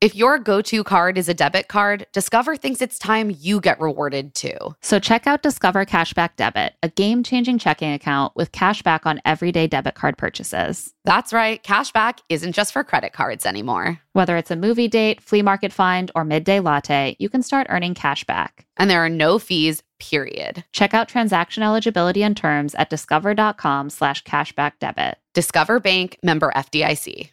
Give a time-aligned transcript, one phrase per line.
[0.00, 3.78] If your go to card is a debit card, Discover thinks it's time you get
[3.78, 4.56] rewarded too.
[4.80, 9.20] So check out Discover Cashback Debit, a game changing checking account with cash back on
[9.26, 10.94] everyday debit card purchases.
[11.04, 14.00] That's right, cashback isn't just for credit cards anymore.
[14.14, 17.92] Whether it's a movie date, flea market find, or midday latte, you can start earning
[17.92, 18.64] cash back.
[18.78, 20.64] And there are no fees, period.
[20.72, 25.18] Check out transaction eligibility and terms at discover.com slash cashback debit.
[25.34, 27.32] Discover Bank member FDIC.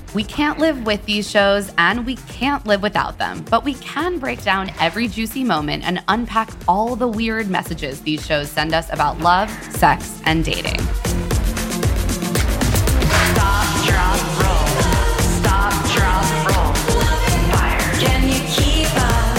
[0.13, 4.19] We can't live with these shows and we can't live without them, but we can
[4.19, 8.91] break down every juicy moment and unpack all the weird messages these shows send us
[8.91, 10.81] about love, sex, and dating.
[13.31, 14.67] Stop, drop, roll.
[15.39, 16.73] Stop, drop, roll.
[17.55, 17.79] Fire.
[18.01, 19.37] Can you keep up?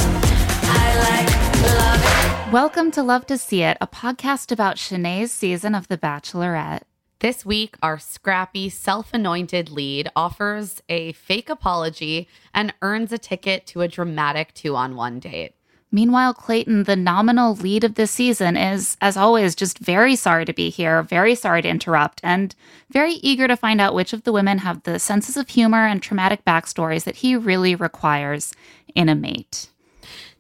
[0.73, 1.28] I like
[1.77, 2.53] love it.
[2.53, 6.84] Welcome to Love to See It, a podcast about Shanae's season of The Bachelorette.
[7.23, 13.65] This week, our scrappy, self anointed lead offers a fake apology and earns a ticket
[13.69, 15.55] to a dramatic two on one date.
[15.93, 20.53] Meanwhile, Clayton, the nominal lead of this season, is, as always, just very sorry to
[20.53, 22.56] be here, very sorry to interrupt, and
[22.91, 26.03] very eager to find out which of the women have the senses of humor and
[26.03, 28.53] traumatic backstories that he really requires
[28.97, 29.71] in a mate.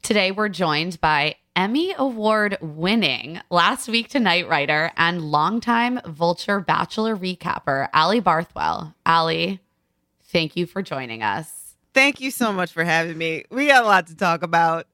[0.02, 7.14] Today, we're joined by Emmy Award winning last week tonight writer and longtime Vulture Bachelor
[7.14, 8.94] recapper, Ali Barthwell.
[9.04, 9.60] Ali,
[10.24, 11.76] thank you for joining us.
[11.92, 13.44] Thank you so much for having me.
[13.50, 14.86] We got a lot to talk about.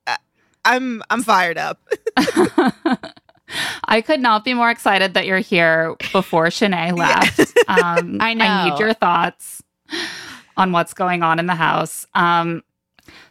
[0.64, 1.80] I'm I'm fired up.
[3.84, 7.38] I could not be more excited that you're here before Shanae left.
[7.68, 9.62] Um, I I need your thoughts
[10.56, 12.04] on what's going on in the house.
[12.14, 12.64] Um,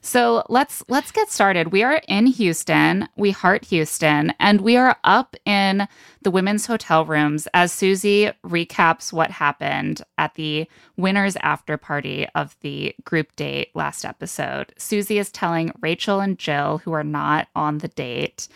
[0.02, 1.72] so let's let's get started.
[1.72, 3.08] We are in Houston.
[3.16, 5.88] We heart Houston, and we are up in
[6.22, 10.68] the women's hotel rooms as Susie recaps what happened at the
[10.98, 14.74] winners after party of the group date last episode.
[14.78, 18.48] Susie is telling Rachel and Jill, who are not on the date,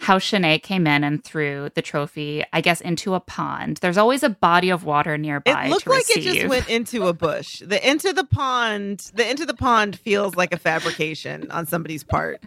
[0.00, 3.76] how Shanae came in and threw the trophy, I guess, into a pond.
[3.78, 5.66] There's always a body of water nearby.
[5.66, 7.60] It looked like it just went into a bush.
[7.64, 12.42] The into the pond, the into the pond feels like a fabrication on somebody's part.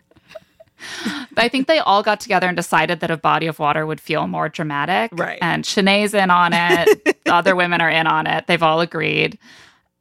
[1.38, 4.28] I think they all got together and decided that a body of water would feel
[4.28, 5.12] more dramatic.
[5.14, 5.38] Right.
[5.40, 7.24] And Shanae's in on it.
[7.24, 8.48] the other women are in on it.
[8.48, 9.38] They've all agreed.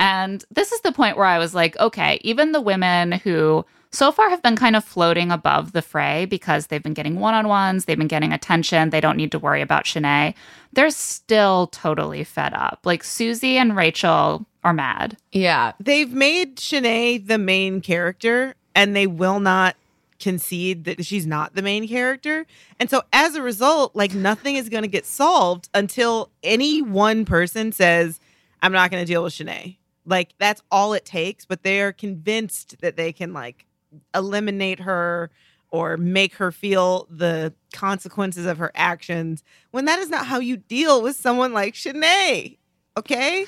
[0.01, 4.11] And this is the point where I was like, okay, even the women who so
[4.11, 7.47] far have been kind of floating above the fray because they've been getting one on
[7.47, 10.35] ones, they've been getting attention, they don't need to worry about Shanae.
[10.73, 12.81] They're still totally fed up.
[12.85, 15.19] Like Susie and Rachel are mad.
[15.31, 15.73] Yeah.
[15.79, 19.77] They've made Shanae the main character, and they will not
[20.19, 22.47] concede that she's not the main character.
[22.81, 27.25] And so as a result, like nothing is going to get solved until any one
[27.25, 28.21] person says,
[28.63, 29.77] I'm not going to deal with Shanae.
[30.07, 33.67] Like that's all it takes, but they are convinced that they can like
[34.15, 35.31] eliminate her
[35.71, 40.57] or make her feel the consequences of her actions when that is not how you
[40.57, 42.59] deal with someone like Shanae.
[42.97, 43.47] Okay?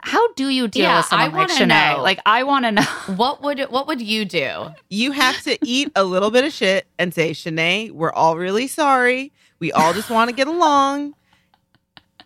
[0.00, 1.96] How do you deal Yeah, with someone I like Shanae?
[1.96, 2.02] know.
[2.02, 2.82] Like I want to know.
[3.16, 4.68] What would what would you do?
[4.88, 8.68] You have to eat a little bit of shit and say, Shanae, we're all really
[8.68, 9.32] sorry.
[9.58, 11.14] We all just want to get along.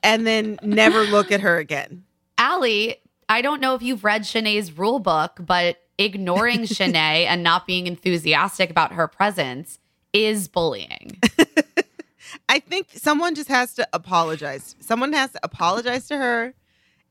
[0.02, 2.04] And then never look at her again.
[2.38, 2.96] Ali,
[3.28, 7.86] I don't know if you've read Shanae's rule book, but ignoring Shanae and not being
[7.86, 9.78] enthusiastic about her presence
[10.12, 11.20] is bullying.
[12.48, 14.74] I think someone just has to apologize.
[14.80, 16.54] Someone has to apologize to her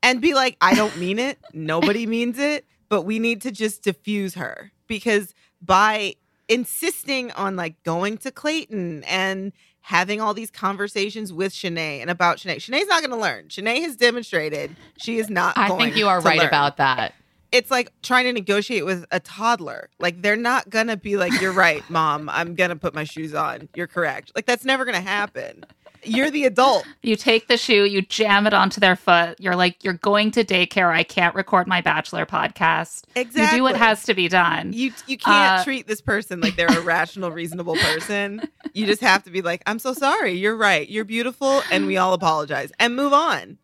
[0.02, 1.38] and be like, I don't mean it.
[1.52, 2.66] Nobody means it.
[2.88, 6.16] But we need to just diffuse her because by
[6.48, 9.52] insisting on like going to Clayton and
[9.82, 12.56] having all these conversations with Shanae and about Shanae.
[12.56, 13.46] Shanae's not going to learn.
[13.46, 15.56] Shanae has demonstrated she is not.
[15.56, 16.48] I think you are right learn.
[16.48, 17.14] about that.
[17.52, 19.90] It's like trying to negotiate with a toddler.
[19.98, 22.28] Like they're not gonna be like, "You're right, mom.
[22.28, 23.68] I'm gonna put my shoes on.
[23.74, 25.64] You're correct." Like that's never gonna happen.
[26.02, 26.86] You're the adult.
[27.02, 29.38] You take the shoe, you jam it onto their foot.
[29.38, 30.88] You're like, you're going to daycare.
[30.90, 33.02] I can't record my bachelor podcast.
[33.14, 33.42] Exactly.
[33.42, 34.72] You do what has to be done.
[34.72, 38.48] You you can't Uh, treat this person like they're a rational, reasonable person.
[38.72, 40.32] You just have to be like, "I'm so sorry.
[40.32, 40.88] You're right.
[40.88, 43.58] You're beautiful, and we all apologize and move on."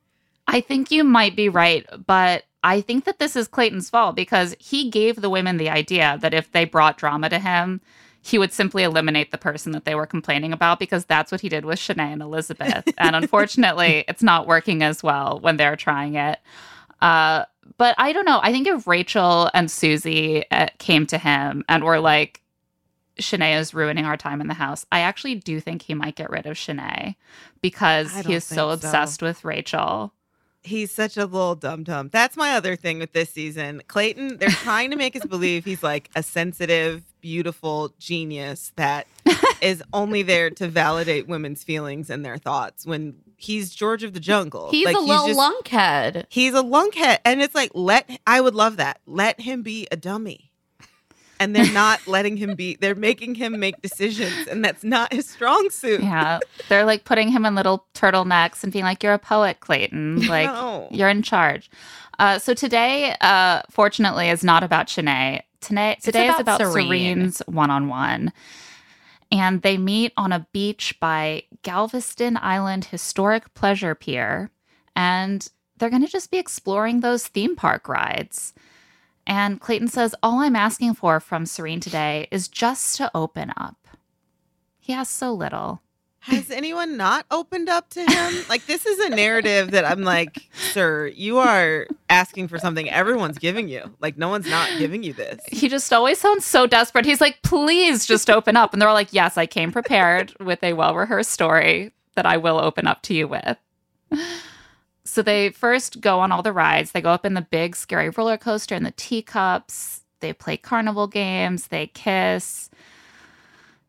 [0.47, 4.57] I think you might be right, but I think that this is Clayton's fault because
[4.59, 7.81] he gave the women the idea that if they brought drama to him,
[8.21, 11.49] he would simply eliminate the person that they were complaining about because that's what he
[11.49, 12.85] did with Shanae and Elizabeth.
[12.99, 16.41] and unfortunately, it's not working as well when they're trying it.
[17.01, 17.45] Uh,
[17.79, 18.41] but I don't know.
[18.43, 22.43] I think if Rachel and Susie uh, came to him and were like,
[23.21, 24.85] Shanae is ruining our time in the house.
[24.91, 27.15] I actually do think he might get rid of Shanae
[27.63, 28.71] because he is so so.
[28.71, 30.13] obsessed with Rachel.
[30.67, 32.09] He's such a little dum dum.
[32.13, 33.83] That's my other thing with this season.
[33.89, 39.07] Clayton, they're trying to make us believe he's like a sensitive, beautiful genius that
[39.61, 44.21] is only there to validate women's feelings and their thoughts when he's George of the
[44.21, 44.71] Jungle.
[44.71, 46.25] He's Like, a little just- lunkhead.
[46.29, 47.19] He's a lunkhead.
[47.25, 49.01] And it's like, let, I would love that.
[49.07, 50.51] Let him be a dummy.
[51.39, 54.47] And they're not letting him be, they're making him make decisions.
[54.49, 56.01] And that's not his strong suit.
[56.01, 56.41] Yeah.
[56.69, 60.27] They're like putting him in little turtlenecks and being like, You're a poet, Clayton.
[60.27, 60.89] Like, No.
[60.91, 61.71] you're in charge.
[62.19, 65.43] Uh, so today, uh, fortunately, is not about Shanae.
[65.61, 66.85] Today, today is about about Serene.
[67.31, 68.33] Serene's one on one.
[69.33, 74.51] And they meet on a beach by Galveston Island Historic Pleasure Pier.
[74.95, 75.47] And
[75.77, 78.55] they're going to just be exploring those theme park rides.
[79.27, 83.77] And Clayton says, All I'm asking for from Serene today is just to open up.
[84.79, 85.83] He has so little.
[86.21, 88.45] Has anyone not opened up to him?
[88.49, 93.39] Like this is a narrative that I'm like, sir, you are asking for something everyone's
[93.39, 93.95] giving you.
[94.01, 95.41] Like no one's not giving you this.
[95.47, 97.05] He just always sounds so desperate.
[97.05, 98.73] He's like, please just open up.
[98.73, 102.37] And they're all like, yes, I came prepared with a well rehearsed story that I
[102.39, 103.57] will open up to you with.
[105.07, 106.93] So they first go on all the rides.
[106.93, 110.03] They go up in the big, scary roller coaster and the teacups.
[110.21, 111.69] They play carnival games.
[111.69, 112.69] They kiss.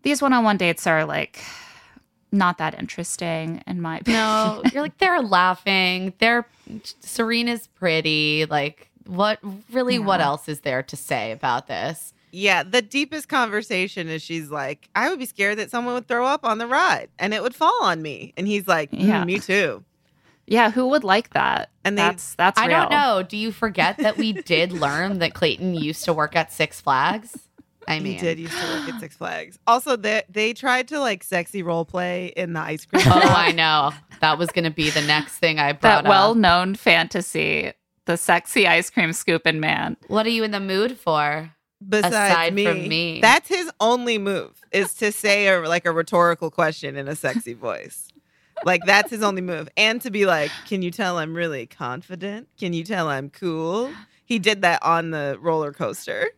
[0.04, 1.40] These one on one dates are like
[2.32, 4.22] not that interesting in my opinion.
[4.24, 6.14] No, you're like they're laughing.
[6.20, 6.46] They're
[7.02, 8.46] Serene's pretty.
[8.46, 9.40] Like what
[9.72, 12.14] really what else is there to say about this?
[12.32, 16.26] Yeah, the deepest conversation is she's like, I would be scared that someone would throw
[16.28, 18.34] up on the ride and it would fall on me.
[18.38, 19.24] And he's like, "Mm, Yeah.
[19.26, 19.84] me too.
[20.48, 21.72] Yeah, who would like that?
[21.84, 23.22] And they- that's that's I don't know.
[23.22, 27.38] Do you forget that we did learn that Clayton used to work at Six Flags?
[27.90, 29.60] I mean, he did used to work at Six Flags.
[29.68, 33.04] Also, they they tried to like sexy role play in the ice cream.
[33.06, 33.20] Oh.
[33.22, 33.92] I know.
[34.20, 37.72] That was going to be the next thing I brought That well known fantasy,
[38.06, 39.96] the sexy ice cream scooping man.
[40.08, 41.52] What are you in the mood for?
[41.88, 43.22] Besides Aside me, from me.
[43.22, 47.54] that's his only move is to say a, like a rhetorical question in a sexy
[47.54, 48.08] voice.
[48.66, 52.48] Like that's his only move, and to be like, "Can you tell I'm really confident?
[52.60, 53.92] Can you tell I'm cool?"
[54.26, 56.30] He did that on the roller coaster.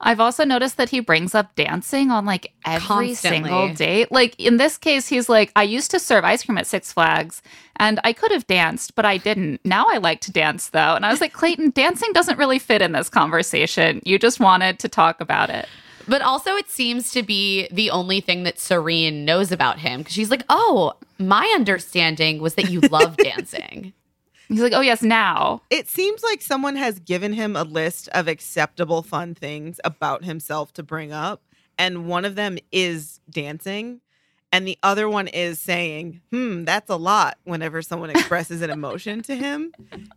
[0.00, 3.50] I've also noticed that he brings up dancing on like every Constantly.
[3.50, 4.12] single date.
[4.12, 7.42] Like in this case, he's like, I used to serve ice cream at Six Flags
[7.76, 9.60] and I could have danced, but I didn't.
[9.64, 10.94] Now I like to dance though.
[10.94, 14.00] And I was like, Clayton, dancing doesn't really fit in this conversation.
[14.04, 15.68] You just wanted to talk about it.
[16.10, 20.12] But also, it seems to be the only thing that Serene knows about him because
[20.12, 23.92] she's like, "Oh, my understanding was that you love dancing."
[24.48, 25.62] He's like, oh, yes, now.
[25.70, 30.72] It seems like someone has given him a list of acceptable fun things about himself
[30.72, 31.44] to bring up,
[31.78, 34.00] and one of them is dancing,
[34.52, 39.22] and the other one is saying, "Hmm, that's a lot." Whenever someone expresses an emotion
[39.22, 39.72] to him,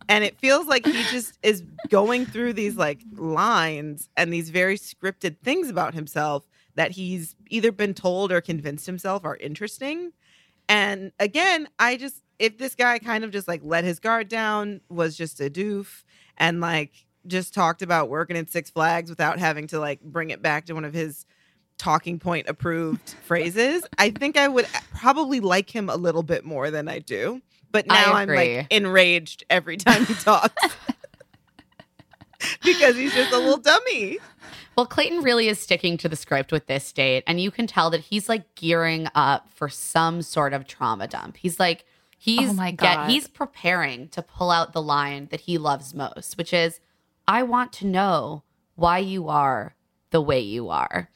[0.08, 4.76] and it feels like he just is going through these like lines and these very
[4.76, 10.12] scripted things about himself that he's either been told or convinced himself are interesting.
[10.68, 14.80] And again, I just if this guy kind of just like let his guard down,
[14.88, 16.02] was just a doof,
[16.36, 20.42] and like just talked about working at Six Flags without having to like bring it
[20.42, 21.26] back to one of his
[21.78, 26.70] talking point approved phrases, I think I would probably like him a little bit more
[26.70, 27.40] than I do.
[27.70, 30.54] But now I'm like enraged every time he talks.
[32.62, 34.18] because he's just a little dummy.
[34.76, 37.90] Well, Clayton really is sticking to the script with this date, and you can tell
[37.90, 41.36] that he's like gearing up for some sort of trauma dump.
[41.36, 41.84] He's like,
[42.18, 46.36] he's Oh my get- he's preparing to pull out the line that he loves most,
[46.36, 46.80] which is,
[47.28, 48.42] "I want to know
[48.74, 49.74] why you are
[50.10, 51.08] the way you are."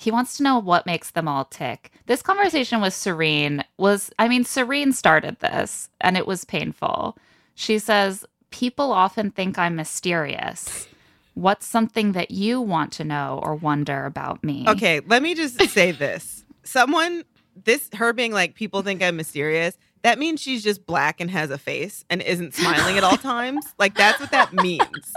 [0.00, 1.92] He wants to know what makes them all tick.
[2.06, 7.18] This conversation with Serene was, I mean, Serene started this and it was painful.
[7.54, 10.88] She says, People often think I'm mysterious.
[11.34, 14.64] What's something that you want to know or wonder about me?
[14.66, 16.46] Okay, let me just say this.
[16.64, 17.24] Someone,
[17.62, 19.76] this, her being like, people think I'm mysterious.
[20.02, 23.66] That means she's just black and has a face and isn't smiling at all times.
[23.78, 25.12] Like, that's what that means.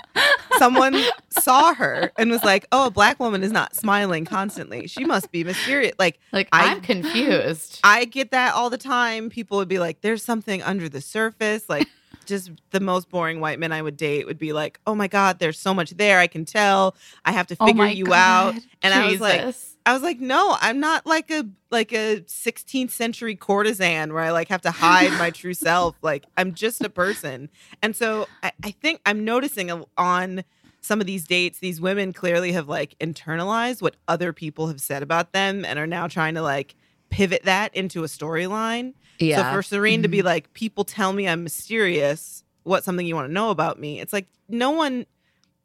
[0.58, 4.88] Someone saw her and was like, oh, a black woman is not smiling constantly.
[4.88, 5.94] She must be mysterious.
[5.98, 7.80] Like, Like I- I'm confused.
[7.84, 9.30] I get that all the time.
[9.30, 11.70] People would be like, there's something under the surface.
[11.70, 11.88] Like,
[12.26, 15.40] just the most boring white men I would date would be like, oh my God,
[15.40, 16.20] there's so much there.
[16.20, 16.96] I can tell.
[17.26, 18.54] I have to Oh figure my you out.
[18.56, 18.64] God.
[18.82, 19.73] And I was like, Jesus.
[19.86, 24.32] I was like, no, I'm not like a like a 16th century courtesan where I
[24.32, 25.96] like have to hide my true self.
[26.02, 27.50] Like I'm just a person.
[27.82, 30.44] And so I, I think I'm noticing a- on
[30.82, 35.04] some of these dates, these women clearly have like internalized what other people have said
[35.04, 36.76] about them and are now trying to like
[37.10, 38.94] pivot that into a storyline.
[39.20, 39.52] yeah.
[39.52, 40.28] So for Serene to be mm-hmm.
[40.28, 42.44] like, people tell me I'm mysterious.
[42.64, 44.00] What's something you want to know about me?
[44.00, 45.06] It's like no one.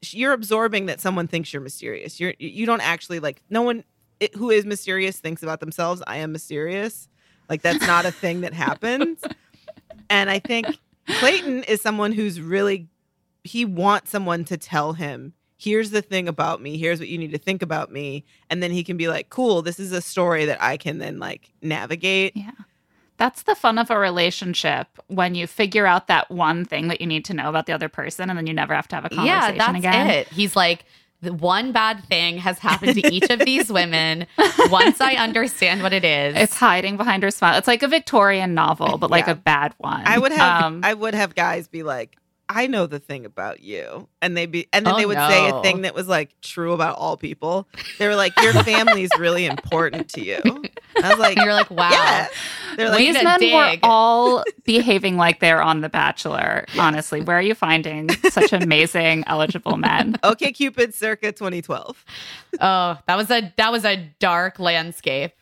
[0.02, 2.20] You're absorbing that someone thinks you're mysterious.
[2.20, 3.82] You're you don't actually like no one
[4.20, 6.02] it, who is mysterious thinks about themselves.
[6.06, 7.08] I am mysterious.
[7.48, 9.20] Like that's not a thing that happens.
[10.10, 10.66] And I think
[11.18, 12.88] Clayton is someone who's really
[13.44, 17.32] he wants someone to tell him here's the thing about me here's what you need
[17.32, 20.44] to think about me and then he can be like cool this is a story
[20.44, 22.50] that i can then like navigate Yeah.
[23.16, 27.06] That's the fun of a relationship when you figure out that one thing that you
[27.08, 29.08] need to know about the other person and then you never have to have a
[29.08, 30.06] conversation yeah, that's again.
[30.10, 30.28] it.
[30.28, 30.84] He's like,
[31.20, 34.26] the one bad thing has happened to each of these women.
[34.70, 37.58] Once I understand what it is, It's hiding behind her smile.
[37.58, 39.32] It's like a Victorian novel, but like Yeah.
[39.32, 40.02] a bad one.
[40.06, 42.16] I would have Um, I would have guys be like,
[42.50, 44.09] I know the thing about you.
[44.23, 46.73] And they be and then Oh, they would say a thing that was like true
[46.73, 47.69] about all people.
[47.99, 50.40] They were like, Your family's really important to you.
[51.02, 51.90] I was like, you're like, wow.
[51.90, 52.28] Yeah.
[52.76, 56.64] They're like, These to men were all behaving like they're on The Bachelor.
[56.78, 60.14] Honestly, where are you finding such amazing, eligible men?
[60.23, 62.05] OkCupid circa 2012.
[62.61, 65.33] Oh, that was a that was a dark landscape.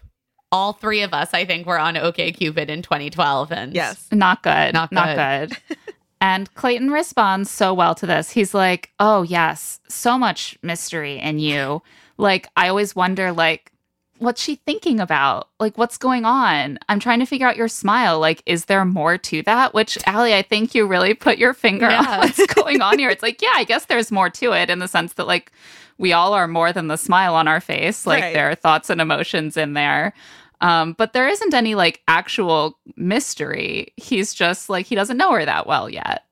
[0.53, 4.07] All three of us, I think, were on OkCupid in 2012, and Yes.
[4.13, 4.73] Not good.
[4.75, 5.57] Not Not good.
[6.21, 8.31] and Clayton responds so well to this.
[8.31, 11.83] He's like, "Oh yes, so much mystery in you.
[12.19, 13.73] Like I always wonder, like."
[14.19, 15.49] What's she thinking about?
[15.61, 16.79] Like, what's going on?
[16.89, 18.19] I'm trying to figure out your smile.
[18.19, 19.75] Like, is there more to that?
[19.75, 22.01] Which, Ali, I think you really put your finger Yeah.
[22.01, 23.11] on what's going on here.
[23.17, 25.53] It's like, yeah, I guess there's more to it in the sense that, like,
[25.99, 28.07] we all are more than the smile on our face.
[28.07, 28.33] Like, Right.
[28.33, 30.15] there are thoughts and emotions in there.
[30.61, 33.93] Um, but there isn't any like actual mystery.
[33.97, 36.25] He's just like, he doesn't know her that well yet.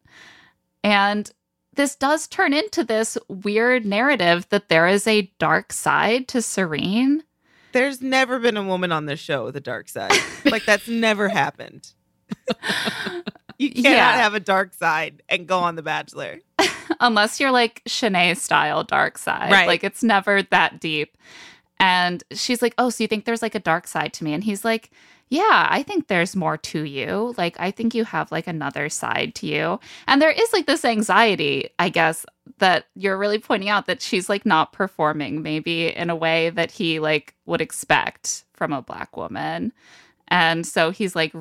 [0.82, 1.30] And
[1.74, 7.22] this does turn into this weird narrative that there is a dark side to Serene.
[7.72, 10.12] There's never been a woman on this show with a dark side.
[10.44, 11.90] like that's never happened.
[13.58, 14.12] you cannot Yeah.
[14.16, 16.40] have a dark side and go on The Bachelor.
[17.00, 19.50] unless you're like Shanae style dark side.
[19.50, 19.66] Right.
[19.66, 21.16] Like it's never that deep.
[21.78, 24.32] And she's like, Oh, so you think there's like a dark side to me?
[24.32, 24.90] And he's like,
[25.28, 27.34] Yeah, I think there's more to you.
[27.36, 29.80] Like, I think you have like another side to you.
[30.06, 32.24] And there is like this anxiety, I guess,
[32.58, 36.70] that you're really pointing out that she's like not performing maybe in a way that
[36.70, 39.72] he like would expect from a black woman.
[40.28, 41.34] And so he's like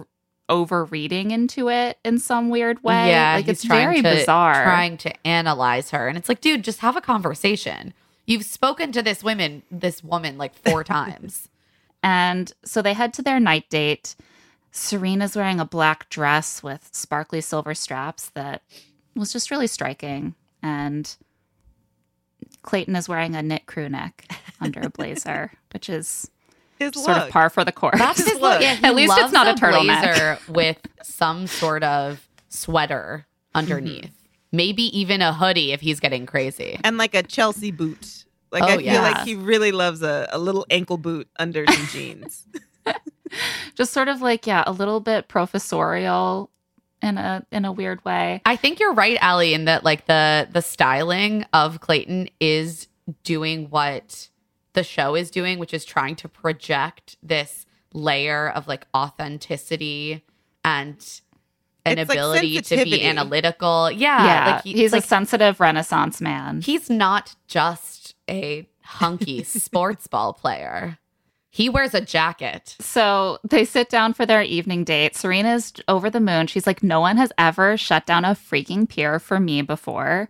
[0.49, 3.09] overreading into it in some weird way.
[3.09, 4.63] yeah, like it's very to, bizarre.
[4.63, 7.93] Trying to analyze her, and it's like, dude, just have a conversation.
[8.25, 11.49] You've spoken to this woman, this woman, like four times.
[12.01, 14.15] And so they head to their night date.
[14.71, 18.61] Serene's wearing a black dress with sparkly silver straps that
[19.15, 20.35] was just really striking.
[20.61, 21.15] And
[22.63, 24.25] Clayton is wearing a knit crew neck
[24.59, 26.29] under a blazer, which is
[26.79, 27.25] His sort look.
[27.25, 27.99] of par for the course.
[27.99, 28.61] That's his look.
[28.61, 30.03] Yeah, At least it's not a turtleneck.
[30.03, 33.57] blazer with some sort of sweater mm-hmm.
[33.59, 34.11] underneath.
[34.53, 36.79] Maybe even a hoodie if he's getting crazy.
[36.83, 38.23] and like a Chelsea boot.
[38.51, 39.01] Like Oh, I feel yeah.
[39.01, 42.45] like he really loves a, a little ankle boot under some jeans.
[43.75, 46.51] just sort of like, yeah, a little bit professorial
[47.01, 48.41] in a in a weird way.
[48.45, 52.87] I think you're right, Ali, in that like the the styling of Clayton is
[53.23, 54.29] doing what
[54.73, 60.23] the show is doing, which is trying to project this layer of like authenticity
[60.63, 61.21] and
[61.85, 63.91] an It's like ability to be analytical.
[63.91, 66.61] Yeah, yeah, like he- he's like a sensitive Renaissance man.
[66.61, 70.97] he's not just a hunky sports ball player.
[71.49, 72.75] He wears a jacket.
[72.79, 75.15] So they sit down for their evening date.
[75.15, 76.47] Serene's over the moon.
[76.47, 80.29] She's like, no one has ever shut down a freaking pier for me before.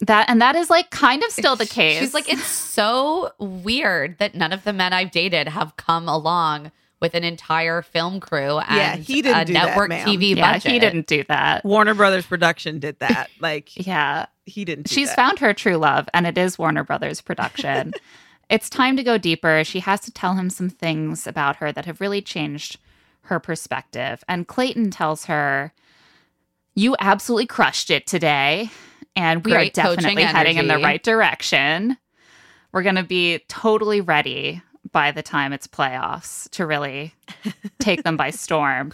[0.00, 2.00] That and that is like kind of still the case.
[2.00, 6.72] She's like, it's so weird that none of the men I've dated have come along
[7.04, 10.08] with an entire film crew and Yeah, he didn't a do that, network ma'am.
[10.08, 10.72] TV yeah, budget.
[10.72, 11.62] he didn't do that.
[11.62, 13.28] Warner Brothers production did that.
[13.40, 14.84] Like Yeah, he didn't.
[14.84, 14.94] Do that.
[14.94, 15.16] she's that.
[15.16, 17.92] found her true love, and it is Warner Brothers production.
[18.48, 19.64] it's time to go deeper.
[19.64, 22.78] She has to tell him some things about her that have really changed
[23.24, 24.24] her perspective.
[24.26, 25.74] And Clayton tells her,
[26.74, 28.70] You absolutely crushed it today.
[29.14, 31.98] And we Great are definitely coaching heading in the right direction.
[32.72, 34.62] We're going to be totally ready
[34.94, 37.12] by the time it's playoffs to really
[37.80, 38.92] take them by storm.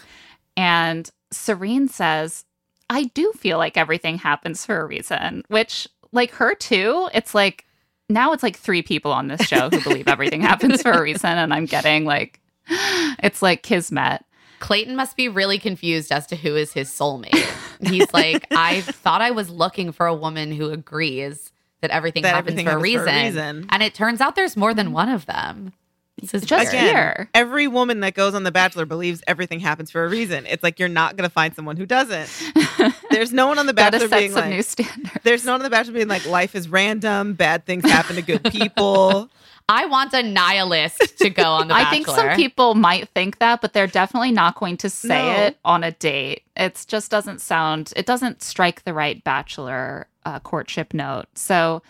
[0.56, 2.44] And Serene says,
[2.88, 7.66] I do feel like everything happens for a reason, which, like her too, it's like
[8.08, 11.38] now it's like three people on this show who believe everything happens for a reason.
[11.38, 14.24] And I'm getting like, it's like Kismet.
[14.58, 17.46] Clayton must be really confused as to who is his soulmate.
[17.86, 21.52] He's like, I thought I was looking for a woman who agrees
[21.82, 23.24] that everything That happens, everything for, a for a reason.
[23.24, 23.66] reason.
[23.70, 24.94] And it turns out there's more than mm-hmm.
[24.94, 25.72] one of them.
[26.20, 26.68] This is Just.
[26.68, 27.28] Again, here.
[27.34, 30.46] every woman that goes on The Bachelor believes everything happens for a reason.
[30.46, 32.30] It's like you're not going to find someone who doesn't.
[33.10, 35.10] There's no one on The Bachelor set being some like, new standards.
[35.22, 38.22] there's no one on The Bachelor being like, life is random, bad things happen to
[38.22, 39.28] good people.
[39.68, 43.60] I want a nihilist to go on the I think some people might think that,
[43.60, 45.42] but they're definitely not going to say No.
[45.44, 46.42] it on a date.
[46.56, 51.26] It just doesn't sound, it doesn't strike the right bachelor uh, courtship note.
[51.34, 51.82] So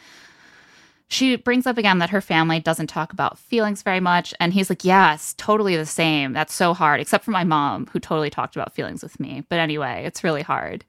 [1.10, 4.32] she brings up again that her family doesn't talk about feelings very much.
[4.38, 6.32] And he's like, Yes, totally the same.
[6.32, 9.42] That's so hard, except for my mom, who totally talked about feelings with me.
[9.48, 10.84] But anyway, it's really hard.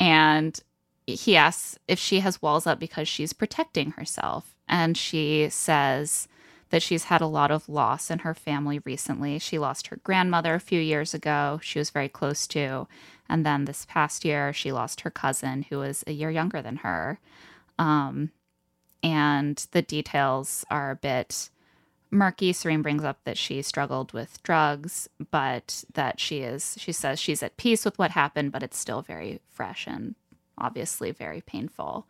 [0.00, 0.58] And
[1.06, 4.56] he asks if she has walls up because she's protecting herself.
[4.68, 6.28] And she says
[6.70, 9.38] that she's had a lot of loss in her family recently.
[9.38, 12.88] She lost her grandmother a few years ago, she was very close to.
[13.28, 16.76] And then this past year, she lost her cousin, who was a year younger than
[16.76, 17.20] her.
[17.78, 18.30] Um,
[19.02, 21.50] and the details are a bit
[22.10, 22.52] murky.
[22.52, 27.42] Serene brings up that she struggled with drugs, but that she is, she says she's
[27.42, 30.14] at peace with what happened, but it's still very fresh and
[30.56, 32.06] obviously very painful.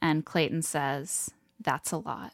[0.00, 1.30] And Clayton says,
[1.60, 2.32] That's a lot.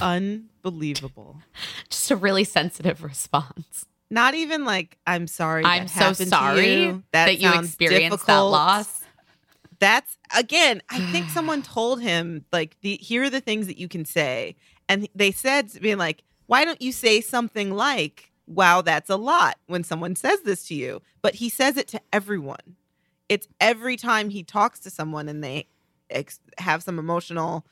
[0.00, 1.38] Unbelievable.
[1.90, 3.86] Just a really sensitive response.
[4.10, 5.64] Not even like, I'm sorry.
[5.64, 7.02] I'm that so happened to sorry you.
[7.12, 9.01] that, you sounds experienced that loss.
[9.82, 13.88] That's again, I think someone told him like the here are the things that you
[13.88, 14.54] can say.
[14.88, 19.58] And they said being like, why don't you say something like, wow, that's a lot
[19.66, 21.02] when someone says this to you?
[21.20, 22.76] But he says it to everyone.
[23.28, 25.66] It's every time he talks to someone and they
[26.10, 27.66] ex- have some emotional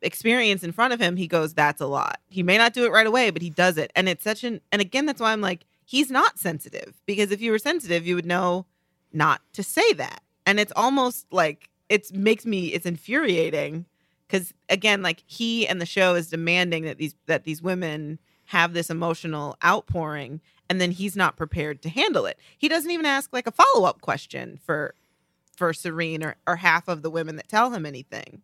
[0.00, 2.18] experience in front of him, he goes, that's a lot.
[2.30, 3.92] He may not do it right away, but he does it.
[3.94, 7.42] And it's such an, and again, that's why I'm like, he's not sensitive because if
[7.42, 8.64] you were sensitive, you would know
[9.12, 10.21] not to say that.
[10.46, 13.86] And it's almost like it makes me, it's infuriating
[14.26, 18.72] because again, like he and the show is demanding that these, that these women have
[18.72, 22.38] this emotional outpouring and then he's not prepared to handle it.
[22.58, 24.94] He doesn't even ask like a follow up question for,
[25.56, 28.42] for Serene or, or half of the women that tell him anything.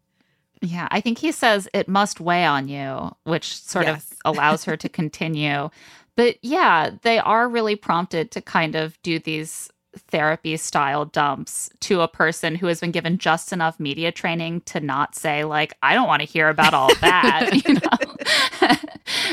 [0.60, 4.12] Yeah, I think he says it must weigh on you, which sort Yes.
[4.24, 5.70] of allows her to continue.
[6.16, 9.70] But yeah, they are really prompted to kind of do these
[10.02, 14.80] therapy style dumps to a person who has been given just enough media training to
[14.80, 18.78] not say like I don't want to hear about all that, you know.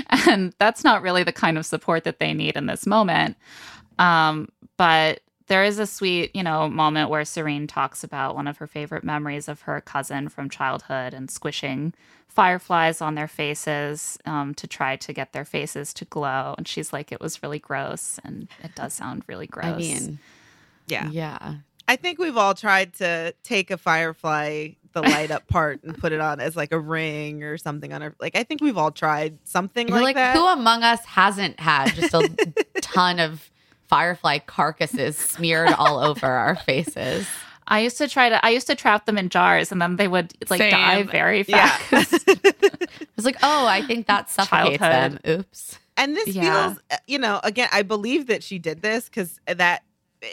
[0.27, 3.37] and that's not really the kind of support that they need in this moment.
[3.99, 8.57] Um, but there is a sweet, you know, moment where Serene talks about one of
[8.57, 11.93] her favorite memories of her cousin from childhood and squishing
[12.27, 16.53] fireflies on their faces um, to try to get their faces to glow.
[16.57, 18.19] And she's like, it was really gross.
[18.23, 19.65] And it does sound really gross.
[19.65, 20.19] I mean,
[20.87, 21.09] Yeah.
[21.09, 21.55] yeah.
[21.87, 26.11] I think we've all tried to take a firefly, the light up part, and put
[26.13, 28.15] it on as like a ring or something on our.
[28.19, 30.35] Like I think we've all tried something You're like, like, that.
[30.35, 32.27] who among us hasn't had just a
[32.81, 33.49] ton of
[33.87, 37.27] firefly carcasses smeared all over our faces?
[37.67, 40.07] I used to try to, I used to trap them in jars and then they
[40.07, 40.71] would like Same.
[40.71, 41.67] die very Yeah.
[41.77, 42.23] fast.
[42.29, 42.47] I
[43.15, 45.13] was like, oh, I think that suffocates them.
[45.23, 45.39] Childhood.
[45.39, 45.79] Oops.
[45.97, 46.67] and this Yeah.
[46.69, 49.81] feels, uh, you know, again, I believe that she did this because that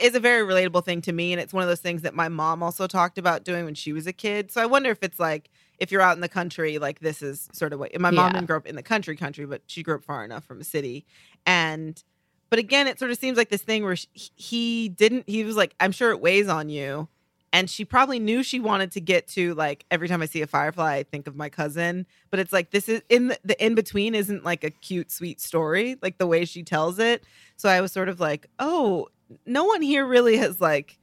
[0.00, 2.28] is a very relatable thing to me, and it's one of those things that my
[2.28, 4.50] mom also talked about doing when she was a kid.
[4.52, 7.48] So I wonder if it's like if you're out in the country, like this is
[7.52, 8.32] sort of what my mom Yeah.
[8.34, 10.64] didn't grow up in the country, country, but she grew up far enough from a
[10.64, 11.04] city,
[11.46, 12.02] and.
[12.50, 14.04] But again, it sort of seems like this thing where sh
[14.36, 15.26] he didn't.
[15.26, 17.08] He was like, "I'm sure it weighs on you,"
[17.50, 20.46] and she probably knew she wanted to get to like every time I see a
[20.46, 22.04] firefly, I think of my cousin.
[22.30, 25.40] But it's like this is in the, the in between isn't like a cute, sweet
[25.40, 27.24] story, like the way she tells it.
[27.56, 29.08] So I was sort of like, oh,
[29.46, 30.98] no one here really has like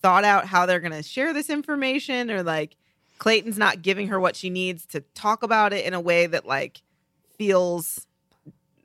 [0.00, 2.76] thought out how they're gonna share this information or like
[3.18, 6.44] Clayton's not giving her what she needs to talk about it in a way that
[6.44, 6.82] like
[7.38, 8.06] feels,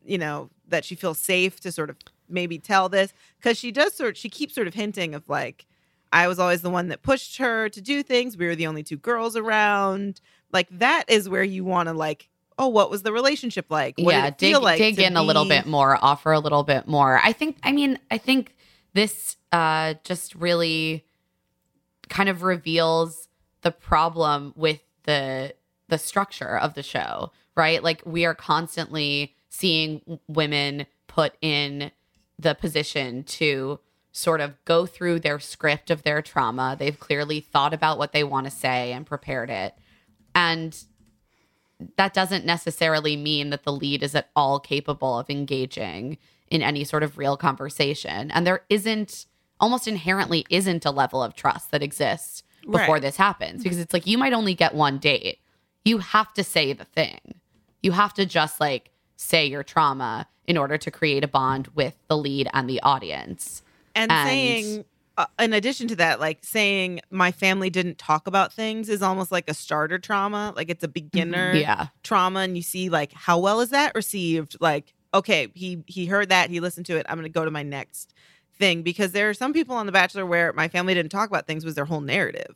[0.06, 1.98] you know, that she feels safe to sort of
[2.30, 5.66] maybe tell this because she does sort she keeps sort of hinting of like
[6.12, 8.38] I was always the one that pushed her to do things.
[8.38, 10.22] We were the only two girls around.
[10.52, 13.96] Like that is where you want to like, oh, what was the relationship like?
[13.98, 14.78] What yeah, did it dig, like?
[14.78, 17.20] dig to in a little bit more, offer a little bit more.
[17.24, 18.56] I think, I mean, I think
[18.98, 21.06] this uh, just really
[22.10, 23.28] kind of reveals
[23.62, 25.54] the problem with the
[25.90, 27.82] the structure of the show, right?
[27.82, 31.92] Like we are constantly seeing women put in
[32.38, 33.80] the position to
[34.12, 36.76] sort of go through their script of their trauma.
[36.78, 39.76] They've clearly thought about what they want to say and prepared it.
[40.36, 40.78] And
[41.96, 46.18] that doesn't necessarily mean that the lead is at all capable of engaging
[46.50, 48.32] in any sort of real conversation.
[48.32, 49.26] And there isn't,
[49.60, 53.02] almost inherently, isn't a level of trust that exists before Right.
[53.02, 55.40] this happens because it's like you might only get one date.
[55.86, 57.20] You have to say the thing.
[57.82, 61.96] You have to just like say your trauma in order to create a bond with
[62.08, 63.62] the lead and the audience.
[63.96, 64.86] and, and- saying
[65.18, 69.32] uh, in addition to that like saying my family didn't talk about things is almost
[69.32, 71.88] like a starter trauma like it's a beginner Yeah.
[72.04, 76.30] trauma and you see like how well is that received like okay he he heard
[76.30, 78.14] that he listened to it i'm going to go to my next
[78.58, 81.48] thing because there are some people on the bachelor where my family didn't talk about
[81.48, 82.56] things was their whole narrative.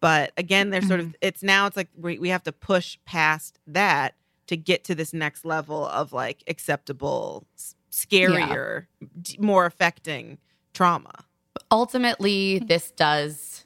[0.00, 3.58] But again there's sort of it's now it's like we, we have to push past
[3.66, 4.14] that
[4.46, 7.46] to get to this next level of like acceptable
[7.90, 8.86] scarier
[9.20, 10.38] d- more affecting
[10.74, 11.24] trauma.
[11.70, 13.64] Ultimately this does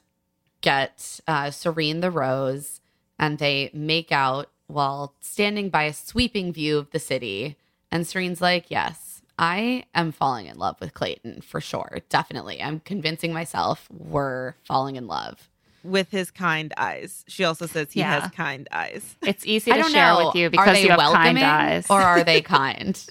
[0.61, 2.79] get uh, serene the rose
[3.17, 7.57] and they make out while standing by a sweeping view of the city
[7.91, 11.99] and serene's like yes i am falling in love with clayton for sure.
[12.09, 12.61] Definitely.
[12.61, 15.49] I'm convincing myself we're falling in love.
[15.81, 17.23] With his kind eyes.
[17.29, 18.19] She also says he Yeah.
[18.19, 19.15] has kind eyes.
[19.21, 20.25] It's easy to share know.
[20.25, 21.85] with you are because they you have welcoming kind eyes.
[21.89, 23.01] or are they kind?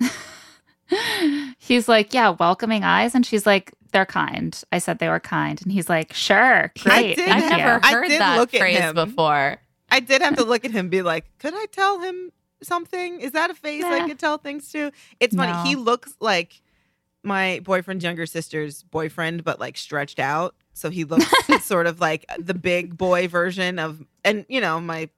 [1.58, 4.60] He's like, yeah, welcoming eyes, and she's like, they're kind.
[4.72, 7.56] I said they were kind, and he's like, sure, great, i've have- you.
[7.58, 8.94] never I heard did that look at phrase him.
[8.94, 9.58] before.
[9.90, 13.20] I did have to look at him and be like, could I tell him something?
[13.20, 14.90] Is that a face I could tell things to?
[15.18, 15.52] It's funny.
[15.52, 15.62] No.
[15.62, 16.62] He looks like
[17.22, 20.54] my boyfriend's younger sister's boyfriend, but like stretched out.
[20.72, 21.26] So he looks
[21.64, 25.08] sort of like the big boy version of, and you know, my,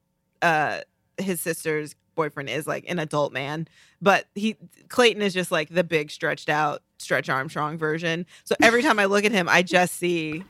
[0.41, 0.81] uh,
[1.19, 3.69] his sister's boyfriend is like an adult man,
[4.01, 4.57] but he,
[4.89, 8.27] Clayton is just like the big stretched out, Stretch Armstrong version.
[8.45, 10.45] So every time I look at him, I just see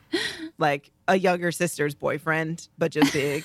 [0.59, 3.45] like a younger sister's boyfriend, but just big.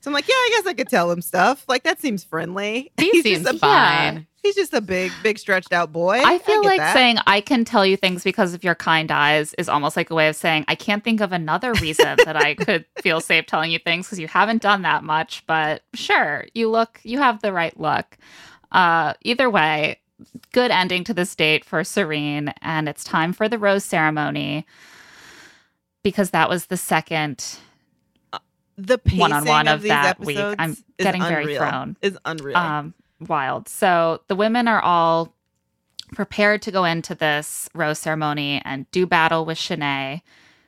[0.00, 1.64] So I'm like, yeah, I guess I could tell him stuff.
[1.68, 2.92] Like that seems friendly.
[2.96, 6.22] he He's seems just a, fine He's just a big, big stretched out boy.
[6.24, 6.92] I feel get like that.
[6.92, 10.14] saying I can tell you things because of your kind eyes is almost like a
[10.14, 13.72] way of saying I can't think of another reason that I could feel safe telling
[13.72, 15.44] you things because you haven't done that much.
[15.48, 18.16] But sure, you look, you have the right look.
[18.70, 19.98] Uh, either way,
[20.52, 24.64] good ending to this date for Serene, and it's time for the rose ceremony
[26.04, 27.58] because that was the second
[28.78, 30.38] the pacing one-on-one of, of these that week.
[30.38, 31.58] I'm getting very unreal.
[31.58, 31.96] thrown.
[32.00, 32.56] Is unreal.
[32.56, 33.68] um, wild.
[33.68, 35.34] So the women are all
[36.12, 40.22] prepared to go into this rose ceremony and do battle with Shanae,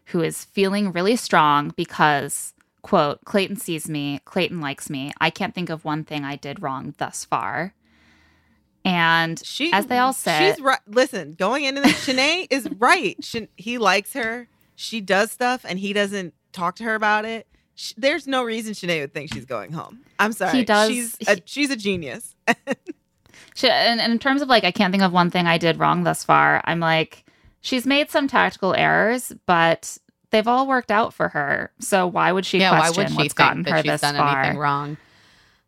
[0.06, 5.12] who is feeling really strong because, quote, Clayton sees me, Clayton likes me.
[5.20, 7.74] I can't think of one thing I did wrong thus far.
[8.84, 10.78] And she, as they all said, she's right.
[10.86, 13.22] Listen, going into this, Shanae is right.
[13.22, 14.48] Shan- he likes her.
[14.76, 17.46] She does stuff, and he doesn't talk to her about it.
[17.74, 20.00] Sh- There's no reason Shanae would think she's going home.
[20.18, 20.58] I'm sorry.
[20.58, 22.34] He does- She's a, he- she's a genius.
[23.54, 25.80] She, and, and in terms of like, I can't think of one thing I did
[25.80, 26.60] wrong thus far.
[26.64, 27.24] I'm like,
[27.60, 29.98] she's made some tactical errors, but
[30.30, 31.72] they've all worked out for her.
[31.80, 34.42] So why would she yeah why would she what's think gotten her this done far?
[34.42, 34.96] anything wrong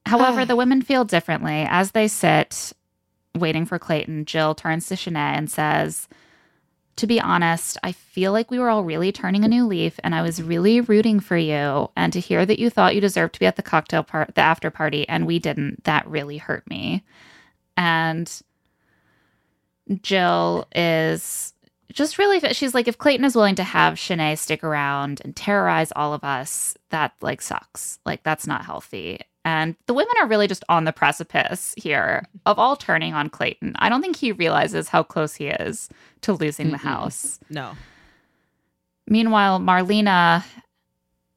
[0.07, 1.66] However, the women feel differently.
[1.69, 2.73] As they sit
[3.37, 6.09] waiting for Clayton, Jill turns to Shanae and says,
[6.96, 10.14] To be honest, I feel like we were all really turning a new leaf and
[10.14, 11.90] I was really rooting for you.
[11.96, 14.42] And to hear that you thought you deserved to be at the cocktail part, the
[14.42, 17.03] after party, and we didn't, that really hurt me.
[17.76, 18.31] And
[20.03, 21.55] Jill is
[21.92, 25.92] just really she's like if Clayton is willing to have Shanae stick around and terrorize
[25.96, 27.98] all of us, that like sucks.
[28.07, 29.20] Like that's not healthy.
[29.44, 33.74] And the women are really just on the precipice here of all turning on Clayton.
[33.79, 35.88] I don't think he realizes how close he is
[36.22, 36.81] to losing the Mm-mm.
[36.81, 37.40] house.
[37.48, 37.72] No.
[39.07, 40.44] Meanwhile, Marlena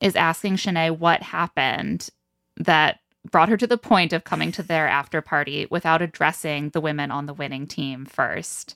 [0.02, 2.10] is asking Shanae what happened
[2.58, 3.00] that
[3.32, 7.10] brought her to the point of coming to their after party without addressing the women
[7.10, 8.76] on the winning team first.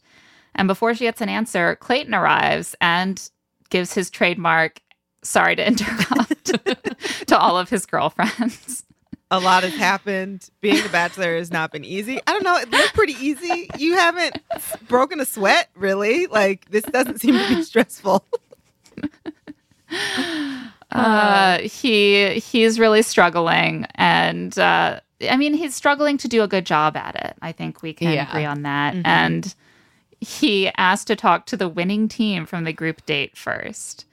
[0.55, 3.29] And before she gets an answer, Clayton arrives and
[3.69, 4.81] gives his trademark,
[5.21, 6.45] sorry to interrupt,
[7.27, 8.85] to all of his girlfriends.
[9.29, 10.49] A lot has happened.
[10.61, 12.19] Being a bachelor has not been easy.
[12.25, 12.55] I don't know.
[12.57, 13.69] It looked pretty easy.
[13.77, 14.37] You haven't
[14.87, 16.27] broken a sweat, really.
[16.27, 18.23] Like, this doesn't seem to be stressful.
[20.89, 26.65] Uh, he he's really struggling, and uh, I mean he's struggling to do a good
[26.65, 27.35] job at it.
[27.41, 28.29] I think we can Yeah.
[28.29, 28.95] agree on that.
[29.05, 29.53] And
[30.21, 34.05] he asked to talk to the winning team from the group date first.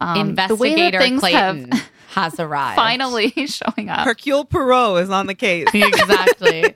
[0.00, 2.76] Um, the way that Investigator things Clayton have has arrived.
[2.76, 4.06] finally showing up.
[4.06, 5.68] Hercule Poirot is on the case.
[5.74, 6.64] exactly.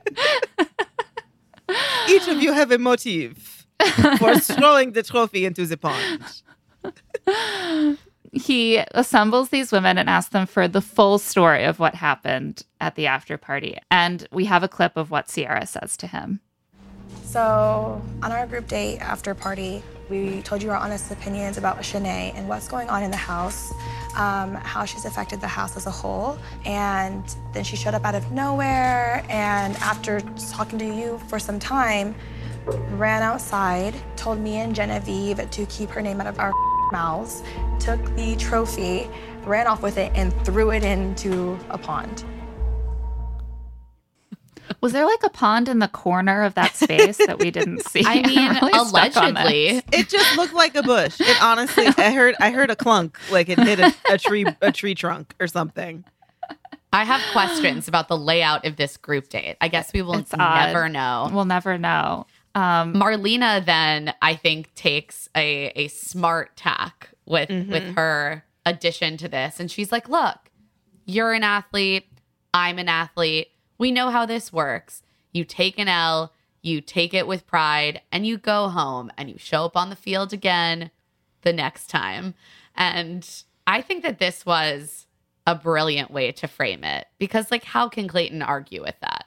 [2.09, 3.67] Each of you have a motive
[4.19, 6.43] for throwing the trophy into the pond.
[8.33, 12.97] he assembles these women and asks them for the full story of what happened at
[12.97, 13.79] the after party.
[13.91, 16.41] And we have a clip of what Sierra says to him.
[17.25, 22.35] So, on our group date after party, we told you our honest opinions about Shanae
[22.35, 23.73] and what's going on in the house,
[24.15, 26.39] um, how she's affected the house as a whole.
[26.65, 30.21] And then she showed up out of nowhere, and after
[30.53, 32.15] talking to you for some time,
[32.67, 36.53] ran outside, told me and Genevieve to keep her name out of our
[36.93, 37.43] mouths,
[37.79, 39.09] took the trophy,
[39.45, 42.25] ran off with it, and threw it into a pond.
[44.81, 48.03] Was there like a pond in the corner of that space that we didn't see?
[48.07, 49.45] I mean, really stuck on this.
[49.45, 49.83] allegedly.
[49.93, 51.21] It just looked like a bush.
[51.21, 54.71] It honestly, I heard, I heard a clunk, like it hit a, a tree, a
[54.73, 56.05] tree trunk or something.
[56.93, 59.57] I have questions about the layout of this group date.
[59.61, 60.67] I guess we will It's odd.
[60.67, 61.31] never know.
[61.33, 62.27] We'll never know.
[62.57, 69.29] Um, Marlena then I think takes a a smart tack with with her addition to
[69.29, 70.37] this and she's like, "Look,
[71.07, 72.07] you're an athlete,
[72.53, 73.53] I'm an athlete.
[73.81, 75.03] We know how this works.
[75.33, 79.39] You take an L, you take it with pride and you go home and you
[79.39, 80.91] show up on the field again
[81.43, 82.35] the next time."
[82.77, 83.29] And
[83.67, 85.07] I think that this was
[85.47, 89.25] a brilliant way to frame it because like how can Clayton argue with that?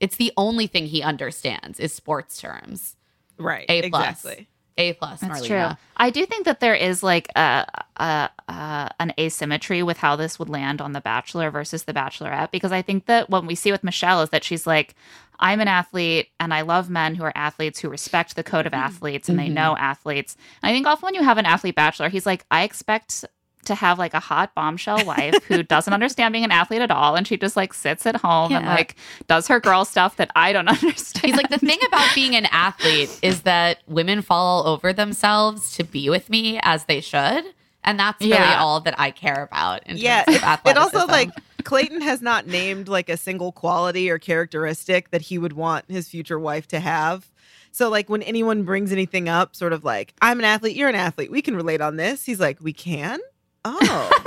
[0.00, 2.96] It's the only thing he understands is sports terms.
[3.38, 3.66] Right.
[3.68, 4.24] A plus.
[4.24, 4.48] Exactly.
[4.78, 5.46] A plus, That's Marlena.
[5.46, 5.76] true.
[5.96, 10.38] I do think that there is like a, a, a an asymmetry with how this
[10.38, 13.70] would land on The Bachelor versus The Bachelorette because I think that what we see
[13.70, 14.94] with Michelle is that she's like,
[15.38, 18.72] I'm an athlete and I love men who are athletes who respect the code of
[18.72, 18.82] mm-hmm.
[18.82, 19.54] athletes and they mm-hmm.
[19.54, 20.36] know athletes.
[20.62, 23.24] And I think often when you have an athlete bachelor, he's like, I expect
[23.64, 27.14] to have like a hot bombshell wife who doesn't understand being an athlete at all
[27.14, 28.96] and she just like sits at home and like
[29.28, 31.24] does her girl stuff that I don't understand.
[31.26, 35.72] He's like, the thing about being an athlete is that women fall all over themselves
[35.76, 37.44] to be with me as they should.
[37.84, 38.60] And that's really Yeah.
[38.60, 39.86] all that I care about.
[39.86, 40.22] In Yeah.
[40.24, 41.30] terms of It, it also like
[41.64, 46.08] Clayton has not named like a single quality or characteristic that he would want his
[46.08, 47.30] future wife to have.
[47.70, 50.94] So like when anyone brings anything up, sort of like, I'm an athlete, you're an
[50.94, 52.24] athlete, we can relate on this.
[52.26, 53.18] He's like, we can?
[53.64, 54.22] Oh,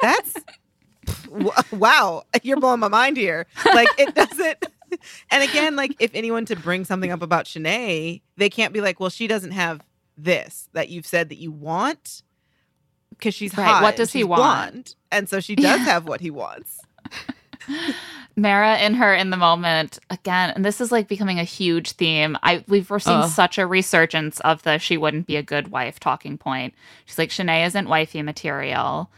[0.00, 0.34] that's
[1.72, 2.22] wow.
[2.42, 3.46] You're blowing my mind here.
[3.74, 4.64] Like it doesn't.
[5.30, 9.00] And again, like if anyone to bring something up about Shanae, they can't be like,
[9.00, 9.84] well, she doesn't have
[10.16, 12.22] this that you've said that you want
[13.10, 13.82] because she's Right, hot.
[13.82, 14.38] what does he want?
[14.72, 16.80] blonde, and so she does have what he wants.
[18.36, 22.36] Mara in her in the moment again, and this is like becoming a huge theme.
[22.42, 23.30] I we've we're seeing Ugh.
[23.30, 26.74] such a resurgence of the she wouldn't be a good wife talking point.
[27.06, 29.10] She's like Shanae isn't wifey material.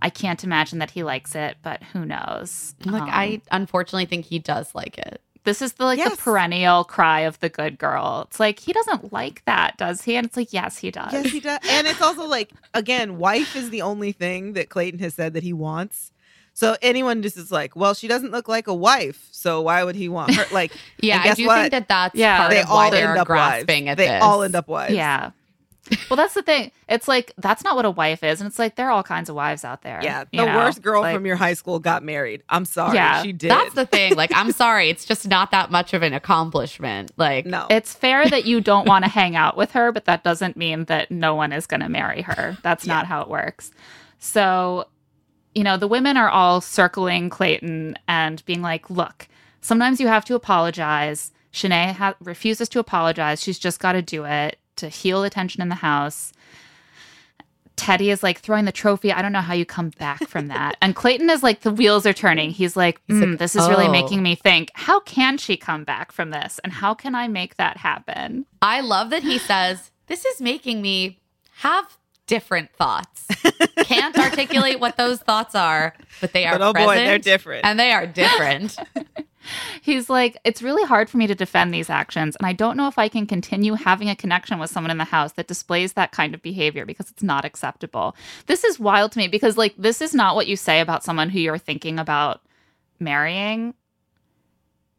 [0.00, 2.74] I can't imagine that he likes it, but who knows?
[2.84, 5.20] like Um, I unfortunately think he does like it.
[5.44, 6.10] this is the like Yes.
[6.16, 8.26] the perennial cry of the good girl.
[8.28, 10.14] It's like he doesn't like that, does he?
[10.16, 11.12] And it's like yes, he does.
[11.14, 11.58] Yes, he does.
[11.70, 15.42] And it's also like, again, wife is the only thing that Clayton has said that
[15.42, 16.12] he wants.
[16.58, 19.94] So anyone just is like, well, she doesn't look like a wife, so why would
[19.94, 20.44] he want her?
[20.52, 21.60] Like, Yeah, and I guess do what?
[21.60, 22.36] think that that's Yeah.
[22.36, 23.92] part they of why all they're end up grasping wives.
[23.92, 24.22] at they this.
[24.24, 24.92] all end up wives.
[24.92, 25.30] Yeah.
[26.10, 26.72] Well, that's the thing.
[26.88, 29.30] It's like that's not what a wife is, and it's like there are all kinds
[29.30, 30.00] of wives out there.
[30.02, 30.56] Yeah, the know?
[30.56, 32.42] worst girl Like- from your high school got married.
[32.48, 33.52] I'm sorry, Yeah, she did.
[33.52, 34.16] That's the thing.
[34.16, 37.12] Like, I'm sorry, it's just not that much of an accomplishment.
[37.16, 37.68] Like, no.
[37.70, 40.86] It's fair that you don't want to hang out with her, but that doesn't mean
[40.86, 42.58] that no one is going to marry her.
[42.64, 43.70] That's not how it works.
[44.18, 44.88] So,
[45.58, 49.26] you know, the women are all circling Clayton and being like, look,
[49.60, 51.32] sometimes you have to apologize.
[51.52, 53.42] Shanae ha- refuses to apologize.
[53.42, 56.32] She's just got to do it to heal the tension in the house.
[57.74, 59.12] Teddi is like throwing the trophy.
[59.12, 60.76] I don't know how you come back from that.
[60.80, 62.50] and Clayton is like, the wheels are turning.
[62.50, 66.12] He's like, "Hmm, this is really "Oh." making me think, how can she come back
[66.12, 66.60] from this?
[66.62, 68.46] And how can I make that happen?
[68.62, 71.18] I love that he says, This is making me
[71.56, 73.26] have different thoughts.
[73.78, 77.64] Can't articulate what those thoughts are, but they are But oh boy, they're different.
[77.64, 78.76] And they are different.
[79.82, 82.86] He's like, it's really hard for me to defend these actions, and I don't know
[82.86, 86.12] if I can continue having a connection with someone in the house that displays that
[86.12, 88.14] kind of behavior because it's not acceptable.
[88.46, 91.30] This is wild to me because, like, this is not what you say about someone
[91.30, 92.42] who you're thinking about
[93.00, 93.74] marrying.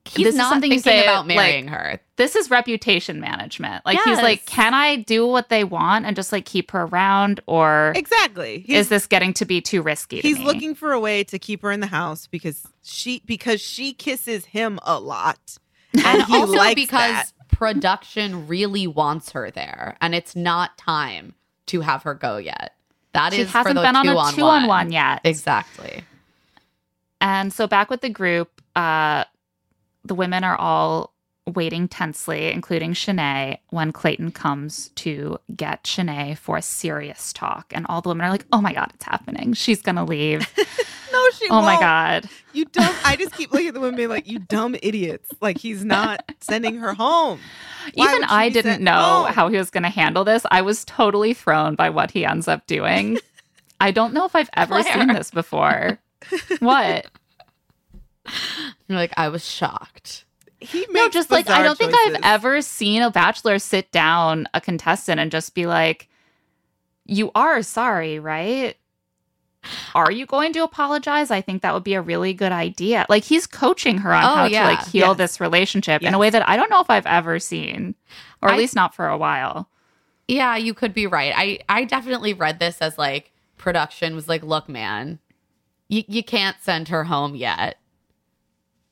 [0.10, 2.00] He's This is not something you say, about marrying like, her.
[2.15, 3.86] This is reputation management.
[3.86, 7.39] Like, he's like, can I do what they want and just like keep her around,
[7.45, 8.63] or exactly.
[8.65, 10.19] He's, is this getting to be too risky?
[10.22, 10.45] he's me?
[10.45, 14.45] looking for a way to keep her in the house because she because she kisses
[14.45, 15.58] him a lot.
[15.91, 17.32] And, And he also likes because that.
[17.48, 21.34] production really wants her there, and it's not time
[21.65, 22.76] to have her go yet.
[23.13, 25.22] That is she for hasn't the been on a on two on one yet.
[25.24, 26.04] Exactly.
[27.22, 29.24] And so back with the group, uh,
[30.10, 31.13] the women are all
[31.48, 37.72] waiting tensely, including Shanae, when Clayton comes to get Shanae for a serious talk.
[37.74, 39.54] And all the women are like, oh my God, it's happening.
[39.54, 40.48] She's going to leave.
[41.12, 41.80] No, she oh my won't.
[41.82, 42.30] God.
[42.54, 42.93] You dumb.
[43.04, 45.28] I just keep looking at the women being like, you dumb idiots.
[45.41, 47.39] Like he's not sending her home.
[47.95, 49.34] Why Even I didn't know home?
[49.34, 50.45] how he was going to handle this.
[50.52, 53.17] I was totally thrown by what he ends up doing.
[53.82, 54.93] I don't know if I've ever Claire.
[54.93, 55.98] seen this before.
[56.60, 57.08] What?
[58.88, 60.25] You're like, I was shocked.
[60.60, 64.47] he makes No, just like I don't think I've ever seen a bachelor sit down
[64.53, 66.10] a contestant and just be like,
[67.05, 68.75] "You are sorry, right?
[69.95, 73.05] Are you going to apologize?" I think that would be a really good idea.
[73.10, 74.63] Like he's coaching her on Oh, how yeah.
[74.63, 75.17] to like heal Yes.
[75.17, 77.95] this relationship in a way that I don't know if I've ever seen,
[78.41, 79.69] or at I- least not for a while.
[80.27, 81.34] Yeah, you could be right.
[81.36, 85.17] I I definitely read this as like production was like, look, man,
[85.88, 87.79] you you can't send her home yet.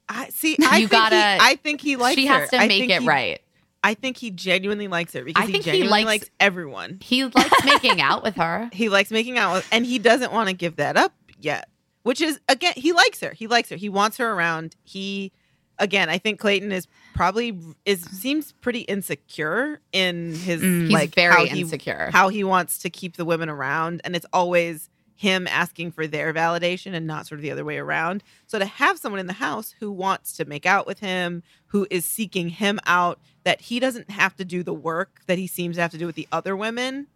[0.09, 0.57] I see.
[0.63, 2.33] I You think gotta- He, I think he likes she her.
[2.39, 3.41] has to make it he- right.
[3.83, 6.97] I think he genuinely likes her because I he think he genuinely likes- likes everyone.
[7.01, 8.69] He likes making out with her.
[8.73, 11.69] He likes making out with, and he doesn't want to give that up yet.
[12.03, 13.31] Which is again, he likes her.
[13.33, 13.75] He likes her.
[13.75, 14.75] He wants her around.
[14.83, 15.31] He,
[15.77, 20.81] again, I think Clayton is probably is seems pretty insecure in his Mm.
[20.83, 22.09] He's like very how he, insecure.
[22.11, 26.31] how he wants to keep the women around, and it's always him asking for their
[26.33, 28.23] validation and not sort of the other way around.
[28.45, 31.87] So to have someone in the house who wants to make out with him, who
[31.89, 35.75] is seeking him out, that he doesn't have to do the work that he seems
[35.75, 37.07] to have to do with the other women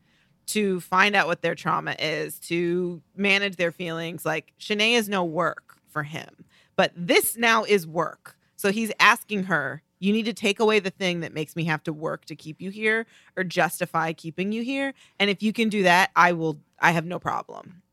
[0.47, 4.25] to find out what their trauma is, to manage their feelings.
[4.25, 8.35] Like Shanae is no work for him, but this now is work.
[8.55, 11.83] So he's asking her, you need to take away the thing that makes me have
[11.83, 13.05] to work to keep you here
[13.37, 14.95] or justify keeping you here.
[15.19, 17.83] And if you can do that, I will, I have no problem.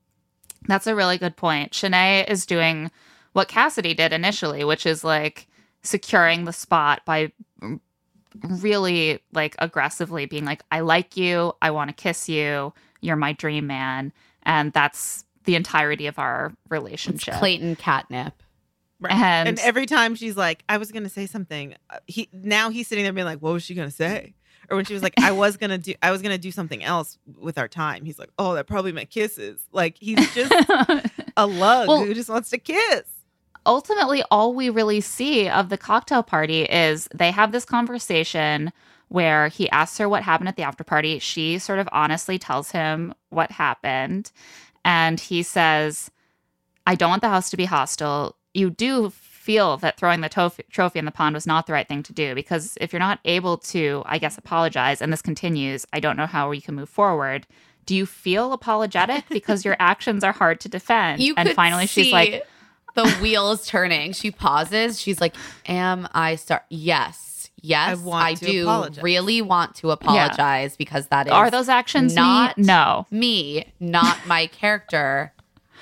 [0.66, 1.72] That's a really good point.
[1.72, 2.90] Shanae is doing
[3.32, 5.46] what Cassidy did initially, which is like
[5.82, 7.32] securing the spot by
[8.42, 13.32] really like aggressively being like, I like you, I want to kiss you, you're my
[13.32, 14.12] dream man.
[14.42, 17.34] And that's the entirety of our relationship.
[17.34, 18.42] Clayton catnip.
[19.10, 22.70] And- And, every time she's like, I was going to say something, uh, he now
[22.70, 24.34] he's sitting there being like, what was she going to say?
[24.70, 26.84] Or when she was like, I was going to do, I was to do something
[26.84, 28.04] else with our time.
[28.04, 29.60] He's like, oh, that probably meant kisses.
[29.72, 30.52] Like he's just
[31.36, 33.02] a lug Well- who just wants to kiss.
[33.66, 38.72] ultimately all we really see of the cocktail party is they have this conversation
[39.08, 41.18] where he asks her what happened at the after party.
[41.18, 44.30] She sort of honestly tells him what happened.
[44.84, 46.10] And he says,
[46.86, 48.36] I don't want the house to be hostile.
[48.54, 49.10] You do
[49.48, 52.12] feel that throwing the trophy, trophy in the pond was not the right thing to
[52.12, 56.18] do because if you're not able to, I guess, apologize and this continues, I don't
[56.18, 57.46] know how we can move forward.
[57.86, 61.22] Do you feel apologetic because your actions are hard to defend?
[61.22, 62.46] You and could finally, she's like,
[62.94, 64.12] the wheels turning.
[64.12, 65.00] She pauses.
[65.00, 65.34] She's like,
[65.64, 66.64] "Am I start?
[66.68, 71.32] Yes, yes, I want I to do apologize." really want to apologize because that is
[71.32, 72.64] Are those actions not me?
[72.64, 73.06] No.
[73.10, 75.32] me, not my character.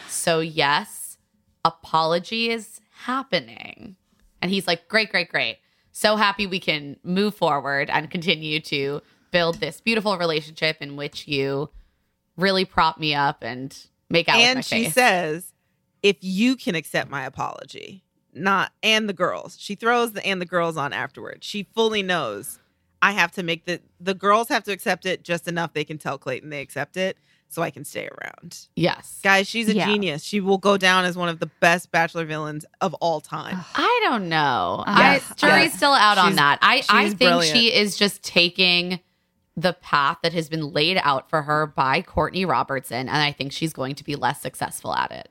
[0.09, 1.19] So yes,
[1.65, 3.97] apology is happening."
[4.43, 5.59] And he's like, "Great, great, great.
[5.93, 11.27] So happy we can move forward and continue to build this beautiful relationship in which
[11.27, 11.71] you
[12.37, 13.77] really prop me up and
[14.11, 15.53] make out and she face." says,
[16.03, 19.57] if you can accept my apology, not and the girls.
[19.59, 21.47] She throws the and the girls on afterwards.
[21.47, 22.61] She fully knows
[23.03, 25.99] I have to make the the girls have to accept it just enough they can
[25.99, 27.17] tell Clayton they accept it
[27.49, 28.67] so I can stay around.
[28.77, 29.21] yes.
[29.23, 29.87] Guys, she's a Yeah.
[29.87, 30.23] genius.
[30.23, 33.65] She will go down as one of the best bachelor villains of all time.
[33.75, 34.85] I don't know.
[34.87, 35.77] Yes, I, jury's yes.
[35.77, 36.59] still out on that.
[36.61, 37.57] I, I think brilliant.
[37.57, 39.01] she is just taking
[39.57, 43.53] the path that has been laid out for her by Courtney Robertson, and I think
[43.53, 45.31] she's going to be less successful at it.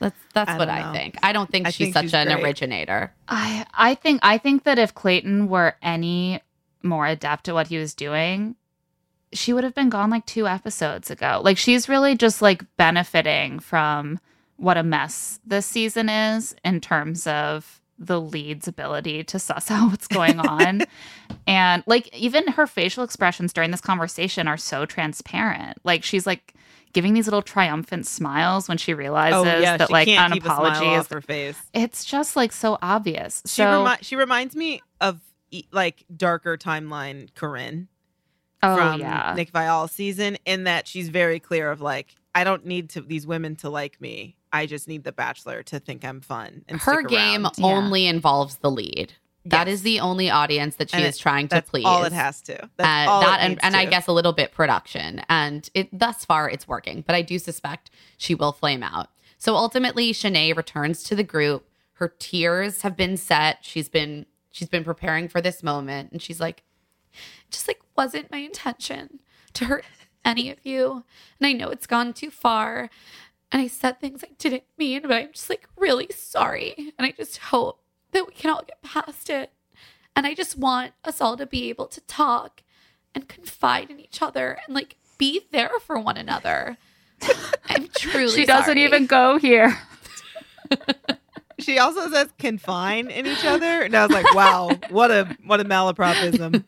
[0.00, 0.92] That's that's I what I know.
[0.92, 1.16] think.
[1.22, 2.42] I don't think I she's think such she's an great.
[2.42, 3.14] originator.
[3.28, 6.40] I I think I think that if Clayton were any
[6.82, 8.56] more adept at what he was doing,
[9.32, 11.40] she would have been gone like two episodes ago.
[11.42, 14.18] Like she's really just like benefiting from
[14.56, 19.90] what a mess this season is in terms of the lead's ability to suss out
[19.90, 20.82] what's going on.
[21.46, 25.78] and like even her facial expressions during this conversation are so transparent.
[25.84, 26.54] Like she's like
[26.92, 30.42] giving these little triumphant smiles when she realizes Oh yeah, that she like an keep
[30.42, 31.58] a smile apology is her face.
[31.72, 33.40] it's just like so obvious.
[33.46, 35.20] She So remi- she reminds me of
[35.70, 37.88] like darker timeline Corinne
[38.62, 39.34] oh from yeah.
[39.36, 43.26] Nick Viall season in that she's very clear of like I don't need to these
[43.26, 44.36] women to like me.
[44.52, 46.64] I just need the Bachelor to think I'm fun.
[46.68, 47.54] And Her stick game around.
[47.58, 47.66] Yeah.
[47.66, 49.14] only involves the lead.
[49.44, 49.76] That Yes.
[49.78, 51.84] is the only audience that she And is trying to please.
[51.84, 52.68] all it has to.
[52.76, 55.22] That's Uh, all that it and, needs and I guess a little bit production.
[55.28, 59.08] And it thus far it's working, but I do suspect she will flame out.
[59.38, 61.66] So ultimately, Shanae returns to the group.
[61.94, 63.58] Her tears have been set.
[63.62, 66.62] She's been she's been preparing for this moment, and she's like,
[67.52, 69.20] just like wasn't my intention
[69.54, 69.84] to hurt
[70.24, 71.04] any of you,
[71.38, 72.90] and I know it's gone too far,
[73.50, 77.12] and I said things I didn't mean, but I'm just like really sorry, and I
[77.12, 77.80] just hope
[78.12, 79.52] that we can all get past it.
[80.14, 82.62] And I just want us all to be able to talk
[83.14, 86.76] and confide in each other and like be there for one another.
[87.68, 88.84] I'm truly she doesn't sorry.
[88.84, 89.78] even go here.
[91.62, 95.60] She also says confine in each other, and I was like, "Wow, what a what
[95.60, 96.62] a malapropism."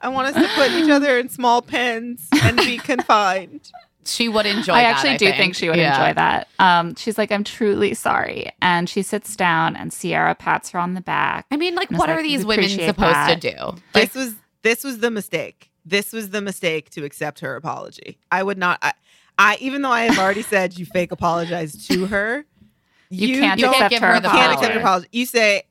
[0.00, 3.70] I want us to put each other in small pens and be confined.
[4.04, 5.54] She would enjoy I that, actually do think.
[5.54, 5.98] she would Yeah.
[5.98, 6.48] enjoy that.
[6.58, 8.50] Um, she's like, I'm truly sorry.
[8.60, 11.46] And she sits down and Sierra pats her on the back.
[11.50, 13.40] I mean, like, what like, are we these women supposed that.
[13.40, 13.56] to do?
[13.94, 15.70] Like, This was this was the mistake.
[15.86, 18.18] This was the mistake to accept her apology.
[18.30, 18.78] I would not.
[18.82, 18.92] I,
[19.38, 22.44] I even though I have already said you fake apologize to her,
[23.10, 24.54] You, can't you don't- can't accept give her her the can't apology.
[24.58, 25.08] accept her apology.
[25.12, 25.62] You say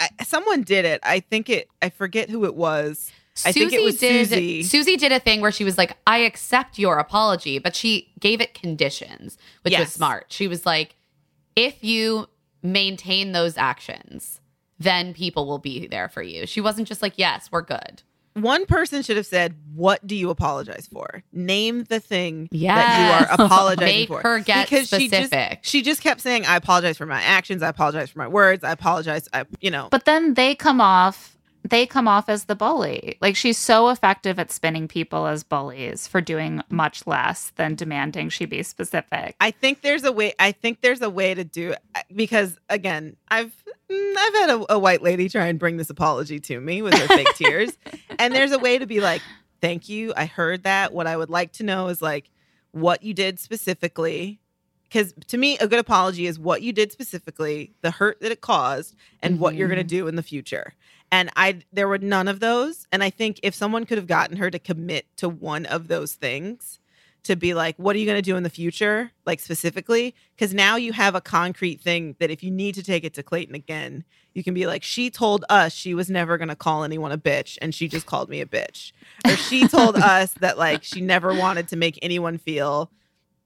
[0.00, 1.00] I, someone did it.
[1.02, 1.68] I think it.
[1.82, 3.10] I forget who it was.
[3.44, 4.62] I think it was did, Susie.
[4.64, 8.40] Susie did a thing where she was like, I accept your apology, but she gave
[8.40, 10.26] it conditions, which was smart.
[10.28, 10.96] She was like,
[11.54, 12.28] if you
[12.62, 14.40] maintain those actions,
[14.80, 16.46] then people will be there for you.
[16.46, 18.02] She wasn't just like, yes, we're good.
[18.42, 21.22] One person should have said, "What do you apologize for?
[21.32, 22.76] Name the thing Yes.
[22.76, 25.60] that you are apologizing for." her get she just specific.
[25.62, 27.62] she just kept saying, "I apologize for my actions.
[27.62, 28.64] I apologize for my words.
[28.64, 31.37] I apologize." I, you know, But then they come off
[31.68, 33.16] they come off as the bully.
[33.20, 38.28] Like she's so effective at spinning people as bullies for doing much less than demanding
[38.28, 39.36] she be specific.
[39.40, 40.34] I think there's a way.
[40.38, 41.80] I think there's a way to do it
[42.14, 43.52] because again, I've
[43.90, 46.94] mm, I've had a, a white lady try and bring this apology to me with
[46.94, 47.76] her fake tears,
[48.18, 49.22] and there's a way to be like,
[49.60, 50.92] "Thank you, I heard that.
[50.92, 52.30] What I would like to know is like
[52.72, 54.40] what you did specifically."
[54.84, 58.40] Because to me, a good apology is what you did specifically, the hurt that it
[58.40, 60.72] caused, and what you're going to do in the future.
[61.10, 62.86] And I, there were none of those.
[62.92, 66.14] And I think if someone could have gotten her to commit to one of those
[66.14, 66.78] things,
[67.24, 70.14] to be like, what are you going to do in the future, like specifically?
[70.34, 73.22] Because now you have a concrete thing that if you need to take it to
[73.22, 74.04] Clayton again,
[74.34, 77.18] you can be like, she told us she was never going to call anyone a
[77.18, 78.92] bitch, and she just called me a bitch.
[79.26, 82.90] Or she told us that like she never wanted to make anyone feel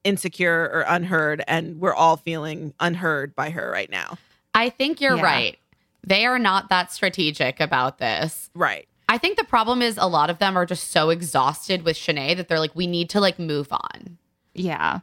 [0.04, 4.18] insecure or unheard, and we're all feeling unheard by her right now.
[4.54, 5.22] I think you're Yeah.
[5.22, 5.58] right.
[6.04, 8.50] They are not that strategic about this.
[8.54, 8.88] Right.
[9.08, 12.36] I think the problem is a lot of them are just so exhausted with Shanae
[12.36, 14.16] that they're like, we need to like move on.
[14.54, 15.00] Yeah.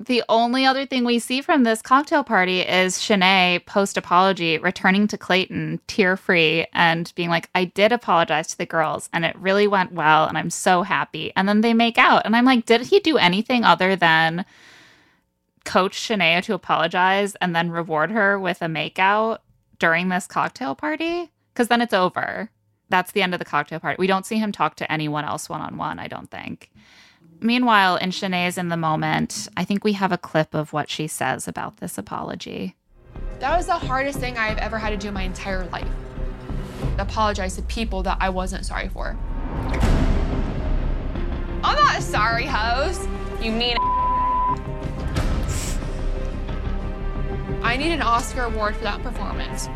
[0.00, 5.08] The only other thing we see from this cocktail party is Shanae post apology returning
[5.08, 9.36] to Clayton tear free and being like, I did apologize to the girls and it
[9.36, 11.32] really went well and I'm so happy.
[11.34, 12.22] And then they make out.
[12.24, 14.44] And I'm like, did he do anything other than
[15.64, 19.38] coach Shanae to apologize and then reward her with a makeout
[19.78, 21.30] during this cocktail party?
[21.52, 22.50] Because then it's over.
[22.88, 23.96] That's the end of the cocktail party.
[23.98, 26.70] We don't see him talk to anyone else one on one, I don't think.
[27.40, 31.06] Meanwhile, in Shanae's in the moment, I think we have a clip of what she
[31.06, 32.74] says about this apology.
[33.38, 35.86] That was the hardest thing I've ever had to do in my entire life.
[36.98, 39.16] Apologize to people that I wasn't sorry for.
[41.62, 43.08] I'm not a sorry host.
[43.40, 43.76] You mean
[47.62, 49.68] I need an Oscar award for that performance.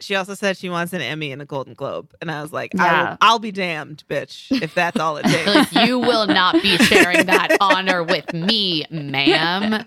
[0.00, 2.72] She also said she wants an Emmy and a Golden Globe, and I was like,
[2.78, 3.10] I Yeah.
[3.10, 5.72] will, I'll be damned, bitch, if that's all it takes.
[5.74, 9.84] Like, you will not be sharing that honor with me, ma'am.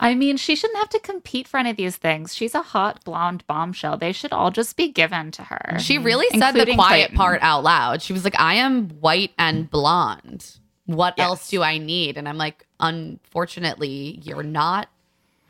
[0.00, 2.34] I mean, she shouldn't have to compete for any of these things.
[2.34, 3.98] She's a hot blonde bombshell.
[3.98, 5.78] They should all just be given to her.
[5.78, 7.16] She really said the quiet Clayton.
[7.16, 8.02] part out loud.
[8.02, 10.58] She was like, I am white and blonde.
[10.86, 11.24] What Yes.
[11.26, 12.16] else do I need?
[12.16, 14.88] And I'm like, unfortunately, you're not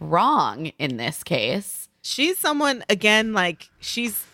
[0.00, 1.88] wrong in this case.
[2.04, 4.24] she's someone again like she's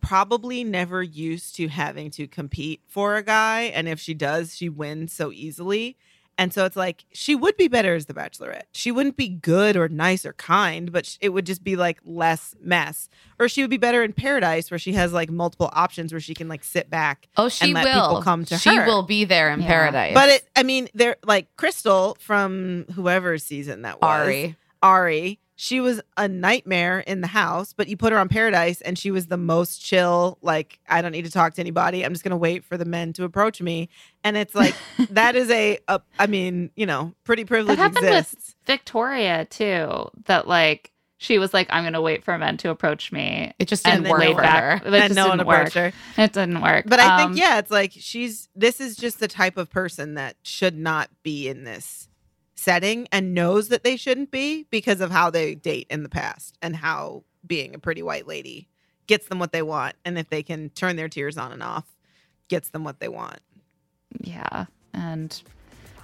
[0.00, 3.62] probably never used to having to compete for a guy.
[3.62, 5.96] And if she does, she wins so easily.
[6.40, 8.62] And so it's like she would be better as the bachelorette.
[8.72, 12.54] She wouldn't be good or nice or kind, but it would just be like less
[12.62, 13.10] mess.
[13.38, 16.32] Or she would be better in paradise where she has like multiple options where she
[16.34, 17.28] can like sit back.
[17.36, 18.84] Oh, she and let will people come to she her.
[18.84, 19.66] She will be there in Yeah.
[19.66, 20.14] paradise.
[20.14, 24.26] But it, I mean, they're like Krystal from whoever season that was.
[24.26, 24.56] Arie.
[24.82, 28.98] Arie, she was a nightmare in the house, but you put her on Paradise and
[28.98, 30.38] she was the most chill.
[30.40, 32.02] Like, I don't need to talk to anybody.
[32.02, 33.90] I'm just going to wait for the men to approach me.
[34.24, 34.74] And it's like,
[35.10, 40.08] that is a, a, I mean, you know, pretty privilege What happened with- Victoria too.
[40.24, 43.52] That like she was like, I'm gonna wait for men to approach me.
[43.58, 44.82] It just didn't work for back.
[44.82, 44.88] her.
[44.88, 45.68] It and just no one didn't work.
[45.68, 45.74] approached
[46.16, 46.22] her.
[46.22, 46.86] It didn't work.
[46.88, 50.14] But I Um, think, yeah, it's like she's, this is just the type of person
[50.14, 52.08] that should not be in this
[52.60, 56.58] setting and knows that they shouldn't be because of how they date in the past
[56.60, 58.68] and how being a pretty white lady
[59.06, 59.96] gets them what they want.
[60.04, 61.96] And if they can turn their tears on and off,
[62.48, 63.40] gets them what they want.
[64.20, 65.42] Yeah, and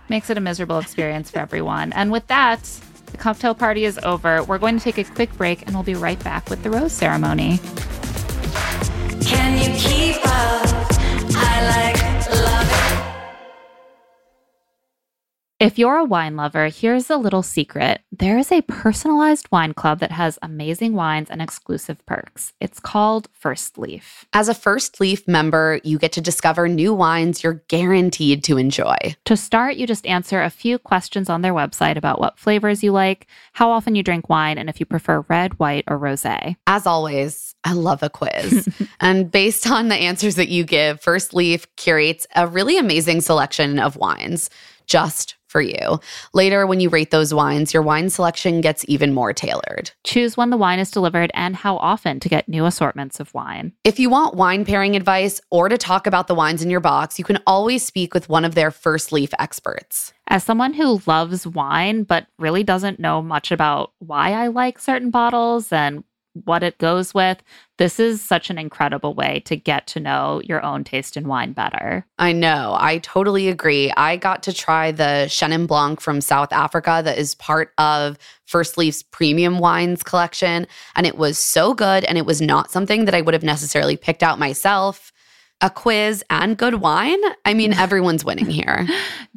[0.09, 1.93] makes it a miserable experience for everyone.
[1.93, 2.63] And with that,
[3.07, 4.43] the cocktail party is over.
[4.45, 6.93] We're going to take a quick break, and we'll be right back with the rose
[6.93, 7.59] ceremony.
[9.25, 10.66] Can you keep up?
[15.59, 18.03] If you're a wine lover, here's a little secret.
[18.13, 22.53] There is a personalized wine club that has amazing wines and exclusive perks.
[22.61, 24.27] It's called First Leaf.
[24.35, 28.97] As a First Leaf member, you get to discover new wines you're guaranteed to enjoy.
[29.25, 32.93] To start, you just answer a few questions on their website about what flavors you
[32.93, 36.57] like, how often you drink wine, and if you prefer red, white, or rosé.
[36.67, 38.69] As always, I love a quiz.
[39.01, 43.79] and based on the answers that you give, First Leaf curates a really amazing selection
[43.79, 44.51] of wines
[44.87, 45.99] just for you.
[46.35, 49.91] Later, when you rate those wines, your wine selection gets even more tailored.
[50.05, 53.73] Choose when the wine is delivered and how often to get new assortments of wine.
[53.83, 57.19] If you want wine pairing advice or to talk about the wines in your box,
[57.19, 60.13] you can always speak with one of their First Leaf experts.
[60.29, 65.09] As someone who loves wine but really doesn't know much about why I like certain
[65.09, 66.05] bottles and
[66.45, 67.43] what it goes with,
[67.79, 71.53] this is such an incredible way to get to know your own taste in wine
[71.53, 72.07] better.
[72.19, 72.77] I know.
[72.79, 73.93] I totally agree.
[73.97, 78.79] I got to try the Chenin Blanc from South Africa that is part of First
[78.79, 80.67] Leaf's premium wines collection.
[80.95, 82.05] And it was so good.
[82.05, 85.13] And it was not something that I would have necessarily picked out myself.
[85.63, 87.21] A quiz and good wine.
[87.45, 88.87] I mean, everyone's winning here.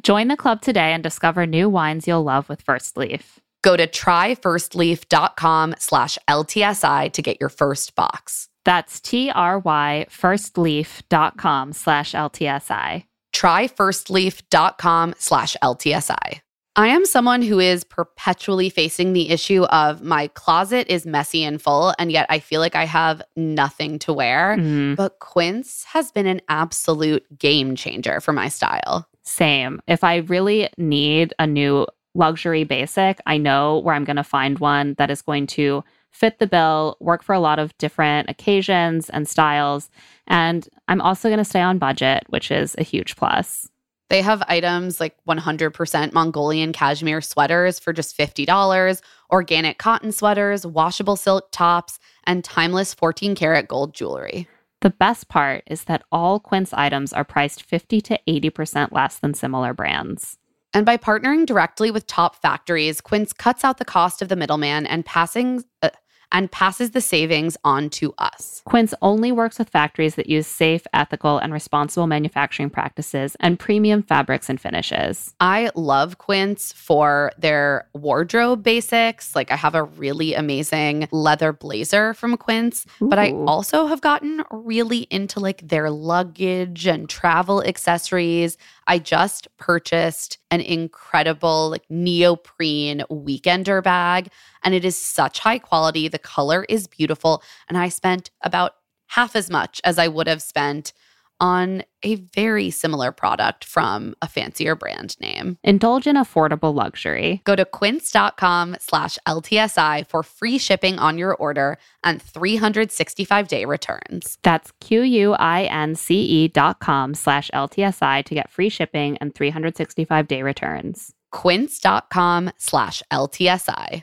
[0.02, 3.40] Join the club today and discover new wines you'll love with First Leaf.
[3.62, 8.48] Go to tryfirstleaf.com slash LTSI to get your first box.
[8.64, 13.04] That's T-R-Y firstleaf.com slash LTSI.
[13.34, 16.40] tryfirstleaf.com slash LTSI.
[16.76, 21.60] I am someone who is perpetually facing the issue of my closet is messy and
[21.60, 24.56] full, and yet I feel like I have nothing to wear.
[24.56, 24.94] Mhm.
[24.96, 29.08] But Quince has been an absolute game changer for my style.
[29.24, 29.80] Same.
[29.88, 34.58] If I really need a new luxury basic, I know where I'm going to find
[34.58, 39.08] one that is going to fit the bill, work for a lot of different occasions
[39.10, 39.90] and styles.
[40.26, 43.68] And I'm also going to stay on budget, which is a huge plus.
[44.08, 51.14] They have items like 100% Mongolian cashmere sweaters for just $50, organic cotton sweaters, washable
[51.14, 54.48] silk tops, and timeless 14 karat gold jewelry.
[54.80, 59.32] The best part is that all Quince items are priced 50 to 80% less than
[59.32, 60.39] similar brands.
[60.72, 64.86] And by partnering directly with top factories, Quince cuts out the cost of the middleman
[64.86, 65.90] and passing uh,
[66.32, 68.62] and passes the savings on to us.
[68.64, 74.02] Quince only works with factories that use safe, ethical, and responsible manufacturing practices and premium
[74.02, 75.34] fabrics and finishes.
[75.40, 79.34] I love Quince for their wardrobe basics.
[79.34, 84.44] Like I have a really amazing leather blazer from Quince, but I also have gotten
[84.50, 88.56] really into like their luggage and travel accessories.
[88.90, 94.32] I just purchased an incredible like neoprene weekender bag
[94.64, 96.08] and it is such high quality.
[96.08, 98.72] The color is beautiful and I spent about
[99.06, 100.92] half as much as I would have spent
[101.40, 105.56] on a very similar product from a fancier brand name.
[105.62, 107.40] Indulge in affordable luxury.
[107.44, 114.38] Go to quince.com slash LTSI for free shipping on your order and 365 day returns.
[114.42, 121.14] That's Q-U-I-N-C-E dot com slash LTSI to get free shipping and 365 day returns.
[121.32, 124.02] Quince.com slash LTSI.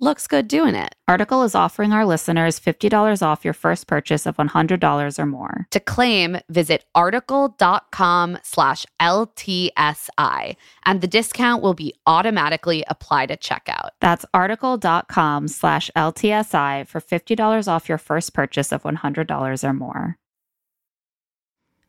[0.00, 0.94] looks good doing it.
[1.06, 5.66] Article is offering our listeners $50 off your first purchase of $100 or more.
[5.70, 13.90] To claim, visit article.com slash LTSI, and the discount will be automatically applied at checkout.
[14.00, 20.18] That's article.com slash LTSI for $50 off your first purchase of $100 or more.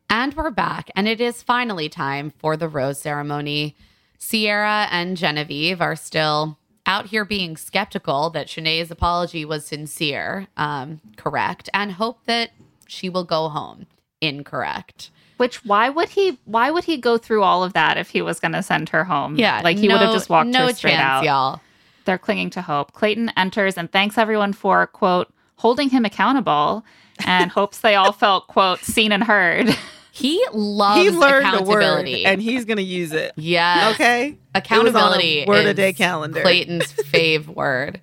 [0.09, 3.75] And we're back, and it is finally time for the rose ceremony.
[4.17, 11.01] Sierra and Genevieve are still out here being skeptical that Shanae's apology was sincere, um,
[11.17, 12.51] correct, and hope that
[12.87, 13.87] she will go home.
[14.21, 15.11] Incorrect.
[15.37, 18.39] Which why would he why would he go through all of that if he was
[18.39, 19.35] going to send her home?
[19.35, 21.23] Yeah, like he no, would have just walked no her straight chance, out.
[21.23, 21.61] y'all.
[22.05, 22.93] They're clinging to hope.
[22.93, 26.85] Clayton enters and thanks everyone for quote holding him accountable
[27.25, 29.75] and hopes they all felt quote seen and heard.
[30.15, 32.25] He loves he learned a word accountability.
[32.25, 33.33] and he's going to use it.
[33.35, 33.95] yes.
[33.95, 34.37] Okay.
[34.55, 35.39] Accountability.
[35.39, 36.41] It was on a word a is day calendar.
[36.41, 37.99] Clayton's fave word.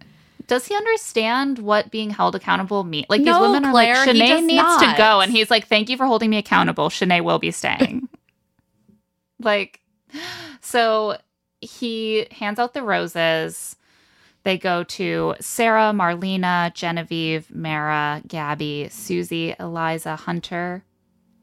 [0.47, 3.07] Does he understand what being held accountable means?
[3.09, 4.81] Like No, these women are Claire, like he Shanae needs not.
[4.81, 6.91] to go, and he's like, "Thank you for holding me accountable.
[6.91, 8.07] Shanae will be staying."
[9.41, 9.81] like,
[10.61, 11.17] so
[11.63, 13.77] he hands out the roses.
[14.43, 20.85] They go to Sarah, Marlena, Genevieve, Mara, Gabby, Susie, Eliza, Hunter,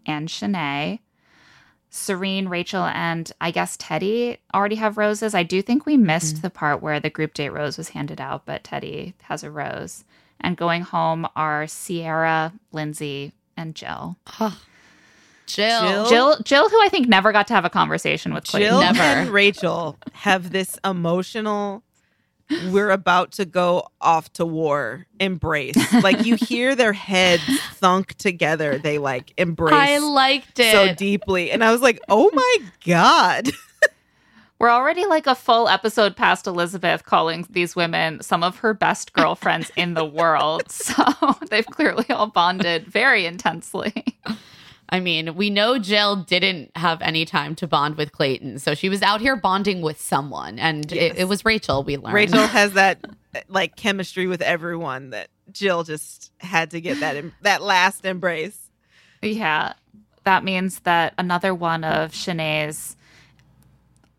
[0.09, 0.99] and Shanae.
[1.91, 5.33] Serene, Rachel, and I guess Teddi already have roses.
[5.33, 6.41] I do think we missed mm.
[6.41, 10.03] the part where the group date rose was handed out, but Teddi has a rose.
[10.39, 14.17] And going home are Sierra, Lyndsey, and Jill.
[14.37, 14.51] Jill.
[15.47, 16.09] Jill?
[16.09, 18.69] Jill, Jill, who I think never got to have a conversation with Clayton.
[18.69, 19.01] Jill Never.
[19.01, 21.83] and Rachel have this emotional
[22.69, 25.75] we're about to go off to war embrace.
[26.03, 27.43] Like you hear their heads
[27.73, 28.77] thunk together.
[28.77, 30.71] They like embrace I liked it.
[30.71, 31.51] so deeply.
[31.51, 33.49] And I was like, oh my God.
[34.59, 39.13] We're already like a full episode past Elizabeth calling these women some of her best
[39.13, 40.63] girlfriends in the world.
[40.69, 41.03] So
[41.49, 44.17] they've clearly all bonded very intensely.
[44.91, 48.89] I mean, we know Jill didn't have any time to bond with Clayton, so she
[48.89, 51.13] was out here bonding with someone, and Yes.
[51.15, 51.83] it, it was Rachel.
[51.83, 52.15] We learned.
[52.15, 52.99] Rachel has that
[53.47, 58.69] like chemistry with everyone that Jill just had to get that em- that last embrace.
[59.21, 59.73] Yeah.
[60.23, 62.95] That means that another one of Shanae's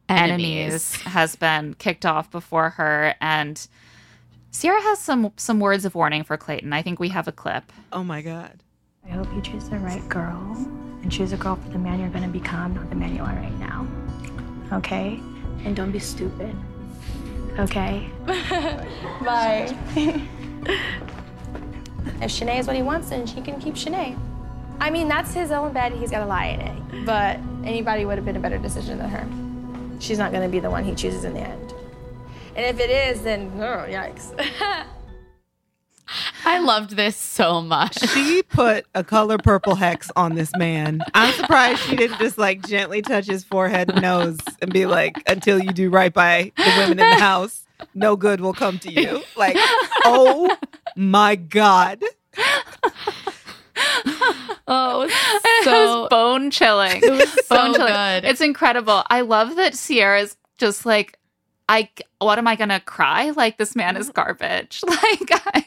[0.09, 0.95] enemies.
[1.03, 3.67] has been kicked off before her and
[4.51, 6.73] Sierra has some some words of warning for Clayton.
[6.73, 7.73] I think we have a clip.
[7.93, 8.63] Oh my God.
[9.07, 10.57] I hope you choose the right girl
[11.03, 13.35] and choose a girl for the man you're gonna become, not the man you are
[13.35, 13.87] right now.
[14.73, 15.21] Okay?
[15.65, 16.55] And don't be stupid.
[17.59, 18.09] Okay?
[18.27, 19.75] Bye.
[22.21, 24.19] if Shanae is what he wants, then she can keep Shanae.
[24.81, 25.93] I mean, that's his own bed.
[25.93, 27.05] He's got to lie in it.
[27.05, 30.01] But anybody would have been a better decision than her.
[30.01, 31.75] She's not going to be the one he chooses in the end.
[32.57, 34.33] And if it is, then oh, yikes.
[36.45, 37.99] I loved this so much.
[38.11, 41.03] She put a color purple hex on this man.
[41.15, 45.23] I'm surprised she didn't just like gently touch his forehead and nose and be like,
[45.27, 48.93] until you do right by the women in the house, no good will come to
[48.93, 49.23] you.
[49.37, 49.57] Like,
[50.05, 50.57] oh
[50.97, 52.03] my God.
[54.67, 55.13] Oh, it was
[55.45, 57.03] it was bone chilling.
[57.03, 57.93] It was so bone chilling.
[57.93, 58.25] good.
[58.25, 59.03] It's incredible.
[59.11, 61.19] I love that Sierra's just like,
[61.69, 61.89] I.
[62.19, 63.31] What am I gonna cry?
[63.31, 64.83] Like this man is garbage.
[64.91, 65.65] Like, I,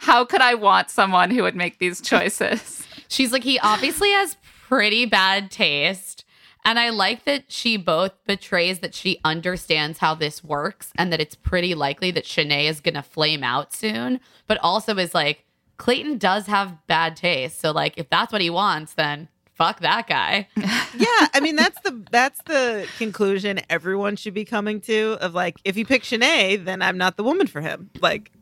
[0.00, 2.86] how could I want someone who would make these choices?
[3.08, 4.36] She's like, he obviously has
[4.68, 6.24] pretty bad taste.
[6.64, 11.20] And I like that she both betrays that she understands how this works and that
[11.20, 15.44] it's pretty likely that Shanae is going to flame out soon, but also is like,
[15.76, 17.60] Clayton does have bad taste.
[17.60, 19.28] So, like, if that's what he wants, then
[19.62, 20.48] fuck that guy.
[20.56, 25.56] yeah, I mean that's the that's the conclusion everyone should be coming to of like
[25.64, 27.90] if you pick Shanae, then I'm not the woman for him.
[28.00, 28.32] Like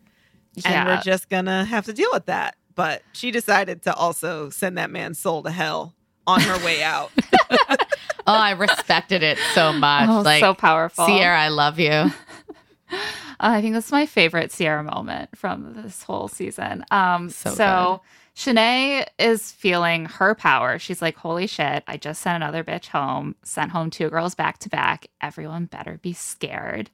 [0.65, 2.57] and we're just gonna have to deal with that.
[2.75, 5.95] But she decided to also send that man's soul to hell
[6.27, 7.11] on her way out.
[8.27, 10.09] Oh, I respected it so much.
[10.09, 11.05] Oh, like so powerful.
[11.07, 11.91] Sierra, I love you.
[13.43, 16.85] Uh, I think that's my favorite Sierra moment from this whole season.
[16.91, 18.03] Um, So so
[18.37, 20.79] Shanae is feeling her power.
[20.79, 24.59] She's like, holy shit, I just sent another bitch home, sent home two girls back
[24.59, 25.07] to back.
[25.23, 26.91] Everyone better be scared.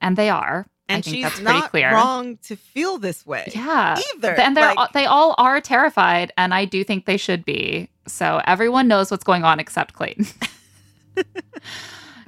[0.00, 0.66] And they are.
[0.88, 1.92] And I think she's that's pretty not clear.
[1.92, 3.50] wrong to feel this way.
[3.54, 3.98] Yeah.
[4.16, 4.34] Either.
[4.40, 7.90] And they're Like- all, they all are terrified, and I do think they should be.
[8.06, 10.26] So everyone knows what's going on except Clayton.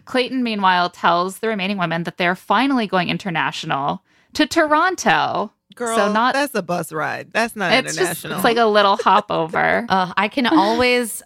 [0.04, 4.02] Clayton, meanwhile, tells the remaining women that they're finally going international
[4.34, 5.52] to Toronto.
[5.76, 7.30] Girl, so not that's a bus ride.
[7.32, 8.34] That's not it's just international.
[8.38, 9.86] it's like a little hop over.
[9.88, 11.22] Uh, I can always,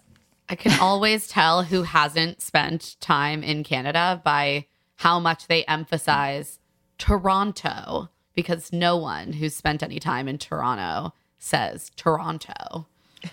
[0.47, 4.67] I can always tell who hasn't spent time in Canada by
[4.97, 6.59] how much they emphasize
[6.97, 12.87] Toronto, because no one who's spent any time in Toronto says Toronto.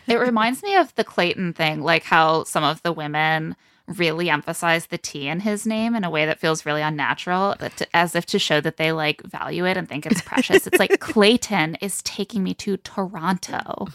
[0.07, 3.57] it reminds me of the Clayton thing, like how some of the women
[3.87, 7.77] really emphasize the T in his name in a way that feels really unnatural, but
[7.77, 10.67] to- as if to show that they like value it and think it's precious.
[10.67, 13.89] it's like Clayton is taking me to Toronto.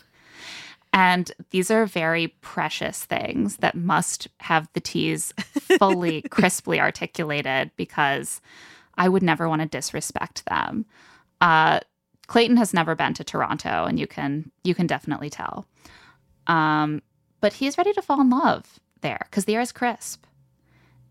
[0.93, 5.33] And these are very precious things that must have the T's
[5.77, 8.41] fully, crisply articulated because
[8.97, 10.85] I would never want to disrespect them.
[11.41, 11.79] Uh,
[12.27, 15.65] Clayton has never been to Toronto, and you can you can definitely tell.
[16.47, 17.01] Um,
[17.41, 20.25] but he's ready to fall in love there because the air is crisp,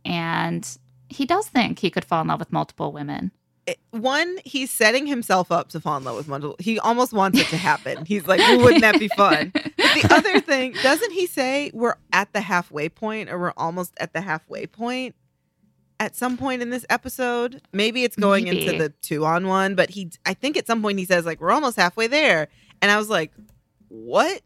[0.04, 0.68] and
[1.08, 3.32] he does think he could fall in love with multiple women.
[3.66, 6.54] it- one, he's setting himself up to fall in love with multiple.
[6.60, 8.04] He almost wants it to happen.
[8.04, 9.50] He's like, "Well, wouldn't that be fun?
[9.54, 13.92] But the other thing, doesn't he say we're at the halfway point or we're almost
[13.98, 15.14] at the halfway point
[16.00, 17.62] at some point in this episode?
[17.72, 18.66] Maybe it's going Maybe.
[18.66, 21.40] into the two on one, but he, I think at some point he says, like,
[21.40, 22.48] we're almost halfway there.
[22.82, 23.32] And I was like,
[23.88, 24.40] what?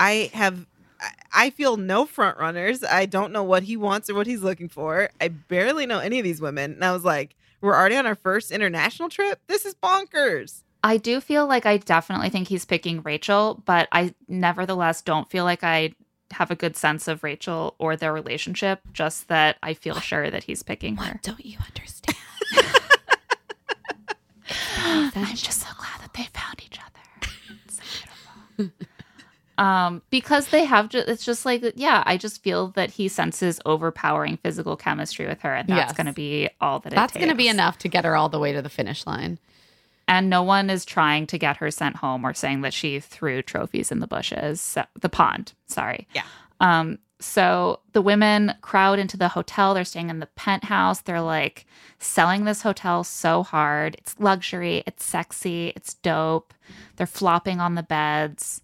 [0.00, 0.60] I have.
[1.00, 2.84] I- I feel no front runners.
[2.84, 5.10] I don't know what he wants or what he's looking for.
[5.20, 6.74] I barely know any of these women.
[6.74, 9.40] And I was like, we're already on our first international trip.
[9.48, 10.62] This is bonkers.
[10.84, 15.42] I do feel like I definitely think he's picking Rachel, but I nevertheless don't feel
[15.44, 15.94] like I
[16.34, 18.80] have a good sense of Rachel or their relationship.
[18.92, 21.12] Just that I feel sure that he's picking her.
[21.12, 22.16] What don't you understand?
[25.16, 27.30] I'm just so glad that they found each other.
[27.64, 27.82] It's so
[28.56, 28.86] beautiful.
[29.58, 33.60] um, because they have, ju- it's just like, yeah, I just feel that he senses
[33.64, 35.96] overpowering physical chemistry with her, and that's Yes.
[35.96, 38.28] going to be all that it That's going to be enough to get her all
[38.28, 39.38] the way to the finish line.
[40.06, 43.42] And no one is trying to get her sent home or saying that she threw
[43.42, 45.52] trophies in the bushes, so, the pond.
[45.66, 46.06] Sorry.
[46.14, 46.24] Yeah.
[46.60, 49.72] Um, so the women crowd into the hotel.
[49.72, 51.00] They're staying in the penthouse.
[51.00, 51.64] They're like
[51.98, 53.96] selling this hotel so hard.
[53.98, 56.52] It's luxury, it's sexy, it's dope.
[56.96, 58.60] They're flopping on the beds.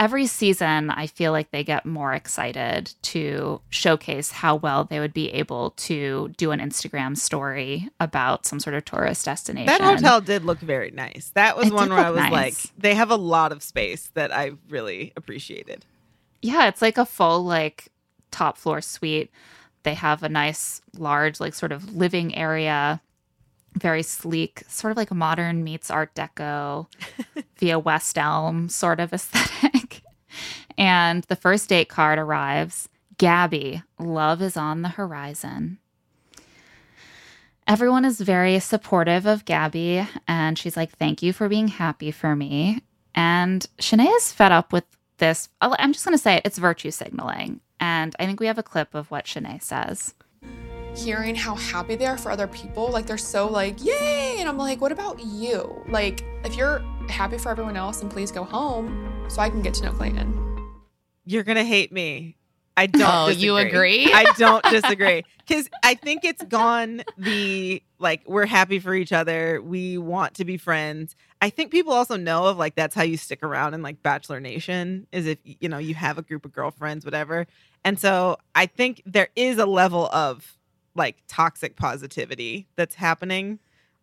[0.00, 5.12] Every season, I feel like they get more excited to showcase how well they would
[5.12, 9.66] be able to do an Instagram story about some sort of tourist destination.
[9.66, 11.32] That hotel did look very nice.
[11.34, 14.32] That was It one where I was like, they have a lot of space that
[14.34, 15.84] I really appreciated.
[16.40, 17.88] yeah, it's like a full like
[18.30, 19.30] top floor suite.
[19.82, 23.02] They have a nice large like sort of living area,
[23.74, 26.86] very sleek, sort of like modern meets art deco
[27.58, 29.79] via West Elm sort of aesthetic.
[30.80, 32.88] And the first date card arrives.
[33.18, 35.78] Gabby, love is on the horizon.
[37.68, 42.34] Everyone is very supportive of Gabby, and she's like, Thank you for being happy for
[42.34, 42.82] me.
[43.14, 44.84] And Shanae is fed up with
[45.18, 45.50] this.
[45.60, 47.60] I'm just going to say it, it's virtue signaling.
[47.78, 50.14] And I think we have a clip of what Shanae says.
[50.96, 52.88] hearing how happy they are for other people.
[52.88, 54.36] Like they're so like, yay!
[54.38, 55.84] And I'm like, what about you?
[55.88, 56.78] Like, if you're
[57.08, 60.49] happy for everyone else, then please go home so I can get to know Clayton.
[61.30, 62.36] You're gonna hate me.
[62.76, 63.02] I don't.
[63.04, 64.12] Oh, you agree?
[64.12, 69.62] I don't disagree because I think it's gone the like we're happy for each other.
[69.62, 71.14] We want to be friends.
[71.40, 74.40] I think people also know of like that's how you stick around in like Bachelor
[74.40, 77.46] Nation is if you know you have a group of girlfriends, whatever.
[77.84, 80.58] And so I think there is a level of
[80.96, 83.60] like toxic positivity that's happening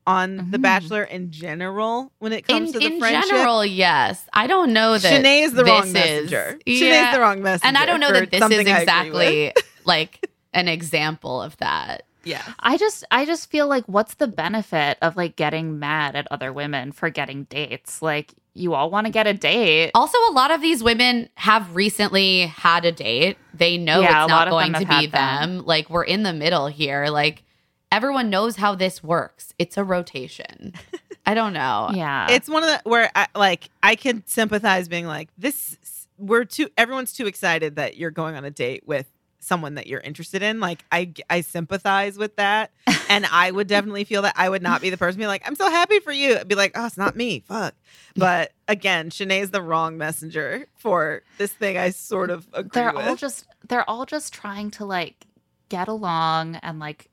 [0.07, 0.61] on The Mhm.
[0.61, 3.29] Bachelor in general when it comes In, to the in friendship.
[3.29, 4.23] general, yes.
[4.33, 6.59] I don't know that Shanae is the this wrong is- messenger.
[6.65, 6.81] yeah.
[6.81, 7.67] Shanae's the wrong messenger.
[7.67, 8.81] And I don't know that this is something I agree with.
[8.81, 9.53] exactly
[9.85, 12.03] like an example of that.
[12.23, 12.41] Yeah.
[12.59, 16.51] I just I just feel like what's the benefit of like getting mad at other
[16.51, 18.01] women for getting dates?
[18.01, 19.91] Like you all want to get a date.
[19.93, 23.37] Also, a lot of these women have recently had a date.
[23.53, 25.63] They know Yeah, it's not going to be had them.
[25.63, 27.05] Like, we're in the middle here.
[27.09, 27.43] Like,
[27.91, 29.53] everyone knows how this works.
[29.59, 30.73] It's a rotation.
[31.25, 31.89] I don't know.
[31.93, 32.27] yeah.
[32.29, 35.77] it's one of the where I like I can sympathize being like this
[36.17, 39.07] we're too everyone's too excited that you're going on a date with
[39.39, 42.71] someone that you're interested in like I I sympathize with that
[43.09, 45.55] and I would definitely feel that I would not be the person be like I'm
[45.55, 47.75] so happy for you I'd be like oh it's not me fuck
[48.15, 52.93] but again Shanae is the wrong messenger for this thing I sort of agree they're
[52.93, 55.25] with all just they're all just trying to like
[55.69, 57.09] get along and like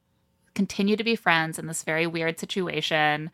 [0.55, 3.31] continue to be friends in this very weird situation.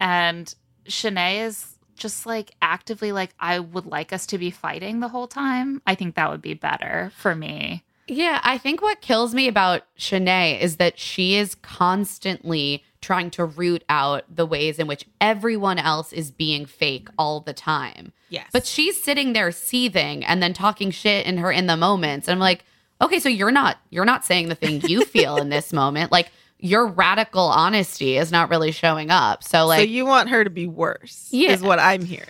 [0.00, 0.54] And
[0.86, 5.28] Shanae is just like actively like, I would like us to be fighting the whole
[5.28, 5.82] time.
[5.86, 7.84] I think that would be better for me.
[8.08, 13.44] Yeah, I think what kills me about Shanae is that she is constantly trying to
[13.44, 18.12] root out the ways in which everyone else is being fake all the time.
[18.28, 22.26] yes But she's sitting there seething and then talking shit in her in the moments.
[22.28, 22.64] And I'm like,
[23.02, 26.10] okay, so you're not you're not saying the thing you feel in this moment.
[26.12, 29.42] Like your radical honesty is not really showing up.
[29.44, 31.50] So like so you want her to be worse Yeah.
[31.50, 32.28] is what I'm hearing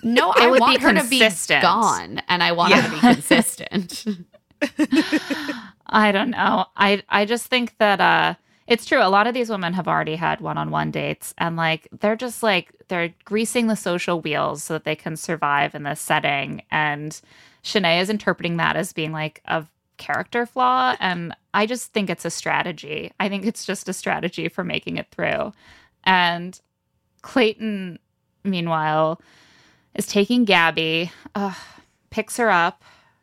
[0.00, 1.60] no, I would want be her to be consistent.
[1.62, 4.06] gone and I want her to be consistent.
[5.86, 6.66] I don't know.
[6.76, 8.34] I I just think that uh
[8.66, 9.02] it's true.
[9.02, 12.70] A lot of these women have already had one-on-one dates and like they're just like
[12.88, 17.20] they're greasing the social wheels so that they can survive in this setting and
[17.64, 19.64] Shanae is interpreting that as being like a
[19.98, 23.12] character flaw and I just think it's a strategy.
[23.20, 25.52] I think it's just a strategy for making it through.
[26.04, 26.58] And
[27.22, 27.98] Clayton
[28.44, 29.20] meanwhile
[29.94, 31.54] is taking Gabby, uh,
[32.10, 32.82] picks her up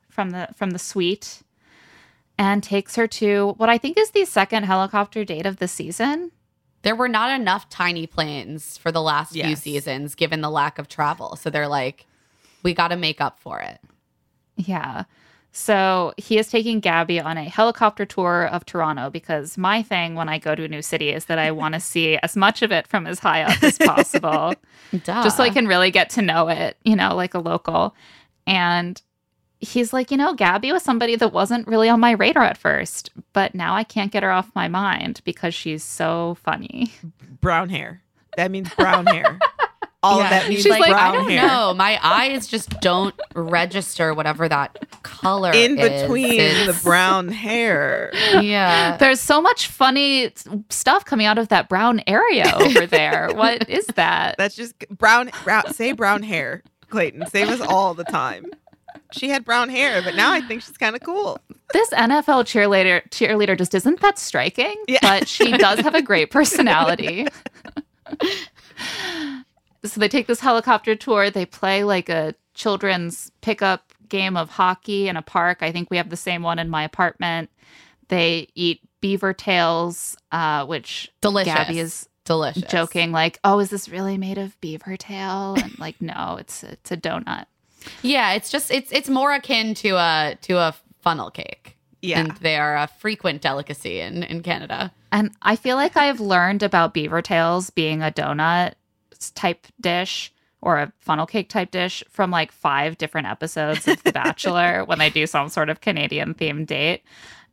[0.10, 1.42] from the from the suite
[2.38, 6.32] and takes her to what I think is the second helicopter date of the season.
[6.84, 10.88] there were not enough tiny planes for the last few seasons given the lack of
[10.88, 11.36] travel.
[11.36, 12.06] So they're like,
[12.62, 13.80] we got to make up for it.
[14.56, 15.06] Yeah.
[15.58, 20.28] So he is taking Gabby on a helicopter tour of Toronto because my thing when
[20.28, 22.74] I go to a new city is that I want to see as much of
[22.74, 24.54] it from as high up as possible.
[24.92, 25.24] Duh.
[25.24, 27.96] just so I can really get to know it, you know, like a local.
[28.46, 29.02] And
[29.62, 33.12] he's like, you know, Gabby was somebody that wasn't really on my radar at first,
[33.32, 36.92] but now I can't get her off my mind because she's so funny.
[37.40, 38.02] brown hair
[38.36, 39.40] that means brown hair
[40.06, 40.24] all Yeah.
[40.26, 41.74] of that means She's like, brown I don't hair know.
[41.74, 46.02] My eyes just don't register whatever that color in is.
[46.04, 46.38] between
[46.68, 48.12] the brown hair.
[48.14, 48.98] Yeah.
[48.98, 50.32] There's so much funny
[50.70, 53.30] stuff coming out of that brown area over there.
[53.34, 54.36] what is that?
[54.38, 55.74] That's just brown, brown.
[55.74, 57.26] Say brown hair, Clayton.
[57.28, 58.46] Save us all the time.
[59.12, 61.40] She had brown hair, but now I think she's kind of cool.
[61.74, 65.00] This NFL cheerleader cheerleader just isn't that striking, Yeah.
[65.02, 67.28] but she does have a great personality.
[69.86, 71.30] So they take this helicopter tour.
[71.30, 75.60] They play like a children's pickup game of hockey in a park.
[75.62, 77.50] I think we have the same one in my apartment.
[78.08, 81.54] They eat beaver tails, uh, which Delicious.
[81.54, 82.64] Gabby is Delicious.
[82.72, 86.92] joking like, "Oh, is this really made of beaver tail?" And like, no, it's it's
[86.92, 87.46] a donut.
[88.02, 91.78] Yeah, it's just it's it's more akin to a to a funnel cake.
[92.02, 92.20] Yeah.
[92.20, 94.92] And they are a frequent delicacy in in Canada.
[95.12, 98.74] And I feel like I've learned about beaver tails being a donut
[99.32, 104.12] type dish or a funnel cake type dish from like five different episodes of The
[104.12, 107.04] Bachelor when they do some sort of Canadian themed date.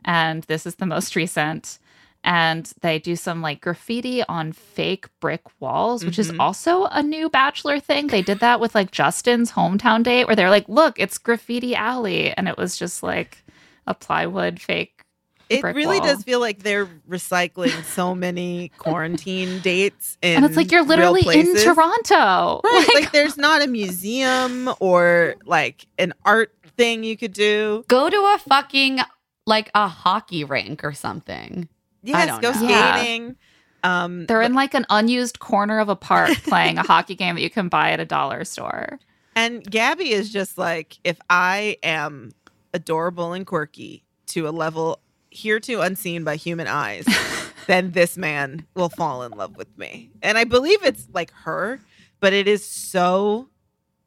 [0.05, 1.79] And this is the most recent.
[2.25, 6.37] And they do some like graffiti on fake brick walls, which is Mhm.
[6.39, 8.07] also a new Bachelor thing.
[8.07, 12.31] They did that with like Justin's hometown date where they're like, look, it's Graffiti Alley.
[12.37, 13.45] And it was just like
[13.89, 14.92] a plywood fake
[15.53, 16.09] It really wall.
[16.09, 20.19] does feel like they're recycling so many quarantine dates.
[20.23, 21.57] In and it's like you're literally in.
[21.57, 22.61] Toronto.
[22.65, 22.89] Right.
[22.89, 27.85] Like, Like, there's not a museum or like an art thing you could do.
[27.89, 29.01] Go to a fucking
[29.47, 31.69] like a hockey rink or something.
[32.03, 32.69] Yes, go know.
[32.69, 32.97] Yeah.
[32.97, 33.37] skating.
[33.85, 37.43] Um, they're in like an unused corner of a park playing a hockey game that
[37.43, 38.99] you can buy at a dollar store.
[39.35, 42.33] And Gabby is just like, if I am
[42.75, 44.99] adorable and quirky to a level
[45.33, 47.07] hereto unseen by human eyes,
[47.67, 50.11] then this man will fall in love with me.
[50.23, 51.81] And I believe it's like her,
[52.21, 53.49] but it is so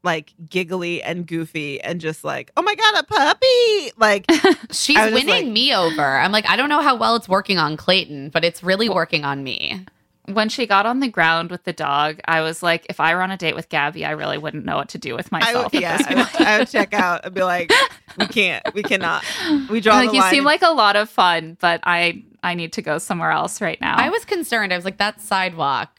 [0.03, 3.91] like giggly and goofy and just like, oh my God, a puppy.
[3.97, 4.26] Like,
[4.71, 6.03] She's I was just winning like- me over.
[6.03, 9.26] I'm like, I don't know how well it's working on Clayton, but it's really working
[9.26, 9.84] on me.
[10.28, 13.21] When she got on the ground with the dog, I was like, if I were
[13.21, 15.73] on a date with Gabby, I really wouldn't know what to do with I myself.
[15.73, 16.47] would, at yeah, this I would.
[16.47, 17.71] I would check out and be like,
[18.17, 19.23] we can't, we cannot.
[19.69, 20.32] We draw like the you line.
[20.34, 23.80] seem like a lot of fun, but I I need to go somewhere else right
[23.82, 23.95] now.
[23.97, 24.73] I was concerned.
[24.73, 25.89] I was like, that sidewalk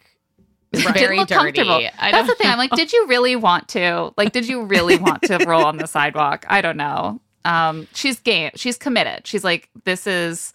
[0.73, 1.39] Didn't very look dirty.
[1.59, 1.75] comfortable.
[1.99, 2.47] I That's the don't thing.
[2.51, 4.13] I'm like, did you really want to?
[4.17, 6.45] Like, did you really want to roll on the sidewalk?
[6.49, 7.21] I don't know.
[7.45, 8.51] Um, she's game.
[8.57, 9.27] She's committed.
[9.27, 10.53] She's like, this is,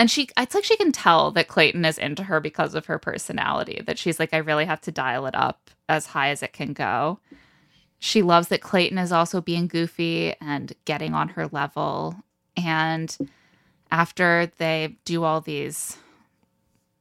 [0.00, 0.30] and she.
[0.38, 3.82] It's like she can tell that Clayton is into her because of her personality.
[3.84, 6.72] That she's like, I really have to dial it up as high as it can
[6.72, 7.18] go.
[7.98, 12.16] She loves that Clayton is also being goofy and getting on her level.
[12.56, 13.14] And
[13.90, 15.98] after they do all these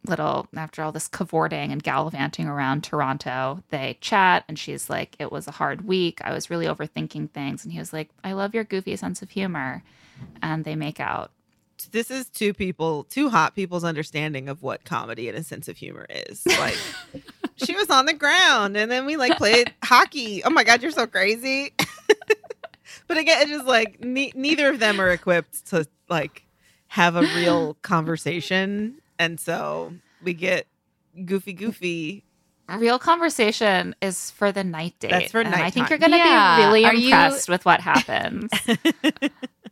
[0.06, 5.32] little after all this cavorting and gallivanting around Toronto, they chat and she's like, It
[5.32, 6.20] was a hard week.
[6.22, 7.64] I was really overthinking things.
[7.64, 9.84] And he was like, I love your goofy sense of humor.
[10.41, 11.32] And they make out.
[11.91, 15.77] This is two people, two hot people's understanding of what comedy and a sense of
[15.77, 16.45] humor is.
[16.45, 16.77] Like,
[17.55, 20.43] she was on the ground, and then we like played hockey.
[20.43, 21.73] Oh my god, you're so crazy!
[23.07, 26.45] but again, it's just like ne- neither of them are equipped to like
[26.88, 30.67] have a real conversation, and so we get
[31.25, 32.23] goofy, goofy.
[32.77, 35.09] Real conversation is for the night date.
[35.09, 36.57] That's for and I think you're going to Yeah.
[36.57, 38.51] be really Are you- impressed with what happens.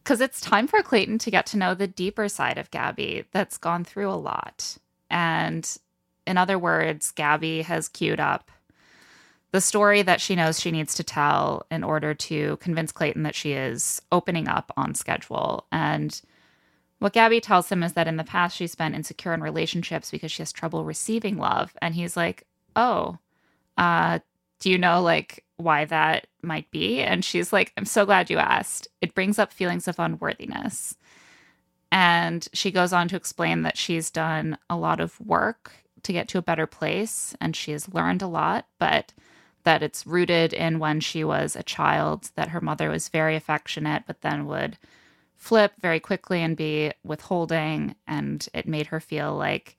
[0.07, 3.57] Because it's time for Clayton to get to know the deeper side of Gabby that's
[3.57, 4.77] gone through a lot.
[5.09, 5.69] And
[6.25, 8.49] in other words, Gabby has queued up
[9.51, 13.35] the story that she knows she needs to tell in order to convince Clayton that
[13.35, 15.65] she is opening up on schedule.
[15.73, 16.21] And
[16.99, 20.31] what Gabby tells him is that in the past she's been insecure in relationships because
[20.31, 21.75] she has trouble receiving love.
[21.81, 22.45] And he's like,
[22.77, 23.17] Oh,
[23.77, 24.19] uh,
[24.61, 27.01] do you know like why that might be?
[27.01, 28.87] And she's like, I'm so glad you asked.
[29.01, 30.95] It brings up feelings of unworthiness.
[31.91, 35.71] And she goes on to explain that she's done a lot of work
[36.03, 39.13] to get to a better place and she has learned a lot, but
[39.63, 44.03] that it's rooted in when she was a child, that her mother was very affectionate,
[44.07, 44.77] but then would
[45.35, 47.95] flip very quickly and be withholding.
[48.07, 49.76] And it made her feel like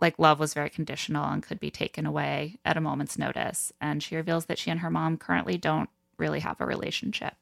[0.00, 3.72] like love was very conditional and could be taken away at a moment's notice.
[3.80, 7.34] And she reveals that she and her mom currently don't really have a relationship.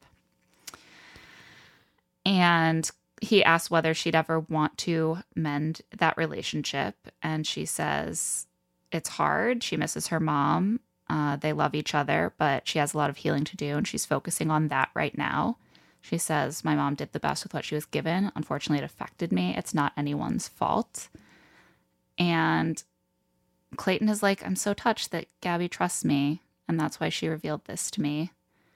[2.25, 2.89] And
[3.21, 6.95] he asks whether she'd ever want to mend that relationship.
[7.21, 8.47] And she says
[8.91, 9.63] it's hard.
[9.63, 10.79] She misses her mom.
[11.09, 13.87] Uh, they love each other, but she has a lot of healing to do, and
[13.87, 15.57] she's focusing on that right now.
[16.01, 18.31] She says, My mom did the best with what she was given.
[18.35, 19.55] Unfortunately, it affected me.
[19.57, 21.09] It's not anyone's fault.
[22.19, 22.83] And
[23.77, 26.41] Clayton is like, I'm so touched that Gabby trusts me.
[26.67, 28.31] And that's why she revealed this to me.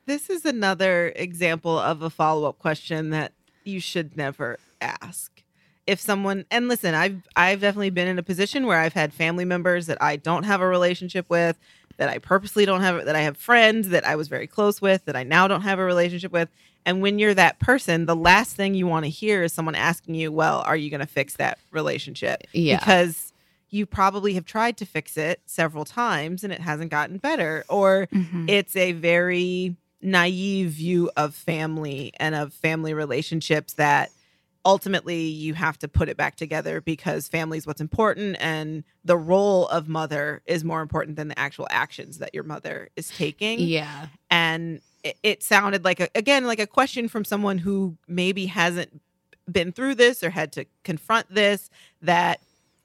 [0.05, 3.33] This is another example of a follow up question that
[3.63, 5.43] you should never ask.
[5.85, 9.45] If someone and listen, I've I've definitely been in a position where I've had family
[9.45, 11.59] members that I don't have a relationship with,
[11.97, 15.05] that I purposely don't have, that I have friends that I was very close with,
[15.05, 16.49] that I now don't have a relationship with.
[16.85, 20.15] And when you're that person, the last thing you want to hear is someone asking
[20.15, 22.79] you, "Well, are you going to fix that relationship?" Yeah.
[22.79, 23.32] Because
[23.73, 28.07] you probably have tried to fix it several times and it hasn't gotten better, or
[28.13, 28.47] Mhm.
[28.47, 34.11] it's a very naive view of family and of family relationships that
[34.65, 39.17] ultimately you have to put it back together because family is what's important and the
[39.17, 43.59] role of mother is more important than the actual actions that your mother is taking
[43.59, 44.07] Yeah.
[44.29, 49.01] and it, it sounded like a, again like a question from someone who maybe hasn't
[49.51, 51.69] been through this or had to confront this
[52.01, 52.39] that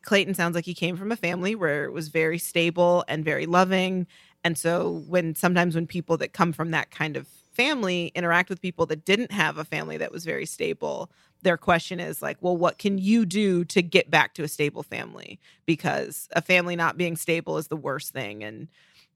[0.09, 3.45] clayton sounds like he came from a family where it was very stable and very
[3.45, 4.07] loving.
[4.43, 8.63] And so when sometimes when people that come from that kind of family interact with
[8.63, 11.11] people that didn't have a family that was very stable
[11.43, 14.83] their question is like well what can you do to get back to a stable
[14.83, 15.39] family?
[15.67, 18.43] Because a family not being stable is the worst thing.
[18.43, 18.69] And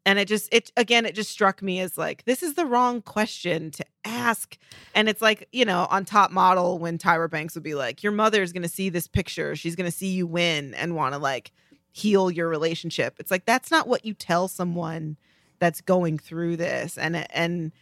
[0.05, 3.03] and it just it again it just struck me as like this is the wrong
[3.03, 4.59] question to ask.
[4.95, 8.13] And it's like you know on top model when tyra banks would be like your
[8.13, 9.55] mother's gonna see this picture.
[9.57, 11.53] She's gonna see you win and want to like
[11.93, 13.17] heal your relationship.
[13.19, 15.17] It's like that's not what you tell someone
[15.59, 16.99] that's going through this.
[16.99, 17.73] And uh, and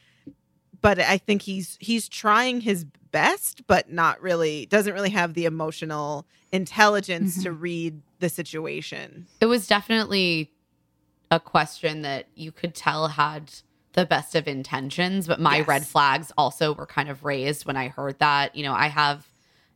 [0.83, 5.45] but i think he's he's trying his best but not really doesn't really have the
[5.45, 7.61] emotional intelligence to mm-hmm.
[7.61, 9.27] read the situation.
[9.41, 10.51] It was definitely
[11.31, 13.53] a question that you could tell had
[13.93, 15.69] the best of intentions, but my Yes.
[15.69, 18.55] red flags also were kind of raised when I heard that.
[18.55, 19.27] You know, I have,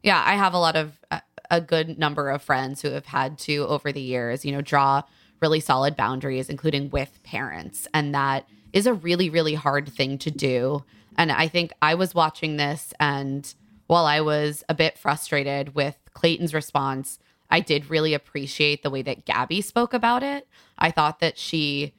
[0.03, 3.39] yeah, I have a lot of, a, a good number of friends who have had
[3.41, 5.03] to, over the years, you know, draw
[5.41, 7.87] really solid boundaries, including with parents.
[7.93, 10.85] And that is a really, really hard thing to do.
[11.17, 13.53] And I think I was watching this, and
[13.87, 17.19] while I was a bit frustrated with Clayton's response,
[17.51, 20.49] I did really appreciate the way that Gabby spoke about it.
[20.79, 21.95] I thought that she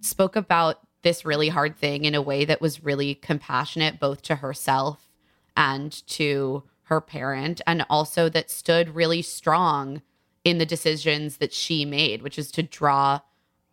[0.00, 4.36] spoke about this really hard thing in a way that was really compassionate, both to
[4.36, 5.10] herself
[5.56, 10.02] and to her parent, and also that stood really strong
[10.44, 13.20] in the decisions that she made, which is to draw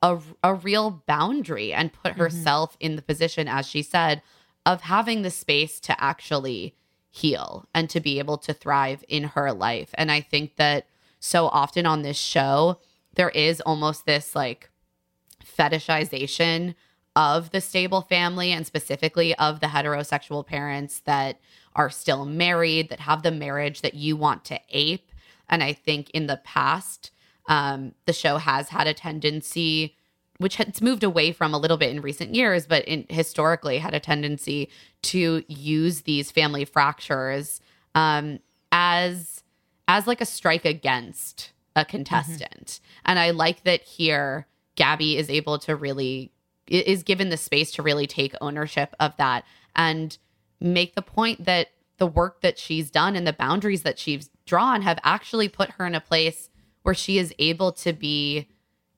[0.01, 2.21] a, a real boundary and put mm-hmm.
[2.21, 4.21] herself in the position, as she said,
[4.65, 6.75] of having the space to actually
[7.09, 9.89] heal and to be able to thrive in her life.
[9.93, 10.87] And I think that
[11.19, 12.79] so often on this show,
[13.15, 14.69] there is almost this like
[15.43, 16.75] fetishization
[17.15, 21.39] of the stable family and specifically of the heterosexual parents that
[21.75, 25.11] are still married, that have the marriage that you want to ape.
[25.49, 27.11] And I think in the past,
[27.47, 29.95] um, the show has had a tendency,
[30.37, 33.93] which it's moved away from a little bit in recent years, but in, historically had
[33.93, 34.69] a tendency
[35.03, 37.61] to use these family fractures
[37.93, 38.39] um,
[38.71, 39.43] as
[39.87, 42.79] as like a strike against a contestant.
[43.05, 46.31] And I like that here Gabby is able to really
[46.67, 49.45] is given the space to really take ownership of that
[49.75, 50.17] and
[50.59, 54.81] make the point that the work that she's done and the boundaries that she's drawn
[54.81, 56.49] have actually put her in a place
[56.81, 58.47] where she is able to be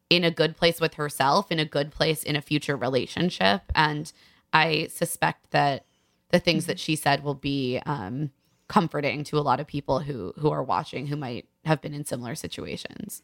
[0.09, 3.61] in a good place with herself, in a good place in a future relationship.
[3.75, 4.11] And
[4.53, 5.85] I suspect that
[6.29, 8.31] the things that she said will be um,
[8.67, 12.05] comforting to a lot of people who who are watching who might have been in
[12.05, 13.21] similar situations.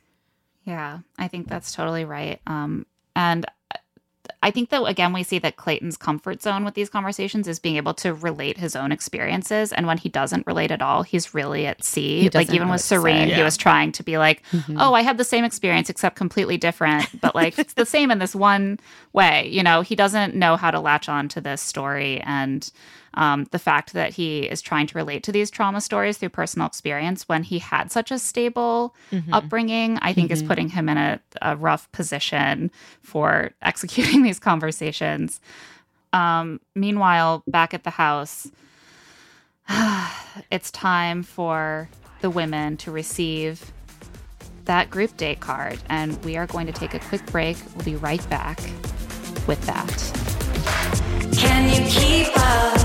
[0.65, 2.39] Yeah, I think that's totally right.
[2.47, 2.85] Um,
[3.15, 3.45] and
[4.41, 7.75] I think that again, we see that Clayton's comfort zone with these conversations is being
[7.75, 9.73] able to relate his own experiences.
[9.73, 12.29] And when he doesn't relate at all, he's really at sea.
[12.33, 12.95] Like even with what to say.
[12.95, 14.77] Serene, he was trying to be like, Mhm.
[14.79, 18.19] "Oh, I had the same experience except completely different, but like it's the same in
[18.19, 18.79] this one
[19.11, 22.69] way." You know, he doesn't know how to latch on to this story, and
[23.15, 26.67] um, the fact that he is trying to relate to these trauma stories through personal
[26.67, 28.95] experience when he had such a stable
[29.31, 30.47] upbringing, I think is Mhm.
[30.47, 35.39] putting him in a, a rough position for executing these conversations.
[36.11, 38.49] Um, meanwhile, back at the house,
[40.51, 41.89] it's time for
[42.21, 43.71] the women to receive
[44.65, 45.77] that group date card.
[45.89, 47.57] And we are going to take a quick break.
[47.75, 48.59] We'll be right back
[49.47, 51.12] with that.
[51.35, 52.77] Can you keep up?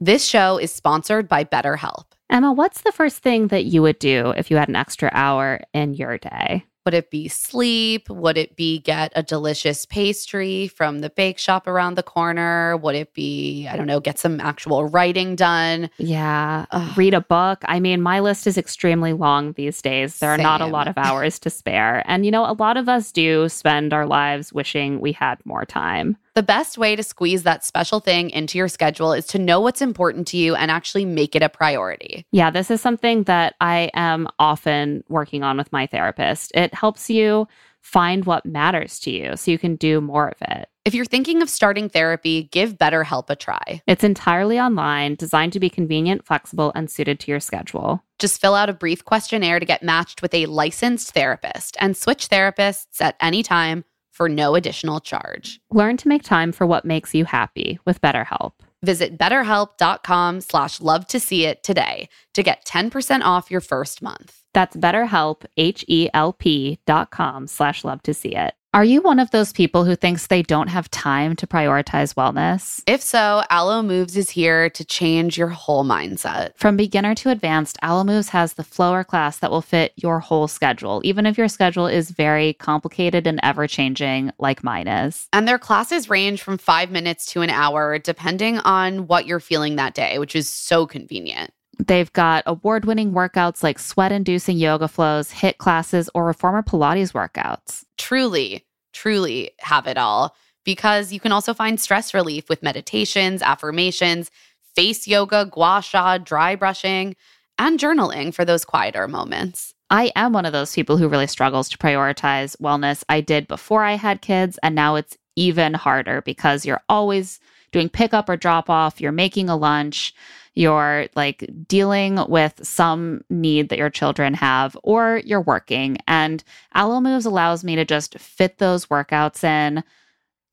[0.00, 2.06] This show is sponsored by BetterHelp.
[2.30, 5.60] Emma, what's the first thing that you would do if you had an extra hour
[5.74, 6.64] in your day?
[6.84, 8.10] Would it be sleep?
[8.10, 12.76] Would it be get a delicious pastry from the bake shop around the corner?
[12.76, 15.90] Would it be, I don't know, get some actual writing done?
[15.98, 16.98] Yeah, Ugh.
[16.98, 17.62] read a book.
[17.66, 20.18] I mean, my list is extremely long these days.
[20.18, 22.02] There are not a lot of hours to spare.
[22.06, 25.64] And, you know, a lot of us do spend our lives wishing we had more
[25.64, 26.16] time.
[26.34, 29.82] The best way to squeeze that special thing into your schedule is to know what's
[29.82, 32.26] important to you and actually make it a priority.
[32.32, 36.52] Yeah, this is something that I am often working on with my therapist.
[36.54, 37.48] It helps you
[37.82, 40.68] find what matters to you so you can do more of it.
[40.84, 43.82] If you're thinking of starting therapy, give BetterHelp a try.
[43.86, 48.02] It's entirely online, designed to be convenient, flexible, and suited to your schedule.
[48.18, 52.30] Just fill out a brief questionnaire to get matched with a licensed therapist and switch
[52.30, 55.60] therapists at any time for no additional charge.
[55.70, 58.52] Learn to make time for what makes you happy with BetterHelp.
[58.82, 64.40] Visit betterhelp.com slash love to see it today to get 10% off your first month.
[64.52, 68.54] That's BetterHelp, H-E-L-P dot com slash love to see it.
[68.74, 72.82] Are you one of those people who thinks they don't have time to prioritize wellness?
[72.86, 76.56] If so, Alo Moves is here to change your whole mindset.
[76.56, 80.48] From beginner to advanced, Alo Moves has the flower class that will fit your whole
[80.48, 85.28] schedule, even if your schedule is very complicated and ever changing, like mine is.
[85.34, 89.76] And their classes range from five minutes to an hour, depending on what you're feeling
[89.76, 91.52] that day, which is so convenient.
[91.86, 97.12] They've got award winning workouts like sweat inducing yoga flows, HIIT classes, or reformer Pilates
[97.12, 97.84] workouts.
[97.98, 104.30] Truly, truly have it all because you can also find stress relief with meditations, affirmations,
[104.76, 107.16] face yoga, gua sha, dry brushing,
[107.58, 109.74] and journaling for those quieter moments.
[109.90, 113.02] I am one of those people who really struggles to prioritize wellness.
[113.08, 117.40] I did before I had kids, and now it's even harder because you're always
[117.72, 120.14] doing pickup or drop off, you're making a lunch,
[120.54, 125.98] you're like dealing with some need that your children have, or you're working.
[126.06, 129.82] And Alo Moves allows me to just fit those workouts in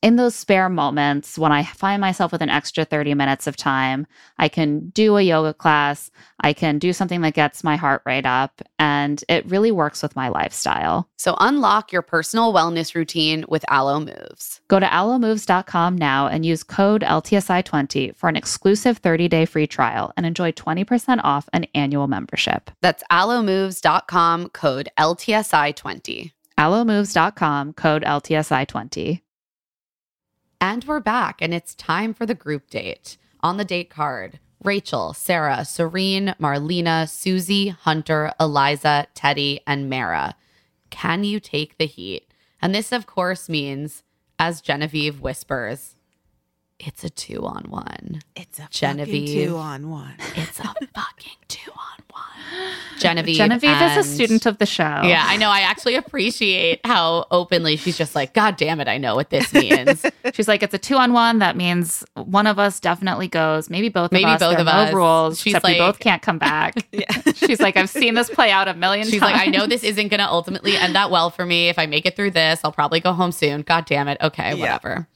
[0.02, 4.08] in those spare moments when I find myself with an extra 30 minutes of time.
[4.38, 6.10] I can do a yoga class,
[6.40, 10.16] I can do something that gets my heart rate up, and it really works with
[10.16, 11.10] my lifestyle.
[11.18, 14.62] So unlock your personal wellness routine with Alo Moves.
[14.70, 20.26] Go to alomoves.com now and use code LTSI20 for an exclusive 30-day free trial and
[20.26, 22.72] enjoy 20% off an annual membership.
[22.82, 26.32] That's alomoves.com code LTSI20.
[26.58, 29.22] alomoves.com code LTSI20.
[30.62, 33.18] And we're back, and it's time for the group date.
[33.40, 40.36] On the date card, Rachel, Sarah, Serene, Marlena, Susie, Hunter, Eliza, Teddi, and Mara.
[40.90, 42.34] Can you take the heat?
[42.62, 44.04] And this, of course, means,
[44.38, 45.96] as Genevieve whispers,
[46.80, 48.22] it's a two on one.
[48.36, 49.28] It's a Genevieve.
[49.28, 50.14] fucking two on one.
[50.36, 52.74] It's a fucking two on one.
[53.00, 53.36] Genevieve.
[53.38, 54.84] Genevieve is a student of the show.
[55.04, 55.50] Yeah, I know.
[55.50, 59.54] I actually appreciate how openly she's just like, God damn it, I know what this
[59.54, 60.06] means.
[60.34, 61.40] She's like, it's a two on one.
[61.40, 63.70] That means one of us definitely goes.
[63.70, 64.42] Maybe both Maybe of us.
[64.42, 64.92] Maybe both There of are us.
[64.92, 66.76] no rules, She's except we both can't come back.
[66.92, 67.12] yeah.
[67.36, 69.34] She's like, I've seen this play out a million She's times.
[69.34, 71.70] like, I know this isn't going to ultimately end that well for me.
[71.70, 73.62] If I make it through this, I'll probably go home soon.
[73.62, 74.18] God damn it.
[74.22, 74.60] Okay, Yeah.
[74.62, 75.08] whatever.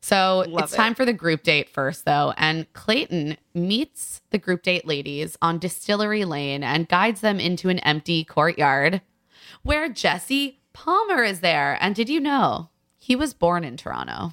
[0.00, 0.76] So Love it's it.
[0.76, 2.32] time for the group date first, though.
[2.36, 7.78] And Clayton meets the group date ladies on Distillery Lane and guides them into an
[7.80, 9.02] empty courtyard
[9.62, 11.76] where Jesse Palmer is there.
[11.82, 14.32] And did you know he was born in Toronto?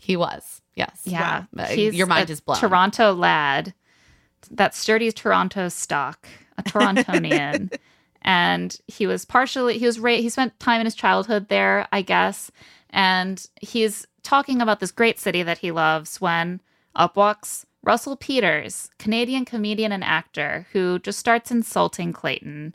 [0.00, 1.02] He was, yes.
[1.04, 2.58] Yeah, Uh, he's your mind a is blown.
[2.58, 3.74] Toronto lad,
[4.52, 6.26] that sturdy Toronto stock,
[6.58, 7.76] a Torontonian,
[8.22, 12.02] and he was partially he was ra- he spent time in his childhood there, I
[12.02, 12.50] guess,
[12.90, 16.60] and he's talking about this great city that he loves when
[16.94, 22.74] up walks Russell Peters, Canadian comedian and actor, who just starts insulting Clayton.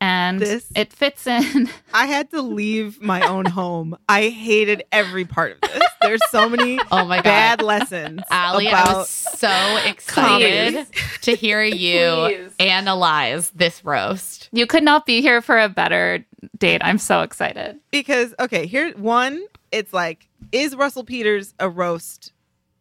[0.00, 1.68] And This- it fits in.
[1.94, 3.96] I had to leave my own home.
[4.08, 5.82] I hated every part of this.
[6.02, 7.24] There's so many Oh my God.
[7.24, 8.20] bad lessons.
[8.30, 10.86] Ali, I was so excited
[11.22, 14.48] to hear you analyze this roast.
[14.52, 16.24] you could not be here for a better
[16.56, 16.80] date.
[16.84, 17.78] I'm so excited.
[17.90, 22.32] because okay, here one, it's like, is Russell Peters a roast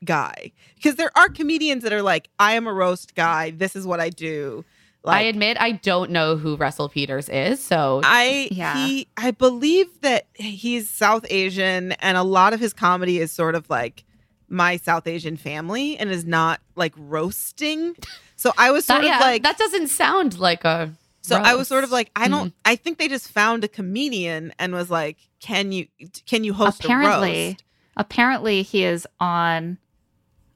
[0.03, 0.51] guy?
[0.75, 3.51] Because there are comedians that are like, I am a roast guy.
[3.51, 4.63] This is what I do.
[5.03, 8.75] Like, I admit I don't know who Russell Peters is, so I Yeah.
[8.75, 13.55] he I believe that he's South Asian and a lot of his comedy is sort
[13.55, 14.03] of like
[14.49, 17.95] my South Asian family and is not like roasting.
[18.35, 20.91] So I was sort that, of yeah, like that doesn't sound like a.
[21.27, 22.53] so I was sort of like I don't Mhm.
[22.65, 25.87] I think they just found a comedian and was like can you
[26.25, 27.63] can you host a apparently roast?
[27.95, 29.77] apparently he is on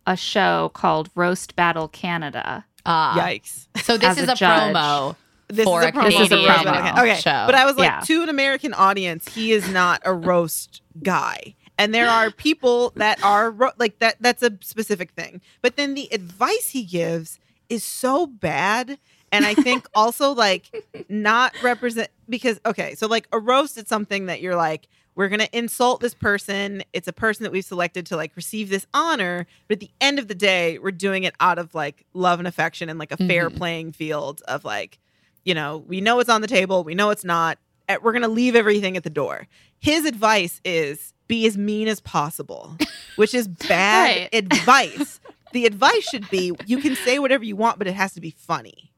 [0.08, 3.16] a show called roast battle canada Ah.
[3.20, 3.68] Yikes.
[3.84, 5.16] So this is a a, promo.
[5.48, 6.06] This For is a a promo.
[6.06, 6.98] This is a promo.
[7.00, 7.16] Okay.
[7.20, 7.44] show.
[7.46, 8.00] But I was like Yeah.
[8.00, 11.54] to an American audience he is not a roast guy.
[11.78, 15.42] And there are people that are ro- like that that's a specific thing.
[15.62, 17.38] But then the advice he gives
[17.70, 18.98] is so bad
[19.32, 20.72] and I think also like
[21.10, 25.42] not represent because okay, so like a roast it's something that you're like we're going
[25.42, 26.84] to insult this person.
[26.94, 30.20] It's a person that we've selected to like receive this honor, but at the end
[30.20, 33.18] of the day, we're doing it out of like love and affection and like a
[33.18, 33.58] fair Mhm.
[33.58, 35.00] playing field of like
[35.44, 37.58] you know, we know it's on the table, we know it's not.
[37.90, 39.48] eh, We're going to leave everything at the door.
[39.80, 42.78] His advice is be as mean as possible,
[43.16, 44.30] which is bad Right.
[44.32, 45.20] advice.
[45.52, 48.30] The advice should be you can say whatever you want, but it has to be
[48.32, 48.91] funny.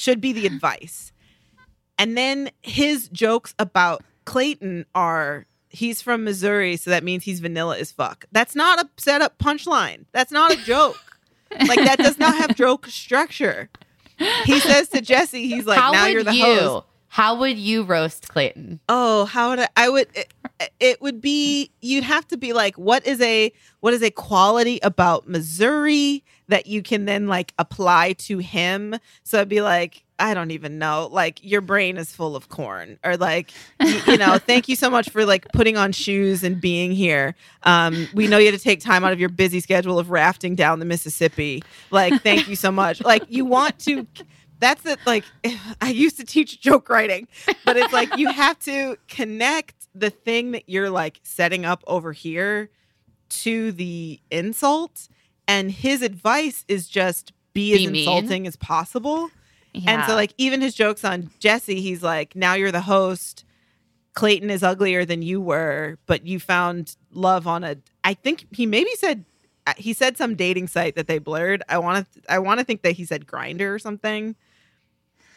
[0.00, 1.12] Should be the advice.
[1.98, 7.76] And then his jokes about Clayton are he's from Missouri, so that means he's vanilla
[7.76, 8.24] as fuck.
[8.32, 10.06] That's not a setup punchline.
[10.12, 10.96] That's not a joke.
[11.68, 13.68] like that does not have joke structure.
[14.46, 16.44] He says to Jesse, he's like, How now you're the you?
[16.44, 16.86] host.
[17.08, 18.80] How would you roast Clayton?
[18.88, 19.68] Oh, how would I?
[19.76, 20.08] I would.
[20.14, 20.32] It,
[20.78, 21.70] it would be.
[21.80, 26.66] You'd have to be like, what is a what is a quality about Missouri that
[26.66, 28.96] you can then like apply to him?
[29.22, 31.08] So it'd be like, I don't even know.
[31.10, 34.90] Like your brain is full of corn, or like, you, you know, thank you so
[34.90, 37.34] much for like putting on shoes and being here.
[37.62, 40.54] Um, we know you had to take time out of your busy schedule of rafting
[40.54, 41.62] down the Mississippi.
[41.90, 43.02] Like, thank you so much.
[43.02, 44.06] Like you want to
[44.60, 45.24] that's it like
[45.80, 47.26] i used to teach joke writing
[47.64, 52.12] but it's like you have to connect the thing that you're like setting up over
[52.12, 52.70] here
[53.28, 55.08] to the insult
[55.46, 57.96] and his advice is just be as mean.
[57.96, 59.30] insulting as possible.
[59.86, 63.44] And so like even his jokes on jesse he's like now you're the host.
[64.14, 68.66] Clayton is uglier than you were but you found love on a i think he
[68.66, 69.24] maybe said
[69.66, 71.62] uh, he said some dating site that they blurred.
[71.68, 74.34] I want to i want to think that he said Grindr or something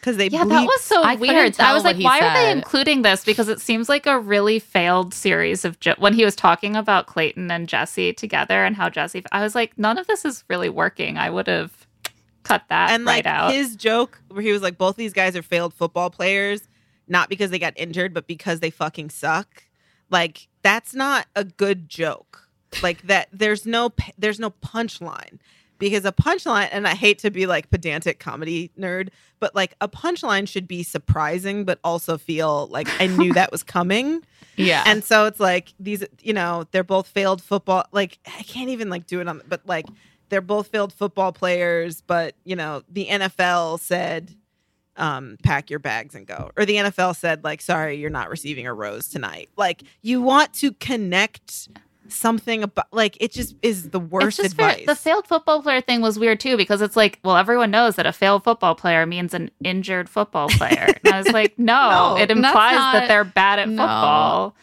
[0.03, 1.57] because they yeah, that was so I weird.
[1.61, 3.23] I was like, he why are they including this?
[3.23, 7.07] Because it seems like a really failed series of jo- when he was talking about
[7.07, 9.23] Clayton and Jesse together and how Jesse.
[9.31, 11.17] I was like, none of this is really working.
[11.17, 11.87] I would have
[12.43, 13.53] cut that and right like out.
[13.53, 16.67] his joke where he was like both these guys are failed football players
[17.07, 19.63] not because they got injured but because they fucking suck
[20.09, 22.49] like that's not a good joke
[22.81, 25.39] like that there's no there's no punchline
[25.89, 29.87] because a punchline and i hate to be like pedantic comedy nerd but like a
[29.87, 34.21] punchline should be surprising but also feel like i knew that was coming
[34.55, 34.83] Yeah.
[34.85, 38.89] and so it's like these you know they're both failed football like i can't even
[38.89, 39.85] like do it on but like
[40.33, 44.35] they're both failed football players, but you know, the NFL said
[44.95, 46.49] um pack your bags and go.
[46.57, 49.49] Or the NFL said like sorry, you're not receiving a rose tonight.
[49.57, 51.69] Like you want to connect
[52.13, 54.85] something about like it just is the worst just fair- advice.
[54.85, 58.05] The failed football player thing was weird too because it's like, well, everyone knows that
[58.05, 60.87] a failed football player means an injured football player.
[61.03, 63.81] and I was like, no, No, it implies not- that they're bad at no.
[63.83, 64.55] football.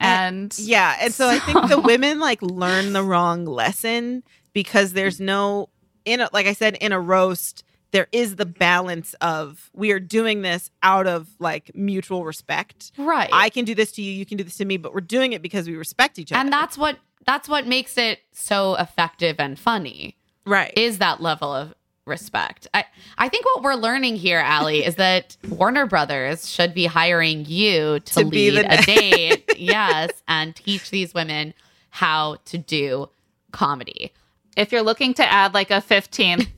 [0.00, 5.20] And Yeah, and so I think the women like learn the wrong lesson because there's
[5.32, 5.68] no
[6.04, 10.00] in a, like I said in a roast there is the balance of we are
[10.00, 12.92] doing this out of like mutual respect.
[12.98, 13.30] Right.
[13.32, 15.32] I can do this to you, you can do this to me, but we're doing
[15.32, 16.40] it because we respect each other.
[16.40, 20.16] and that's what that's what makes it so effective and funny.
[20.46, 20.72] right.
[20.76, 21.74] is that level of
[22.06, 22.66] respect.
[22.72, 22.84] I,
[23.18, 28.00] I think what we're learning here, Ali, is that Warner Brothers should be hiring you
[28.00, 31.52] to, To lead the a ne- date, yes, and teach these women
[31.90, 33.10] how to do
[33.52, 34.10] comedy.
[34.56, 36.48] if you're looking to add like a 15th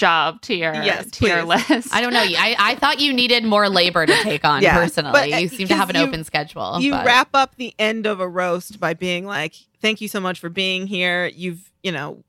[0.00, 2.20] job to your Yes, to your list, I don't know.
[2.22, 5.12] I, I thought you needed more labor to take on Yeah, personally.
[5.12, 6.80] but, uh, you seem to have an you- open schedule.
[6.80, 10.18] you but- wrap up the end of a roast by being like, "Thank you so
[10.20, 11.26] much for being here.
[11.26, 12.24] You've, you know,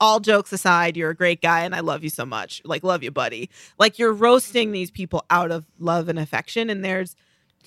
[0.00, 2.60] all jokes aside, you're a great guy and I love you so much.
[2.64, 3.50] Like love you, buddy.
[3.78, 7.14] Like you're roasting these people out of love and affection and there's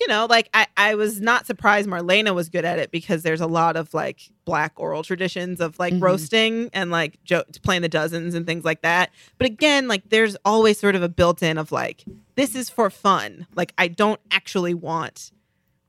[0.00, 3.40] you know, like I, I was not surprised Marlena was good at it because there's
[3.42, 6.02] a lot of like black oral traditions of like Mhm.
[6.02, 9.10] roasting and like jo- playing the dozens and things like that.
[9.36, 12.04] But again, like there's always sort of a built in of like,
[12.34, 13.46] this is for fun.
[13.54, 15.32] Like I don't actually want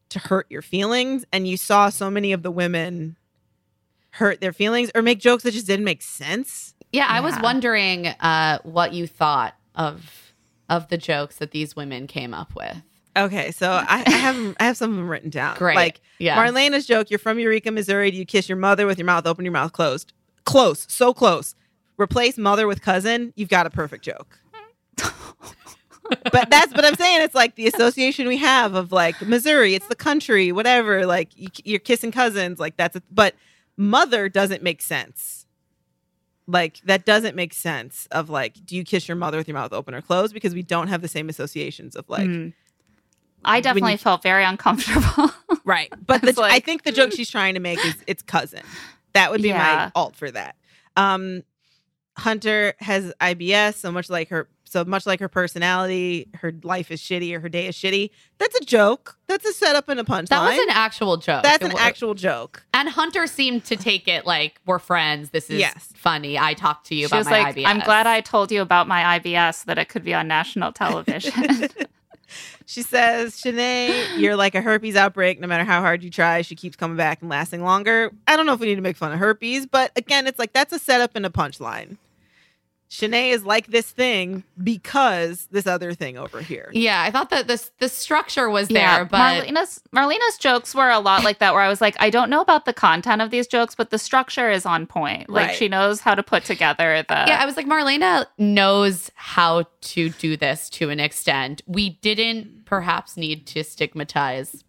[0.09, 1.23] to hurt your feelings.
[1.31, 3.15] And you saw so many of the women
[4.15, 6.75] hurt their feelings or make jokes that just didn't make sense.
[6.91, 10.33] Yeah, I was wondering uh, what you thought of
[10.69, 12.81] of the jokes that these women came up with.
[13.17, 15.57] Okay, so I, I have I have some of them written down.
[15.57, 15.75] Great.
[15.75, 16.37] Like Yeah.
[16.37, 18.09] Marlena's joke, you're from Eureka, Missouri.
[18.11, 20.13] Do you kiss your mother with your mouth open, your mouth closed?
[20.45, 21.55] Close, so close.
[21.97, 24.39] Replace mother with cousin, you've got a perfect joke.
[26.31, 29.87] but that's but I'm saying it's like the association we have of like Missouri, it's
[29.87, 31.05] the country, whatever.
[31.05, 33.35] Like you, you're kissing cousins, like that's a, but
[33.77, 35.45] mother doesn't make sense.
[36.47, 38.07] Like that doesn't make sense.
[38.11, 40.33] Of like, do you kiss your mother with your mouth open or closed?
[40.33, 42.53] Because we don't have the same associations of like Mm.
[43.45, 45.31] I definitely felt very uncomfortable.
[45.63, 45.93] Right.
[46.07, 48.61] But the, like- I think the joke she's trying to make is it's cousin.
[49.13, 49.57] That would be Yeah.
[49.85, 50.55] my alt for that.
[50.97, 51.43] Um
[52.17, 57.01] Hunter has IBS, so much like her so much like her personality, her life is
[57.01, 58.09] shitty or her day is shitty.
[58.37, 59.17] That's a joke.
[59.27, 60.27] That's a setup and a punchline.
[60.29, 61.43] That was an actual joke.
[61.43, 62.63] That's It an wa- actual joke.
[62.73, 65.29] And Hunter seemed to take it like we're friends.
[65.31, 65.89] This is Yes.
[65.95, 66.39] funny.
[66.39, 67.65] I talked to you she about was my like, IBS.
[67.67, 70.71] I'm glad I told you about my IBS so that it could be on national
[70.83, 71.33] television.
[72.71, 75.41] She says, Shanae, you're like a herpes outbreak.
[75.41, 78.13] No matter how hard you try, she keeps coming back and lasting longer.
[78.27, 80.53] I don't know if we need to make fun of herpes, but again, it's like
[80.53, 81.97] that's a setup and a punchline.
[82.91, 86.69] Shanae is like this thing because this other thing over here.
[86.73, 90.89] Yeah, I thought that this the structure was yeah, there, but Marlena's Marlena's jokes were
[90.89, 93.31] a lot like that where I was like, I don't know about the content of
[93.31, 95.29] these jokes, but the structure is on point.
[95.29, 95.55] Like Right.
[95.55, 100.09] she knows how to put together the yeah, I was like, Marlena knows how to
[100.09, 101.61] do this to an extent.
[101.65, 104.65] We didn't perhaps need to stigmatize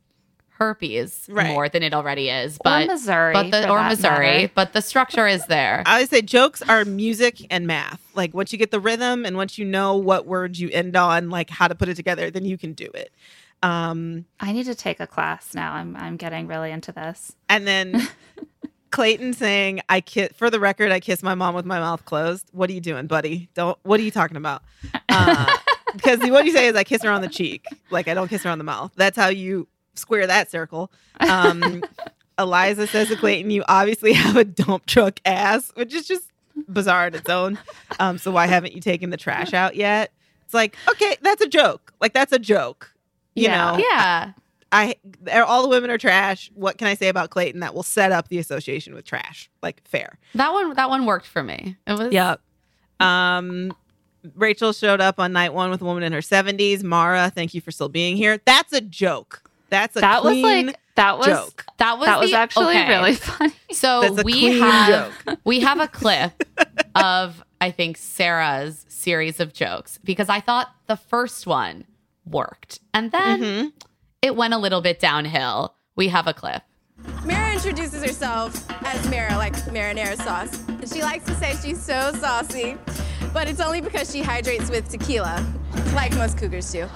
[0.62, 1.48] herpes Right.
[1.48, 3.32] more than it already is, or but Missouri.
[3.32, 4.50] but the or Missouri, matter.
[4.54, 5.82] but the structure is there.
[5.86, 8.00] I would say jokes are music and math.
[8.14, 11.30] Like once you get the rhythm and once you know what words you end on,
[11.30, 13.12] like how to put it together, then you can do it.
[13.64, 15.72] Um, I need to take a class now.
[15.74, 17.34] I'm I'm getting really into this.
[17.48, 18.08] and then
[18.90, 22.46] Clayton saying, "I kiss." For the record, I kiss my mom with my mouth closed.
[22.52, 23.48] What are you doing, buddy?
[23.54, 23.78] Don't.
[23.84, 24.62] What are you talking about?
[25.08, 25.46] Uh,
[25.94, 27.64] because what you say is, I kiss her on the cheek.
[27.90, 28.92] Like I don't kiss her on the mouth.
[28.96, 30.90] That's how you square that circle.
[31.20, 31.82] Um,
[32.38, 36.24] Eliza says to Clayton, "You obviously have a dump truck ass," which is just
[36.68, 37.58] bizarre in its own.
[38.00, 40.12] Um, so why haven't you taken the trash out yet?
[40.44, 41.92] It's like, okay, that's a joke.
[42.00, 42.94] Like that's a joke.
[43.34, 43.72] You Yeah.
[43.72, 44.32] know, yeah.
[44.70, 46.50] I they're- all the women are trash.
[46.54, 49.50] What can I say about Clayton that will set up the association with trash?
[49.62, 50.18] Like fair.
[50.34, 51.76] That one that one worked for me.
[51.86, 52.40] It was Yep.
[53.00, 53.72] Um
[54.36, 56.82] Rachel showed up on night one with a woman in her 70s.
[56.84, 58.38] Mara, thank you for still being here.
[58.44, 59.42] That's a joke.
[59.72, 61.64] That's a that was like that was joke.
[61.78, 62.88] That was that was the- actually okay.
[62.88, 63.52] really funny.
[63.72, 65.38] So That's a we clean have joke.
[65.44, 66.44] we have a clip
[66.94, 71.84] of I think Sarah's series of jokes because I thought the first one
[72.26, 73.72] worked and then Mhm.
[74.20, 75.74] it went a little bit downhill.
[75.96, 76.62] We have a clip.
[77.24, 80.56] Mara introduces herself as Mara, like marinara sauce.
[80.68, 82.76] And she likes to say she's so saucy,
[83.32, 85.44] but it's only because she hydrates with tequila,
[85.94, 86.82] like most cougars do.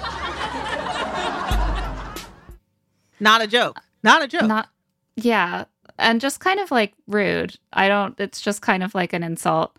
[3.20, 3.80] Not a joke.
[4.02, 4.42] Not a joke.
[4.42, 4.68] Not
[5.16, 5.64] yeah.
[5.98, 7.56] and just kind of like rude.
[7.72, 8.18] I don't.
[8.20, 9.76] It's just kind of like an insult.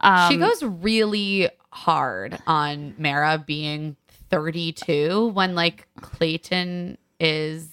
[0.00, 3.96] Um, she goes really hard on Mara being
[4.30, 7.68] 32 when like Clayton is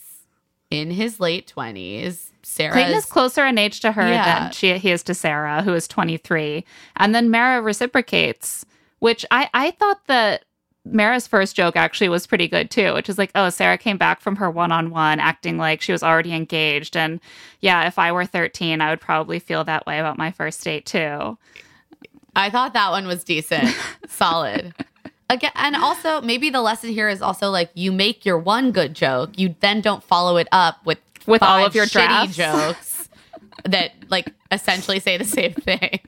[0.69, 2.29] in his late 20s.
[2.43, 4.39] Sarah Clayton is closer in age to her Yeah.
[4.39, 6.63] than she he is to Sarah, who is 23.
[6.95, 8.65] And then Mara reciprocates,
[8.99, 10.45] which I, I thought that
[10.83, 14.19] Mara's first joke actually was pretty good too, which is like, oh, Sarah came back
[14.19, 16.97] from her one on one acting like she was already engaged.
[16.97, 17.19] And
[17.59, 20.85] yeah, if I were 13, I would probably feel that way about my first date
[20.85, 21.37] too.
[22.35, 23.75] I thought that one was decent,
[24.07, 24.73] solid.
[25.29, 28.93] Again, and also maybe the lesson here is also like you make your one good
[28.95, 30.97] joke, you then don't follow it up with
[31.27, 32.35] With all of your shitty drafts.
[32.37, 33.09] jokes
[33.65, 35.99] that like essentially say the same thing.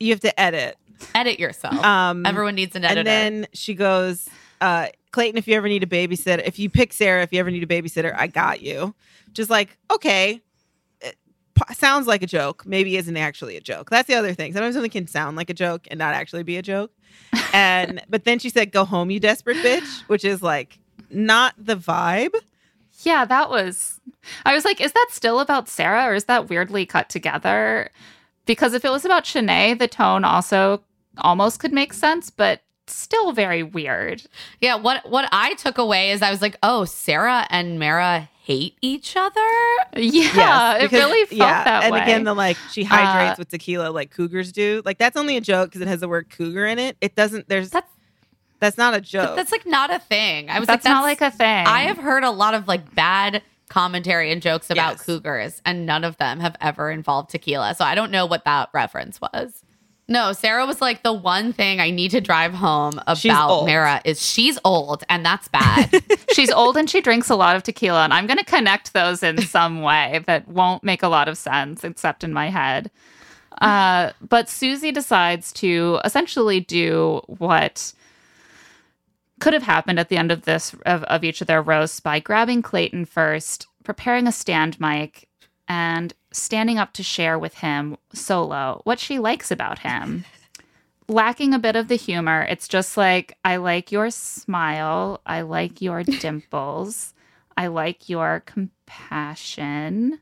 [0.00, 0.78] You have to edit.
[1.14, 1.74] Edit yourself.
[1.84, 3.00] Um, Everyone needs an editor.
[3.00, 4.28] And then she goes,
[4.60, 7.50] uh, Clayton, if you ever need a babysitter, if you pick Sarah, if you ever
[7.50, 8.94] need a babysitter, I got you.
[9.32, 10.42] Just like, okay.
[11.00, 11.16] It
[11.72, 12.66] sounds like a joke.
[12.66, 13.88] Maybe isn't actually a joke.
[13.88, 14.52] That's the other thing.
[14.52, 16.92] Sometimes something can sound like a joke and not actually be a joke.
[17.52, 20.78] And but then she said, Go home, you desperate bitch, which is like
[21.10, 22.34] not the vibe.
[23.02, 24.00] Yeah, that was.
[24.44, 27.90] I was like, is that still about Sarah or is that weirdly cut together?
[28.46, 30.82] Because if it was about Shanae, the tone also
[31.18, 34.22] almost could make sense, but still very weird.
[34.60, 38.76] yeah, what what I took away is I was like, oh, Sarah and Mara hate
[38.80, 39.40] each other.
[39.96, 41.98] Yeah, it because- really felt yeah, that and way.
[42.00, 44.82] And again, the like she hydrates Uh, with tequila like cougars do.
[44.84, 46.96] Like that's only a joke because it has the word cougar in it.
[47.00, 47.48] It doesn't.
[47.48, 47.90] There's That's
[48.60, 49.36] that's not a joke.
[49.36, 50.48] that's like not a thing.
[50.48, 51.66] I was that's like, that's not like a thing.
[51.66, 55.02] I have heard a lot of like bad commentary and jokes about Yes.
[55.04, 57.74] cougars, and none of them have ever involved tequila.
[57.74, 59.62] So I don't know what that reference was.
[60.08, 63.66] No, Sarah was like the one thing I need to drive home about.
[63.66, 66.00] Mara is she's old, and that's bad.
[66.32, 69.22] She's old and she drinks a lot of tequila, and I'm going to connect those
[69.24, 72.90] in some way that won't make a lot of sense except in my head.
[73.60, 77.92] Uh, but Susie decides to essentially do what
[79.40, 82.20] could have happened at the end of this of, of each of their roasts by
[82.20, 85.28] grabbing Clayton first, preparing a stand mic,
[85.68, 90.24] and standing up to share with him solo what she likes about him
[91.08, 92.46] lacking a bit of the humor.
[92.48, 95.20] It's just like, I like your smile.
[95.26, 97.14] I like your dimples.
[97.56, 100.20] I like your compassion.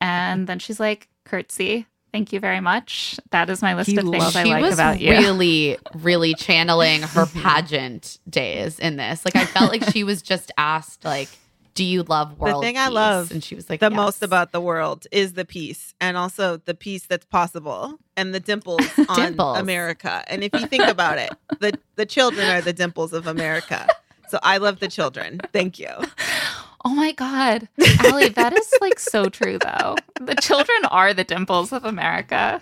[0.00, 1.86] And then she's like, curtsy.
[2.12, 3.18] Thank you very much.
[3.30, 5.10] That is my list He of things loves- I like was about you.
[5.12, 9.24] really, really channeling her pageant days in this.
[9.24, 11.30] Like I felt like she was just asked, like,
[11.74, 13.96] "Do you love the world?" The thing I love and she was like, the "Yes."
[13.96, 18.40] most about the world is the peace and also the peace that's possible and the
[18.40, 19.58] dimples on Dimples.
[19.58, 20.22] America.
[20.26, 23.86] And if you think about it, the the children are the dimples of America.
[24.28, 25.40] So I love the children.
[25.52, 25.88] Thank you.
[26.84, 27.68] Oh my God.
[28.04, 29.96] Ali, that is like so true, though.
[30.20, 32.60] The children are the dimples of America.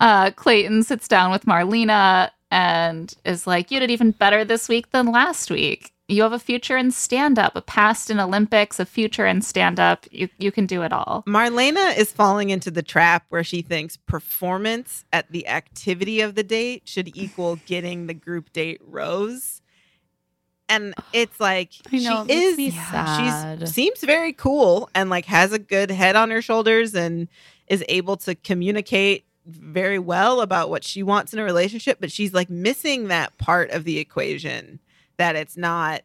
[0.00, 4.90] Uh, Clayton sits down with Marlena and is like, You did even better this week
[4.90, 5.92] than last week.
[6.06, 9.80] You have a future in stand up, a past in Olympics, a future in stand
[9.80, 10.06] up.
[10.10, 11.24] You, you can do it all.
[11.26, 16.42] Marlena is falling into the trap where she thinks performance at the activity of the
[16.42, 19.62] date should equal getting the group date rose.
[20.68, 22.70] And it's like know, she makes is me
[23.66, 27.28] seems very cool and like has a good head on her shoulders and
[27.68, 32.32] is able to communicate very well about what she wants in a relationship, but she's
[32.32, 34.80] like missing that part of the equation
[35.16, 36.02] that it's not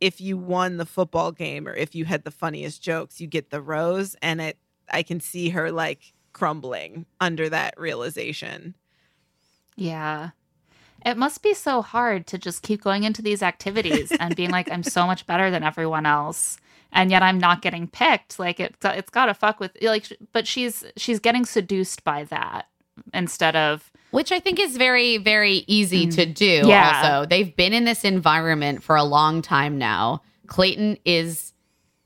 [0.00, 3.50] if you won the football game or if you had the funniest jokes, you get
[3.50, 4.16] the rose.
[4.22, 4.56] And it,
[4.92, 8.74] I can see her like crumbling under that realization.
[9.76, 10.30] Yeah.
[11.06, 14.70] It must be so hard to just keep going into these activities and being like,
[14.70, 16.58] I'm so much better than everyone else.
[16.92, 18.38] And yet I'm not getting picked.
[18.38, 22.66] Like it, it's got to fuck with like, but she's she's getting seduced by that
[23.14, 26.62] instead of Which I think is very, very easy to do.
[26.62, 26.68] Mm.
[26.68, 27.02] Yeah.
[27.02, 30.22] Also, they've been in this environment for a long time now.
[30.46, 31.52] Clayton is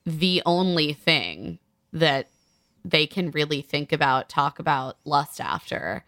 [0.04, 1.60] the only thing
[1.92, 2.28] that
[2.84, 6.04] they can really think about, talk about, lust after.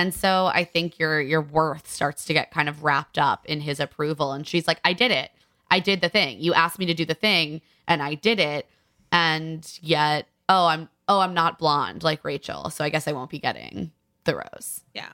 [0.00, 3.60] And so I think your your worth starts to get kind of wrapped up in
[3.60, 4.32] his approval.
[4.32, 5.30] And she's like, I did it.
[5.70, 6.40] I did the thing.
[6.40, 8.66] You asked me to do the thing, and I did it.
[9.12, 12.70] And yet, oh, I'm oh, I'm not blonde like Rachel.
[12.70, 13.92] So I guess I won't be getting
[14.24, 14.80] the rose.
[14.94, 15.10] Yeah.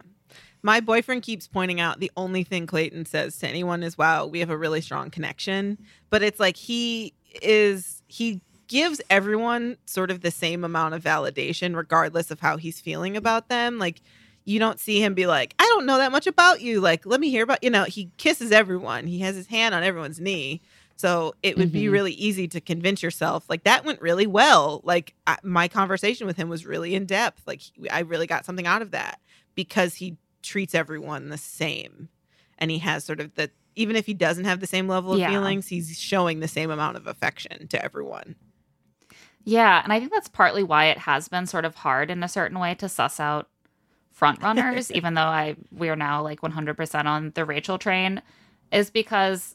[0.62, 4.38] My boyfriend keeps pointing out the only thing Clayton says to anyone is, wow, we
[4.38, 5.78] have a really strong connection.
[6.10, 11.74] But it's like he is, he gives everyone sort of the same amount of validation,
[11.74, 13.78] regardless of how he's feeling about them.
[13.78, 14.00] Like,
[14.46, 16.80] you don't see him be like, I don't know that much about you.
[16.80, 19.06] Like, let me hear about, you know, he kisses everyone.
[19.06, 20.62] He has his hand on everyone's knee.
[20.96, 21.92] So it would be Mhm.
[21.92, 24.80] really easy to convince yourself like that went really well.
[24.82, 27.42] Like I, my conversation with him was really in depth.
[27.46, 29.20] Like he- I really got something out of that
[29.54, 32.08] because he treats everyone the same.
[32.56, 35.18] And he has sort of the even if he doesn't have the same level of
[35.18, 35.28] Yeah.
[35.28, 38.36] feelings, he's showing the same amount of affection to everyone.
[39.44, 42.28] Yeah, and I think that's partly why it has been sort of hard in a
[42.28, 43.48] certain way to suss out
[44.16, 48.22] front runners, even though I we are now like 100% on the Rachel train,
[48.72, 49.54] is because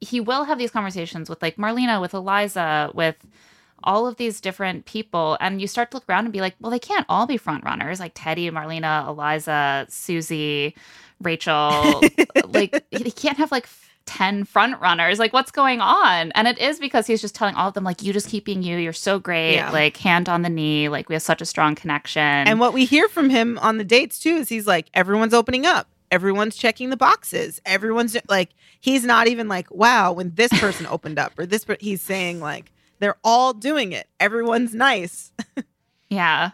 [0.00, 3.16] he will have these conversations with like Marlena, with Eliza, with
[3.82, 6.70] all of these different people, and you start to look around and be like, well,
[6.70, 10.76] they can't all be front runners, like Teddi, Marlena, Eliza, Susie,
[11.20, 12.00] Rachel.
[12.48, 13.66] like he can't have like
[14.06, 17.68] 10 front runners like what's going on and it is because he's just telling all
[17.68, 19.70] of them like you just keep being you you're so great Yeah.
[19.70, 22.84] like hand on the knee like we have such a strong connection And what we
[22.86, 25.88] hear from him on the dates too is he's like, everyone's opening up.
[26.10, 27.60] Everyone's checking the boxes.
[27.64, 28.50] Everyone's like,
[28.80, 32.40] he's not even like, wow, when this person opened up or this, per-" he's saying
[32.40, 34.08] like, they're all doing it.
[34.18, 35.30] Everyone's nice.
[36.08, 36.50] yeah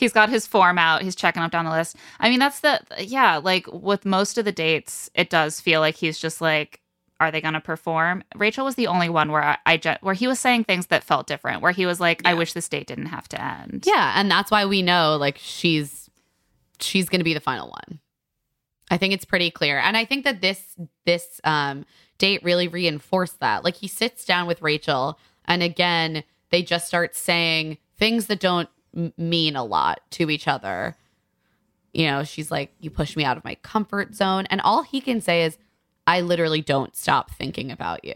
[0.00, 2.80] he's got his form out he's checking up down the list i mean that's the
[2.98, 6.80] yeah like with most of the dates it does feel like he's just like
[7.20, 10.14] are they going to perform rachel was the only one where i, I ju- where
[10.14, 12.86] he was saying things that felt different where he was like i wish this date
[12.86, 16.08] didn't have to end Yeah, and that's why we know like she's
[16.80, 18.00] she's going to be the final one.
[18.90, 19.78] I think it's pretty clear.
[19.78, 21.84] And I think that this this um
[22.18, 23.64] date really reinforced that.
[23.64, 28.68] Like he sits down with Rachel and again they just start saying things that don't
[28.96, 30.96] m- mean a lot to each other.
[31.92, 35.00] You know, she's like you push me out of my comfort zone and all he
[35.00, 35.58] can say is
[36.06, 38.14] I literally don't stop thinking about you.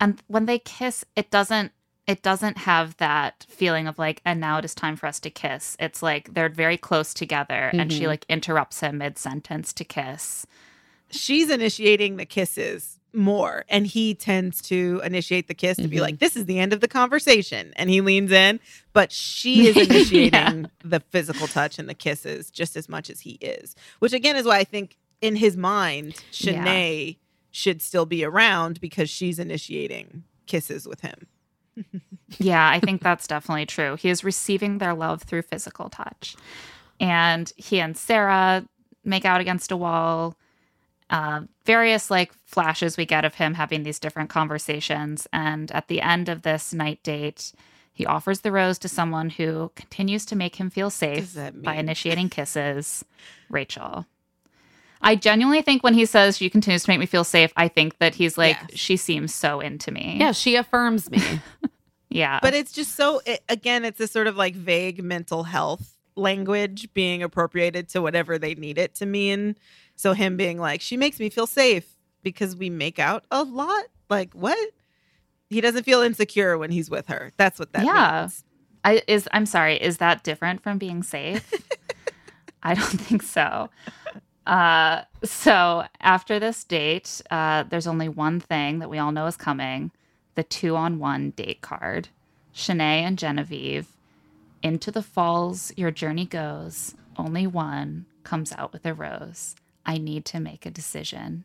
[0.00, 1.72] and when they kiss it doesn't
[2.06, 5.30] it doesn't have that feeling of like and now it is time for us to
[5.30, 8.06] kiss it's like they're very close together and she Mhm.
[8.06, 10.46] like interrupts him mid-sentence to kiss
[11.10, 16.00] She's initiating the kisses more and he tends to initiate the kiss to be Mhm.
[16.00, 17.72] like, this is the end of the conversation.
[17.76, 18.60] And he leans in,
[18.92, 23.32] but she is initiating the physical touch and the kisses just as much as he
[23.40, 26.64] is, which again is why I think in his mind, Yeah.
[26.64, 27.16] Shanae
[27.50, 31.26] should still be around because she's initiating kisses with him.
[32.38, 36.34] yeah i think that's definitely true he is receiving their love through physical touch
[36.98, 38.66] and he and sarah
[39.04, 40.36] make out against a wall
[41.10, 46.00] uh, various like flashes we get of him having these different conversations and at the
[46.00, 47.52] end of this night date
[47.92, 52.28] he offers the rose to someone who continues to make him feel safe by initiating
[52.28, 53.04] kisses
[53.48, 54.06] rachel
[55.02, 57.98] i genuinely think when he says she continues to make me feel safe i think
[57.98, 58.78] that he's like Yes.
[58.78, 61.20] she seems so into me Yeah, she affirms me.
[62.08, 65.96] yeah But it's just so, it, again, it's this sort of like vague mental health
[66.16, 69.56] language being appropriated to whatever they need it to mean.
[70.00, 73.84] So him being like, she makes me feel safe because we make out a lot.
[74.08, 74.56] Like, what?
[75.50, 77.32] He doesn't feel insecure when he's with her.
[77.36, 78.20] That's what that Yeah.
[78.22, 78.44] means.
[78.82, 81.52] I is I'm sorry, is that different from being safe?
[82.62, 83.68] I don't think so.
[84.46, 89.36] Uh, so after this date, uh, there's only one thing that we all know is
[89.36, 89.90] coming:
[90.34, 92.08] the two-on-one date card.
[92.54, 93.88] Shanae and Genevieve.
[94.62, 96.94] Into the falls your journey goes.
[97.18, 99.56] Only one comes out with a rose.
[99.90, 101.44] I need to make a decision.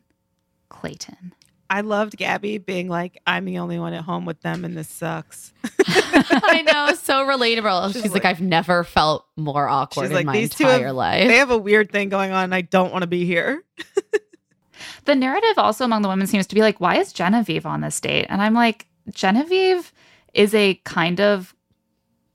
[0.68, 1.34] Clayton.
[1.68, 4.88] I loved Gabby being like, I'm the only one at home with them and this
[4.88, 5.52] sucks.
[5.84, 7.92] I know, so relatable.
[7.92, 10.62] She's She's, like, like- I've never felt more awkward She's in like, my these two
[10.62, 11.26] entire have, life.
[11.26, 12.44] they have a weird thing going on.
[12.44, 13.64] And I don't want to be here.
[15.06, 18.00] the narrative also among the women seems to be like, why is Genevieve on this
[18.00, 18.26] date?
[18.28, 19.92] And I'm like, Genevieve
[20.34, 21.52] is a kind of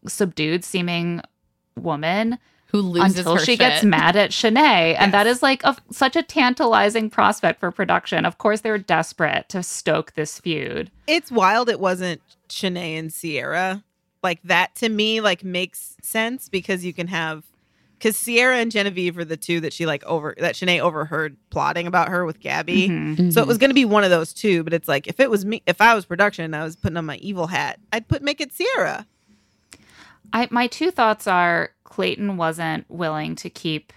[0.08, 1.22] subdued seeming
[1.78, 2.38] woman
[2.72, 4.96] Who loses until her she gets mad at Shanae.
[4.98, 8.26] And that is like a, such a tantalizing prospect for production.
[8.26, 10.90] Of course, they were desperate to stoke this feud.
[11.08, 13.84] it's wild it wasn't Shanae and Sierra.
[14.24, 17.44] Like that to me like makes sense because you can have
[17.98, 21.88] because Sierra and Genevieve are the two that she like over that Shanae overheard plotting
[21.88, 22.88] about her with Gabby.
[22.90, 23.32] Mhm.
[23.34, 25.44] So it was gonna be one of those two, but it's like if it was
[25.46, 28.22] me if I was production and I was putting on my evil hat, I'd put
[28.22, 29.06] make it Sierra.
[30.34, 33.92] I my two thoughts are Clayton wasn't willing to keep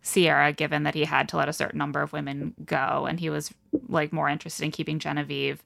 [0.00, 3.28] Sierra given that he had to let a certain number of women go and he
[3.28, 3.52] was
[3.88, 5.62] like more interested in keeping Genevieve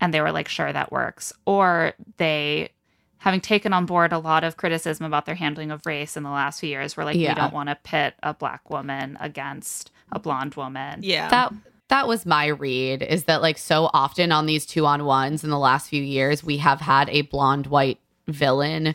[0.00, 2.70] and they were like sure that works or they
[3.18, 6.30] having taken on board a lot of criticism about their handling of race in the
[6.30, 7.30] last few years were like Yeah.
[7.30, 11.00] we don't want to pit a black woman against a blonde woman.
[11.02, 11.28] Yeah.
[11.28, 11.52] that
[11.88, 15.50] that was my read is that like so often on these two on ones in
[15.50, 17.98] the last few years we have had a blonde white
[18.28, 18.94] villain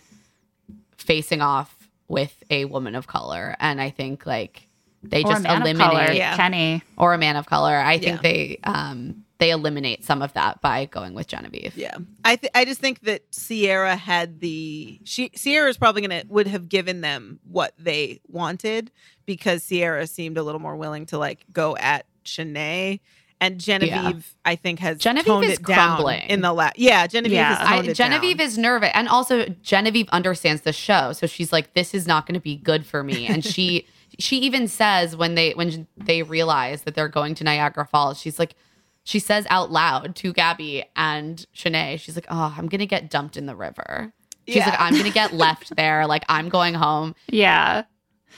[0.97, 1.75] facing off
[2.07, 4.67] with a woman of color, and I think like
[5.03, 6.35] they Or a just man of eliminate color, Yeah.
[6.35, 6.81] Kenny.
[6.97, 7.75] or a man of color.
[7.77, 8.31] I think Yeah.
[8.31, 11.77] they um they eliminate some of that by going with Genevieve.
[11.77, 16.47] Yeah, I th- I just think that Sierra had the she Sierra's probably gonna would
[16.47, 18.89] have given them what they wanted
[19.27, 22.99] because Sierra seemed a little more willing to like go at Shanae
[23.39, 24.33] and Genevieve.
[24.45, 26.21] I think has Genevieve toned is it down crumbling.
[26.29, 26.77] in the last.
[26.79, 27.55] Yeah, Genevieve Yeah.
[27.55, 28.47] has toned I, it Genevieve down.
[28.47, 32.33] is nervous, and also Genevieve understands the show, so she's like, "This is not going
[32.35, 33.87] to be good for me." And she
[34.19, 38.39] she even says when they when they realize that they're going to Niagara Falls, she's
[38.39, 38.55] like,
[39.03, 43.37] she says out loud to Gabby and Shanae, she's like, "Oh, I'm gonna get dumped
[43.37, 44.13] in the river."
[44.47, 44.69] She's Yeah.
[44.69, 46.07] like, "I'm gonna get left there.
[46.07, 47.83] Like I'm going home." Yeah.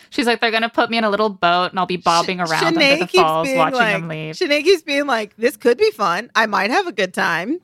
[0.10, 2.64] She's like, they're gonna put me in a little boat and I'll be bobbing around
[2.78, 4.36] under the falls watching like, them leave.
[4.36, 6.32] Shanae keeps being like, "This could be fun.
[6.36, 7.60] I might have a good time."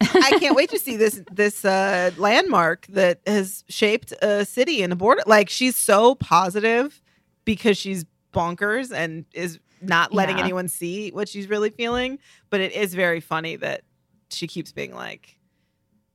[0.00, 4.92] I can't wait to see this this uh, landmark that has shaped a city and
[4.92, 5.22] a border.
[5.26, 7.00] Like she's so positive
[7.44, 10.44] because she's bonkers and is not letting Yeah.
[10.44, 12.18] anyone see what she's really feeling.
[12.50, 13.82] But it is very funny that
[14.30, 15.38] she keeps being like,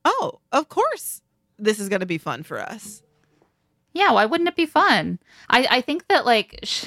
[0.04, 1.22] "Oh, of course,
[1.58, 3.02] this is going to be fun for us."
[3.96, 5.18] Yeah, why wouldn't it be fun?
[5.48, 6.86] I, I think that like Sh-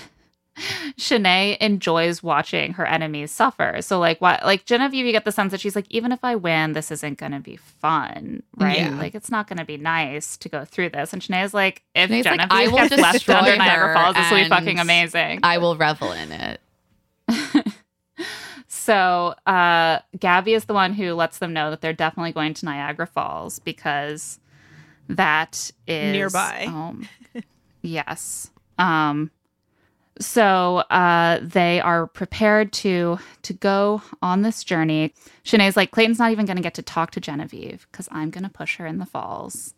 [0.97, 3.81] Shanae enjoys watching her enemies suffer.
[3.81, 6.35] So like what like Genevieve, you get the sense that she's like, even if I
[6.35, 8.77] win, this isn't gonna be fun, right?
[8.77, 8.95] Yeah.
[8.97, 11.13] Like it's not gonna be nice to go through this.
[11.13, 14.31] And Shanae's like, if Shanae's like, Genevieve "I will gets left under Niagara Falls, this
[14.31, 15.39] will be fucking amazing.
[15.43, 16.61] I will revel in it.
[18.89, 22.65] So uh, Gabby is the one who lets them know that they're definitely going to
[22.65, 24.39] Niagara Falls because
[25.09, 26.65] that is Nearby.
[26.67, 27.07] Um,
[27.81, 28.51] yes.
[28.77, 29.31] Um,
[30.19, 35.13] so uh, they are prepared to to go on this journey.
[35.43, 38.43] Shanae's like Clayton's not even going to get to talk to Genevieve because I'm going
[38.43, 39.73] to push her in the falls.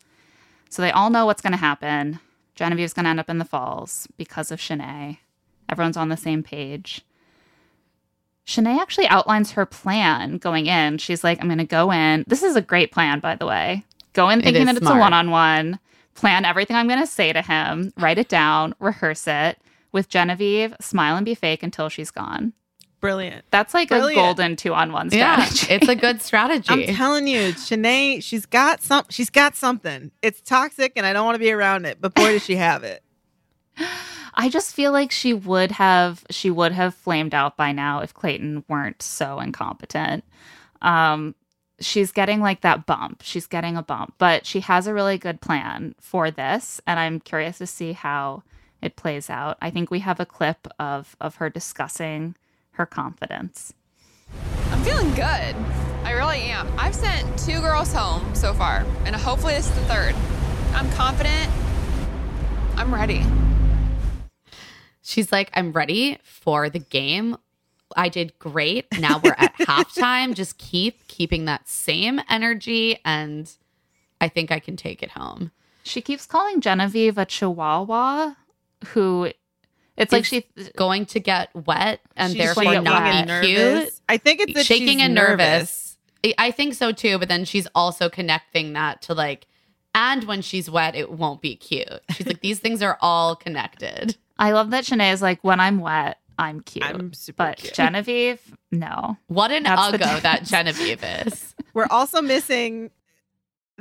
[0.69, 2.19] So they all know what's going to happen.
[2.55, 5.17] Genevieve's going to end up in the falls because of Shanae.
[5.69, 7.01] Everyone's on the same page.
[8.45, 10.97] Shanae actually outlines her plan going in.
[10.97, 12.23] She's like, I'm going to go in.
[12.27, 13.85] This is a great plan, by the way.
[14.13, 14.97] Go in thinking is that it's smart.
[14.97, 15.79] a one on one,
[16.15, 19.57] plan everything I'm going to say to him, write it down, rehearse it
[19.91, 22.53] with Genevieve, smile and be fake until she's gone.
[22.99, 23.45] Brilliant.
[23.49, 24.11] That's like Brilliant.
[24.11, 25.73] a golden two on one Yeah, strategy.
[25.73, 26.67] it's a good strategy.
[26.69, 29.05] I'm telling you, Shanae, she's got some.
[29.09, 30.11] She's got something.
[30.21, 31.97] It's toxic, and I don't want to be around it.
[31.99, 33.01] But boy, does she have it.
[34.35, 38.13] I just feel like she would have she would have flamed out by now if
[38.13, 40.23] Clayton weren't so incompetent.
[40.81, 41.35] Um
[41.81, 43.21] she's getting like that bump.
[43.23, 47.19] She's getting a bump, but she has a really good plan for this and I'm
[47.19, 48.43] curious to see how
[48.81, 49.57] it plays out.
[49.61, 52.35] I think we have a clip of of her discussing
[52.71, 53.73] her confidence.
[54.71, 55.55] I'm feeling good.
[56.03, 56.67] I really am.
[56.77, 60.15] I've sent two girls home so far, and hopefully this is the third.
[60.73, 61.51] I'm confident.
[62.77, 63.23] I'm ready.
[65.03, 67.35] She's like, I'm ready for the game.
[67.97, 68.85] I did great.
[68.99, 70.33] Now we're at halftime.
[70.33, 73.49] Just keep keeping that same energy, and
[74.19, 75.51] I think I can take it home.
[75.83, 78.33] She keeps calling Genevieve a chihuahua
[78.87, 79.31] who
[79.97, 80.43] it's like she's
[80.75, 83.03] Going to get wet and therefore not
[83.41, 83.93] be cute.
[84.09, 85.97] I think it's that shaking she's and nervous.
[86.23, 89.47] I- I think so too, but then she's also connecting that to like,
[89.95, 91.87] and when she's wet, it won't be cute.
[92.15, 94.15] She's like, these things are all connected.
[94.39, 96.83] I love that Shanae is like, when I'm wet, I'm cute.
[96.83, 97.73] I'm super but cute.
[97.73, 98.39] Genevieve,
[98.71, 99.17] no.
[99.27, 100.43] What an That's the uggo that.
[100.43, 101.55] Genevieve is.
[101.73, 102.89] We're also missing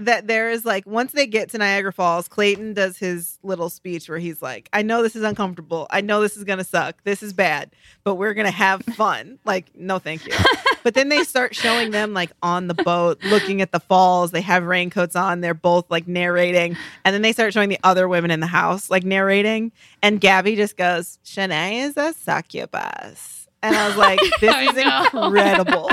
[0.04, 4.08] that there is like once they get to Niagara Falls, Clayton does his little speech
[4.08, 5.86] where he's like, "I know this is uncomfortable.
[5.90, 6.96] I know this is gonna suck.
[7.04, 7.70] This is bad,
[8.04, 10.32] but we're gonna have fun." like, no, thank you.
[10.82, 14.30] but then they start showing them like on the boat, looking at the falls.
[14.30, 15.40] They have raincoats on.
[15.40, 18.90] They're both like narrating, and then they start showing the other women in the house
[18.90, 19.72] like narrating.
[20.02, 25.90] And Gabby just goes, "Shanae is a succubus," and I was like, "This is incredible."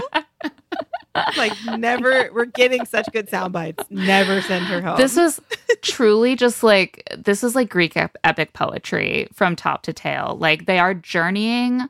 [1.49, 5.39] Like never we're getting such good sound bites never send her home This was
[5.81, 10.37] truly just like this is like Greek ep- epic poetry from top to tail.
[10.39, 11.81] Like they are journeying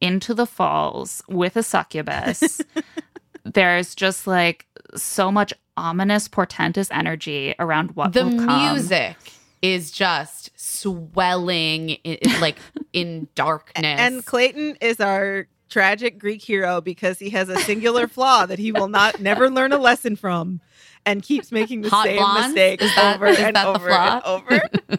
[0.00, 2.60] into the falls with a succubus.
[3.44, 4.66] There's just like
[4.96, 8.72] so much ominous, portentous energy around what the will come.
[8.74, 9.16] music
[9.60, 12.56] is just swelling in, like
[12.92, 13.84] in darkness.
[13.84, 18.70] and clayton is our tragic greek hero because he has a singular flaw that he
[18.72, 20.60] will not never learn a lesson from
[21.06, 22.48] and keeps making the Hot same blondes?
[22.48, 24.14] mistake Is that- over is and that the over flaw?
[24.14, 24.62] and over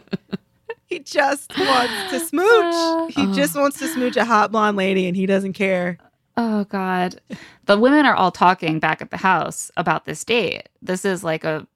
[0.86, 3.32] he just wants to smooch he ah.
[3.34, 5.98] just wants to smooch a hot blonde lady and he doesn't care
[6.38, 7.18] Oh God.
[7.64, 10.68] The women are all talking back at the house about this date.
[10.82, 11.66] This is like a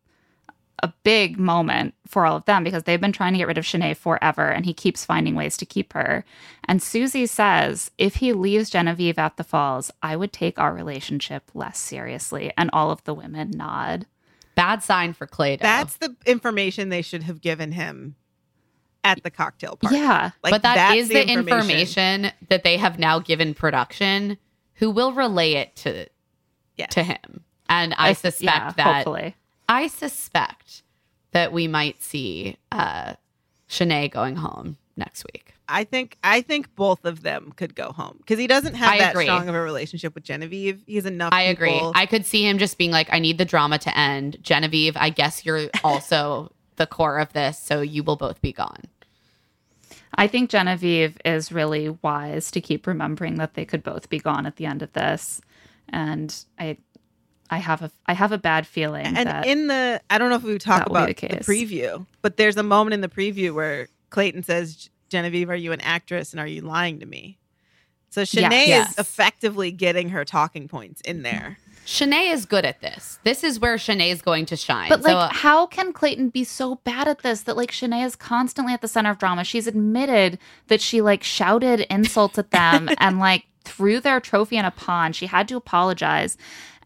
[0.83, 3.65] a big moment for all of them because they've been trying to get rid of
[3.65, 6.25] Shanae forever and he keeps finding ways to keep her.
[6.65, 11.51] And Susie says, if he leaves Genevieve at the falls, I would take our relationship
[11.55, 12.53] less seriously.
[12.57, 14.07] And all of the women nod.
[14.55, 15.63] Bad sign for Clayton.
[15.63, 18.17] That's the information they should have given him
[19.05, 19.97] at the cocktail party.
[19.97, 20.31] Yeah.
[20.43, 22.31] Like, but that that's is the information.
[22.49, 24.37] that they have now given production,
[24.75, 26.07] who will relay it to
[26.77, 26.95] Yes.
[26.95, 27.45] to him.
[27.69, 29.37] And I suspect yeah, that hopefully.
[29.71, 30.83] I suspect
[31.31, 33.15] that we might see uh
[33.69, 35.55] Shanae going home next week.
[35.69, 38.99] I think I think both of them could go home because he doesn't have I
[38.99, 39.27] that agree.
[39.27, 40.83] strong of a relationship with Genevieve.
[40.87, 41.33] He's enough.
[41.33, 41.73] I agree.
[41.75, 44.39] people- I could see him just being like, I need the drama to end.
[44.43, 48.83] Genevieve, I guess you're also the core of this, so you will both be gone.
[50.17, 54.45] I think Genevieve is really wise to keep remembering that they could both be gone
[54.47, 55.41] at the end of this.
[55.91, 56.79] And I
[57.51, 60.37] I have a I have a bad feeling and that in the I don't know
[60.37, 63.01] if we talk that will be about the the, preview, but there's a moment in
[63.01, 67.07] the preview where Clayton says, "Genevieve, are you an actress and are you lying to
[67.07, 67.39] me?"
[68.11, 68.93] So Shanae Yes.
[68.93, 71.59] is effectively getting her talking points in there.
[71.87, 73.19] Shanae is good at this.
[73.25, 74.89] This is where Shanae is going to shine.
[74.89, 78.15] But so, like, how can Clayton be so bad at this that like Shanae is
[78.17, 79.45] constantly at the center of drama?
[79.45, 84.65] She's admitted that she like shouted insults at them and like threw their trophy in
[84.65, 85.17] a pond.
[85.17, 86.37] She had to apologize,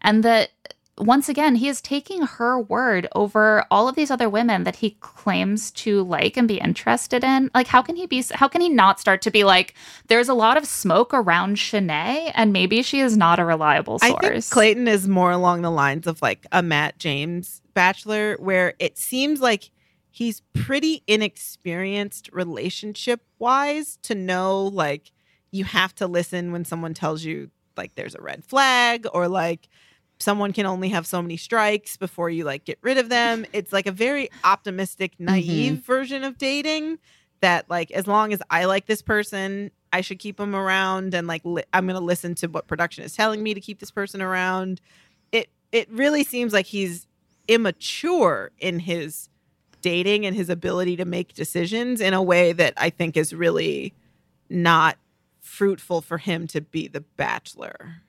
[0.05, 0.51] and that
[0.97, 4.91] once again he is taking her word over all of these other women that he
[5.01, 7.51] claims to like and be interested in.
[7.53, 8.23] Like, how can he be?
[8.31, 9.73] How can he not start to be like?
[10.07, 14.13] There's a lot of smoke around Shanae, and maybe she is not a reliable source.
[14.23, 18.75] I think Clayton is more along the lines of like a Matt James bachelor, where
[18.79, 19.71] it seems like
[20.11, 25.11] he's pretty inexperienced relationship wise to know like
[25.51, 29.67] you have to listen when someone tells you like there's a red flag or like
[30.19, 33.45] someone can only have so many strikes before you like get rid of them.
[33.53, 35.81] It's like a very optimistic, naive mm-hmm.
[35.81, 36.99] version of dating
[37.41, 41.27] that like as long as I like this person, I should keep them around and
[41.27, 43.91] like li- I'm going to listen to what production is telling me to keep this
[43.91, 44.81] person around.
[45.31, 47.07] It it really seems like he's
[47.47, 49.29] immature in his
[49.81, 53.93] dating and his ability to make decisions in a way that I think is really
[54.49, 54.97] not
[55.41, 58.01] fruitful for him to be the bachelor.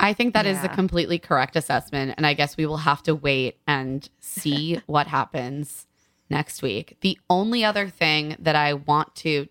[0.00, 0.74] I think that is the Yeah.
[0.74, 2.14] completely correct assessment.
[2.16, 5.86] And I guess we will have to wait and see what happens
[6.28, 6.96] next week.
[7.02, 9.48] The only other thing that I want to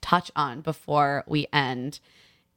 [0.00, 2.00] touch on before we end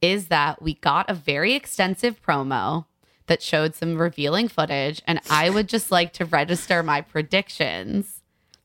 [0.00, 2.86] is that we got a very extensive promo
[3.26, 5.00] that showed some revealing footage.
[5.06, 8.20] And I would just like to register my predictions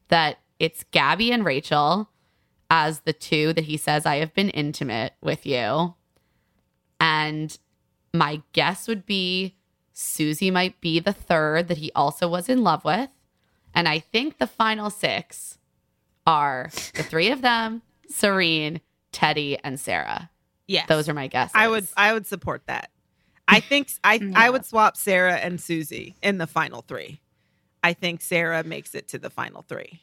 [0.09, 2.09] that it's Gabby and Rachel
[2.69, 5.93] as the two that he says, I have been intimate with you.
[6.99, 7.57] And
[8.13, 9.55] my guess would be
[9.93, 13.09] Susie might be the third that he also was in love with.
[13.73, 15.57] And I think the final six
[16.25, 18.81] are the three of them, Serene,
[19.11, 20.29] Teddi, and Sarah.
[20.67, 20.87] Yes.
[20.87, 21.53] Those are my guesses.
[21.55, 22.91] I would I would support that.
[23.47, 27.19] I think I I would swap Sarah and Susie in the final 3.
[27.83, 30.01] I think Sarah makes it to the final 3.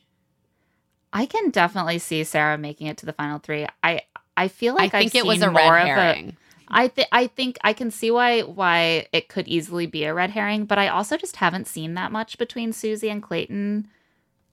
[1.14, 3.66] I can definitely see Sarah making it to the final three.
[3.82, 4.02] I
[4.36, 6.36] I feel I like think I've it was a red more of herring.
[6.74, 10.30] I think I think I can see why why it could easily be a red
[10.30, 13.88] herring, but I also just haven't seen that much between Susie and Clayton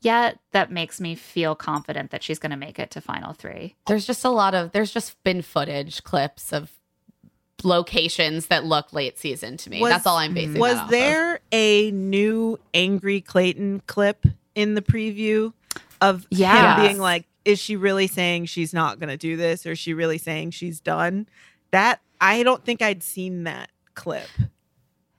[0.02, 3.76] yet that makes me feel confident that she's going to make it to final 3.
[3.88, 6.72] There's just a lot of there's just been footage clips of
[7.64, 9.82] locations that look late season to me.
[9.82, 10.60] Was- That's all I'm basing.
[10.60, 10.92] Was that off of.
[10.92, 14.26] there a new angry Clayton clip
[14.56, 15.54] in the preview
[16.02, 16.80] of Yes.
[16.80, 19.80] him being like is she really saying she's not going to do this or is
[19.80, 21.28] she really saying she's done?
[21.72, 24.28] That I don't think I'd seen that clip.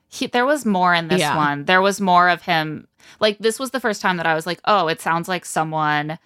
[0.08, 1.36] He, there was more in this Yeah.
[1.36, 1.64] one.
[1.64, 2.86] There was more of him.
[3.18, 6.18] Like this was the first time that I was like, "Oh, it sounds like someone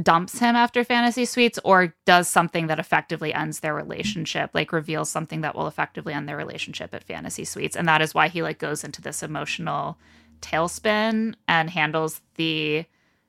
[0.00, 5.10] dumps him after fantasy suites or does something that effectively ends their relationship, like reveals
[5.10, 8.42] something that will effectively end their relationship at fantasy suites." And that is why he
[8.42, 9.98] like goes into this emotional
[10.40, 12.84] tailspin and handles the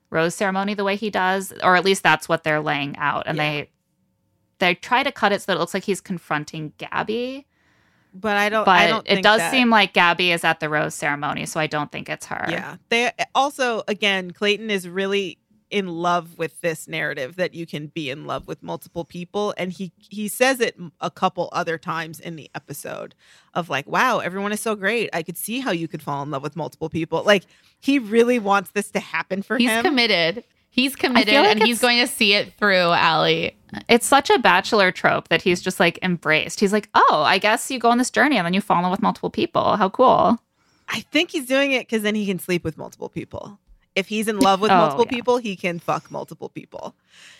[0.10, 3.24] rose ceremony the way he does, or at least that's what they're laying out.
[3.26, 3.44] And Yeah.
[3.44, 3.70] they
[4.66, 7.46] they try to cut it so that it looks like he's confronting Gabby
[8.14, 10.60] But I don't but I don't it think does that- seem like Gabby is at
[10.60, 12.46] the rose ceremony, so I don't think it's her.
[12.50, 12.76] Yeah.
[12.90, 15.38] They also again, Clayton is really
[15.72, 19.72] in love with this narrative that you can be in love with multiple people and
[19.74, 23.16] he he says it a couple other times in the episode
[23.56, 26.30] of like wow everyone is so great i could see how you could fall in
[26.30, 27.44] love with multiple people like
[27.80, 30.44] he really wants this to happen for He's him he's committed.
[30.74, 32.88] He's committed, like and he's going to see it through.
[32.88, 33.56] Ali.
[33.90, 36.60] It's such a bachelor trope that he's just like embraced.
[36.60, 38.90] He's like, oh, I guess you go on this journey and then you fall in
[38.90, 39.78] with multiple people.
[39.78, 40.40] How cool.
[40.90, 43.60] i think he's doing it because then he can sleep with multiple people
[43.96, 45.12] If he's in love with Oh, multiple yeah.
[45.18, 46.96] people, he can fuck multiple people.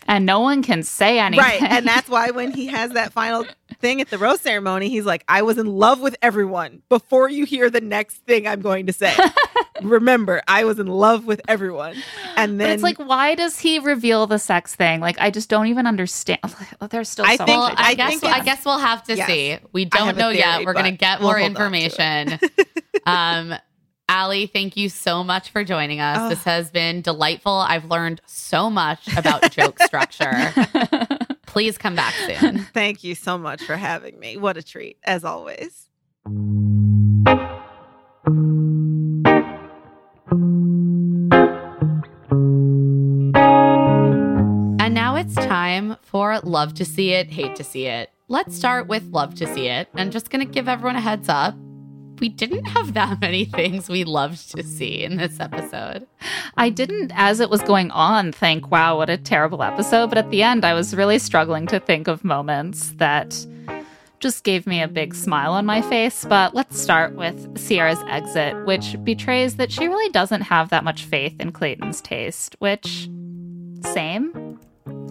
[0.08, 1.44] And no one can say anything.
[1.44, 1.62] Right.
[1.64, 3.46] And that's why when he has that final
[3.80, 7.46] thing at the rose ceremony, he's like, I was in love with everyone before you
[7.46, 9.16] hear the next thing I'm going to say.
[9.82, 11.96] Remember, I was in love with everyone.
[12.36, 15.00] And But then it's like, why does he reveal the sex thing?
[15.00, 16.40] Like, I just don't even understand.
[16.92, 17.80] There's still I so think- Well, much.
[17.80, 19.28] I, I guess think I guess we'll have to Yes.
[19.28, 19.58] see.
[19.72, 20.66] We don't have a know yet.
[20.66, 21.90] We're gonna get more hold on to it.
[21.90, 22.40] information.
[23.06, 23.56] um,
[24.10, 26.18] Ali, thank you so much for joining us.
[26.20, 26.30] Oh.
[26.30, 27.54] This has been delightful.
[27.54, 30.54] I've learned so much about joke structure.
[31.46, 32.60] Please come back soon.
[32.74, 34.38] thank you so much for having me.
[34.38, 35.90] What a treat, as always.
[44.80, 48.10] And now it's time for Love to See It, Hate to See It.
[48.28, 49.88] Let's start with Love to See It.
[49.96, 51.56] I'm just going to give everyone a heads up.
[52.20, 56.08] We didn't have that many things we loved to see in this episode.
[56.58, 60.08] I didn't, as it was going on, think, wow, what a terrible episode.
[60.08, 63.46] But at the end, I was really struggling to think of moments that
[64.20, 66.24] just gave me a big smile on my face.
[66.24, 71.04] But let's start with Sierra's exit, which betrays that she really doesn't have that much
[71.04, 73.10] faith in Clayton's taste, which,
[73.82, 74.60] same.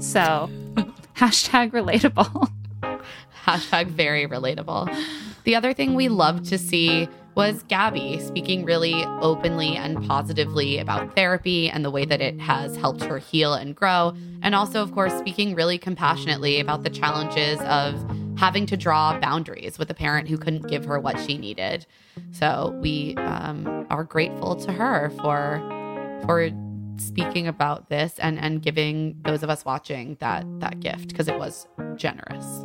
[0.00, 0.48] So,
[1.16, 2.50] hashtag relatable.
[3.44, 4.88] Hashtag very relatable.
[5.44, 11.14] The other thing we loved to see was Gabby speaking really openly and positively about
[11.14, 14.14] therapy and the way that it has helped her heal and grow.
[14.42, 17.94] And also, of course, speaking really compassionately about the challenges of
[18.38, 21.86] having to draw boundaries with a parent who couldn't give her what she needed.
[22.32, 25.60] So we um, are grateful to her for
[26.26, 26.50] for
[26.98, 31.38] speaking about this and and giving those of us watching that that gift because it
[31.38, 31.66] was
[31.96, 32.64] generous.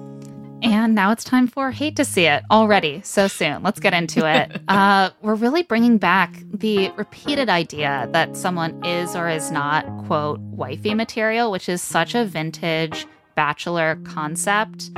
[0.63, 3.61] And now it's time for Hate to See It already, so soon.
[3.61, 4.59] Let's get into it.
[4.67, 10.39] uh, we're really bringing back the repeated idea that someone is or is not, quote,
[10.39, 13.05] wifey material, which is such a vintage
[13.35, 14.89] bachelor concept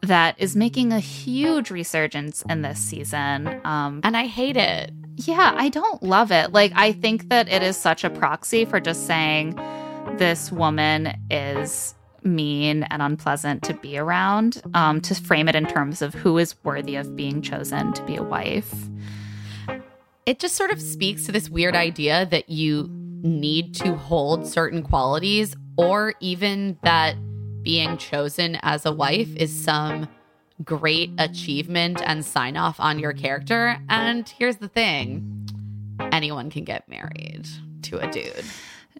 [0.00, 3.60] that is making a huge resurgence in this season.
[3.64, 4.90] Um, And I hate it.
[5.16, 6.52] yeah, I don't love it.
[6.52, 9.54] Like, I think that it is such a proxy for just saying
[10.16, 11.94] this woman is
[12.24, 16.54] mean and unpleasant to be around, um, to frame it in terms of who is
[16.64, 18.72] worthy of being chosen to be a wife.
[20.26, 24.82] It just sort of speaks to this weird idea that you need to hold certain
[24.82, 27.16] qualities or even that
[27.62, 30.08] being chosen as a wife is some
[30.62, 33.78] great achievement and sign off on your character.
[33.88, 35.30] And here's the thing
[36.12, 37.46] anyone can get married
[37.82, 38.44] to a dude.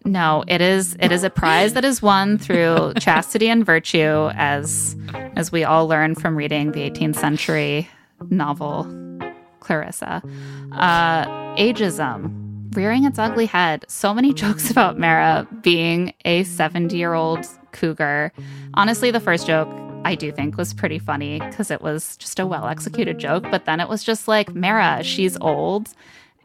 [0.04, 4.96] No, it is it is a prize that is won through chastity and virtue, as
[5.36, 7.88] as we all learn from reading the 18th century
[8.30, 8.84] novel
[9.60, 10.22] Clarissa.
[10.72, 11.24] Uh,
[11.56, 12.44] ageism
[12.76, 13.84] rearing its ugly head.
[13.88, 18.32] So many jokes about Mara being a 70 year old cougar.
[18.74, 19.68] Honestly, the first joke
[20.04, 23.64] I do think was pretty funny because it was just a well executed joke, but
[23.64, 25.88] then it was just like, Mara, she's old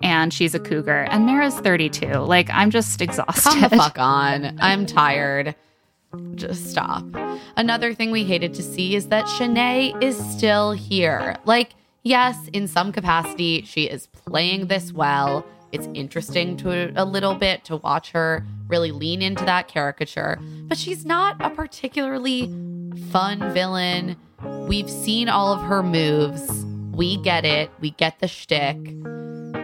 [0.02, 2.08] and she's a cougar, and Mara's 32.
[2.08, 3.44] Like, I'm just exhausted.
[3.44, 4.58] Come the fuck on.
[4.62, 5.56] I'm tired.
[6.36, 7.04] Just stop.
[7.56, 11.36] Another thing we hated to see is that Shanae is still here.
[11.46, 15.46] Like, yes, in some capacity, she is playing this well.
[15.72, 20.78] It's interesting to a little bit to watch her really lean into that caricature, but
[20.80, 22.48] she's not a particularly
[23.12, 24.16] fun villain.
[24.68, 26.66] We've seen all of her moves.
[26.92, 27.70] We get it.
[27.80, 28.78] We get the shtick.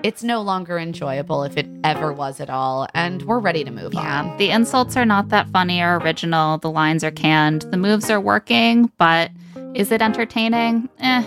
[0.06, 3.92] It's no longer enjoyable if it ever was at all, and we're ready to move
[3.92, 4.38] Yeah, on.
[4.38, 6.60] the insults are not that funny or original.
[6.60, 7.64] The lines are canned.
[7.72, 9.32] The moves are working, but
[9.74, 10.90] is it entertaining?
[11.00, 11.24] Eh.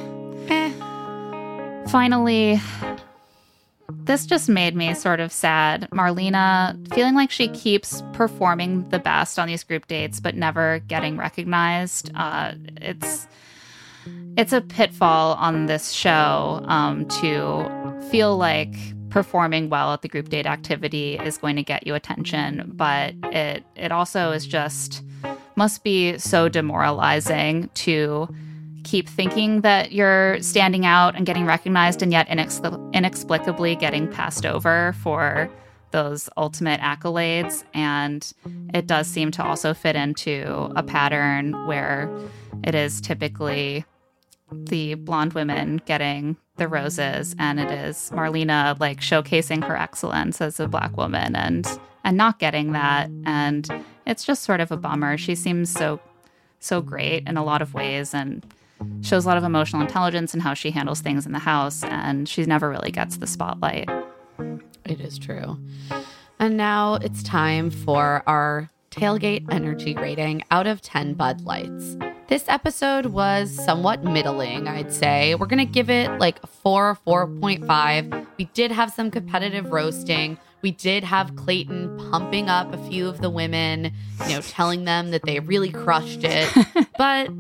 [0.49, 0.73] Eh.
[1.89, 2.61] Finally,
[4.05, 5.89] this just made me sort of sad.
[5.91, 11.17] Marlena feeling like she keeps performing the best on these group dates, but never getting
[11.17, 12.13] recognized.
[12.15, 13.27] Uh, it's
[14.37, 17.69] it's a pitfall on this show um, to
[18.11, 18.75] feel like
[19.11, 23.65] performing well at the group date activity is going to get you attention, but it
[23.77, 25.03] it also is just
[25.57, 28.29] must be so demoralizing to
[28.85, 34.47] keep thinking that you're standing out and getting recognized and yet inex- inexplicably getting passed
[34.47, 35.51] over for
[35.91, 37.65] those ultimate accolades.
[37.75, 38.31] And
[38.73, 42.11] it does seem to also fit into a pattern where
[42.65, 43.85] it is typically
[44.51, 50.59] the blonde women getting the roses and it is Marlena like showcasing her excellence as
[50.59, 51.67] a black woman and
[52.05, 53.69] and not getting that and
[54.07, 55.17] it's just sort of a bummer.
[55.17, 56.01] She seems so
[56.61, 58.45] so great in a lot of ways and
[59.03, 62.29] shows a lot of emotional intelligence in how she handles things in the house and
[62.29, 63.89] she never really gets the spotlight.
[64.85, 65.59] It is true.
[66.39, 71.97] And now it's time for our tailgate energy rating out of 10 Bud Lights.
[72.29, 75.35] This episode was somewhat middling, I'd say.
[75.35, 78.27] We're going to give it like 4 or 4.5.
[78.37, 80.37] We did have some competitive roasting.
[80.61, 83.95] We did have Clayton pumping up a few of the women,
[84.27, 86.53] you know, telling them that they really crushed it.
[86.99, 87.31] but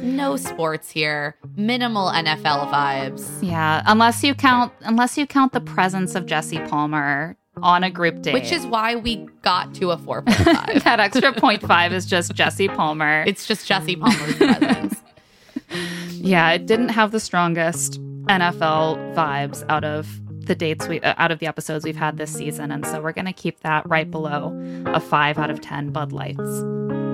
[0.00, 1.34] no sports here.
[1.56, 3.42] Minimal NFL vibes.
[3.42, 8.22] Yeah, unless you count unless you count the presence of Jesse Palmer on a group
[8.22, 8.34] date.
[8.34, 10.82] Which is why we got to a 4.5.
[10.84, 13.24] that extra 0.5 is just Jesse Palmer.
[13.26, 15.02] It's just Jesse Palmer's presence.
[16.12, 21.32] yeah, it didn't have the strongest NFL vibes out of the dates we uh, out
[21.32, 24.08] of the episodes we've had this season and so we're going to keep that right
[24.08, 24.56] below
[24.86, 27.05] a 5 out of 10 Bud Lights.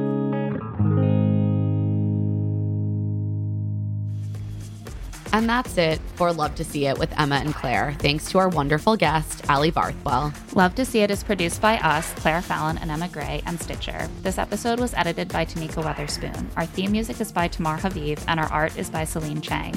[5.33, 7.97] And that's it for Love to See It with Emma and Claire.
[8.01, 10.35] Thanks to our wonderful guest, Ali Barthwell.
[10.55, 14.09] Love to See It is produced by us, Claire Fallon and Emma Gray, and Stitcher.
[14.23, 16.47] This episode was edited by Tamika Weatherspoon.
[16.57, 19.75] Our theme music is by Tamar Haviv, and our art is by Celine Chang.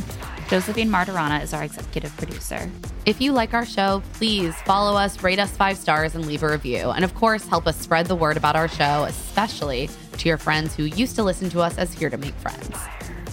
[0.50, 2.70] Josephine Martirana is our executive producer.
[3.06, 6.50] If you like our show, please follow us, rate us five stars, and leave a
[6.50, 6.90] review.
[6.90, 10.76] And of course, help us spread the word about our show, especially to your friends
[10.76, 12.76] who used to listen to us as Here to Make Friends.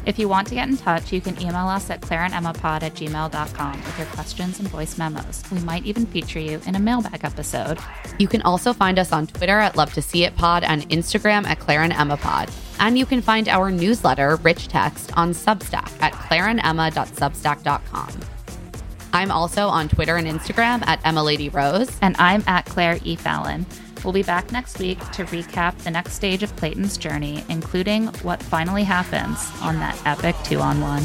[0.05, 3.85] If you want to get in touch, you can email us at claireandemmapod at gmail.com
[3.85, 5.45] with your questions and voice memos.
[5.53, 7.79] We might even feature you in a mailbag episode.
[8.19, 11.47] You can also find us on Twitter at Love to See It Pod and Instagram
[11.47, 12.51] at Claire and Emma Pod.
[12.81, 18.21] And you can find our newsletter, Rich Text, on Substack at claireandemma.substack.com.
[19.13, 21.97] I'm also on Twitter and Instagram at Emma Lady Rose.
[22.01, 23.15] And I'm at Claire E.
[23.15, 23.67] Fallon.
[24.05, 28.43] We'll be back next week to recap the next stage of Clayton's journey, including what
[28.43, 31.03] finally happens on that epic two on one.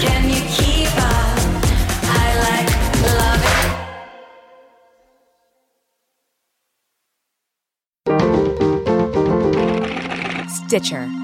[0.00, 1.38] Can you keep up?
[2.06, 2.68] I like
[3.02, 3.42] love
[10.44, 10.50] it.
[10.50, 11.23] Stitcher.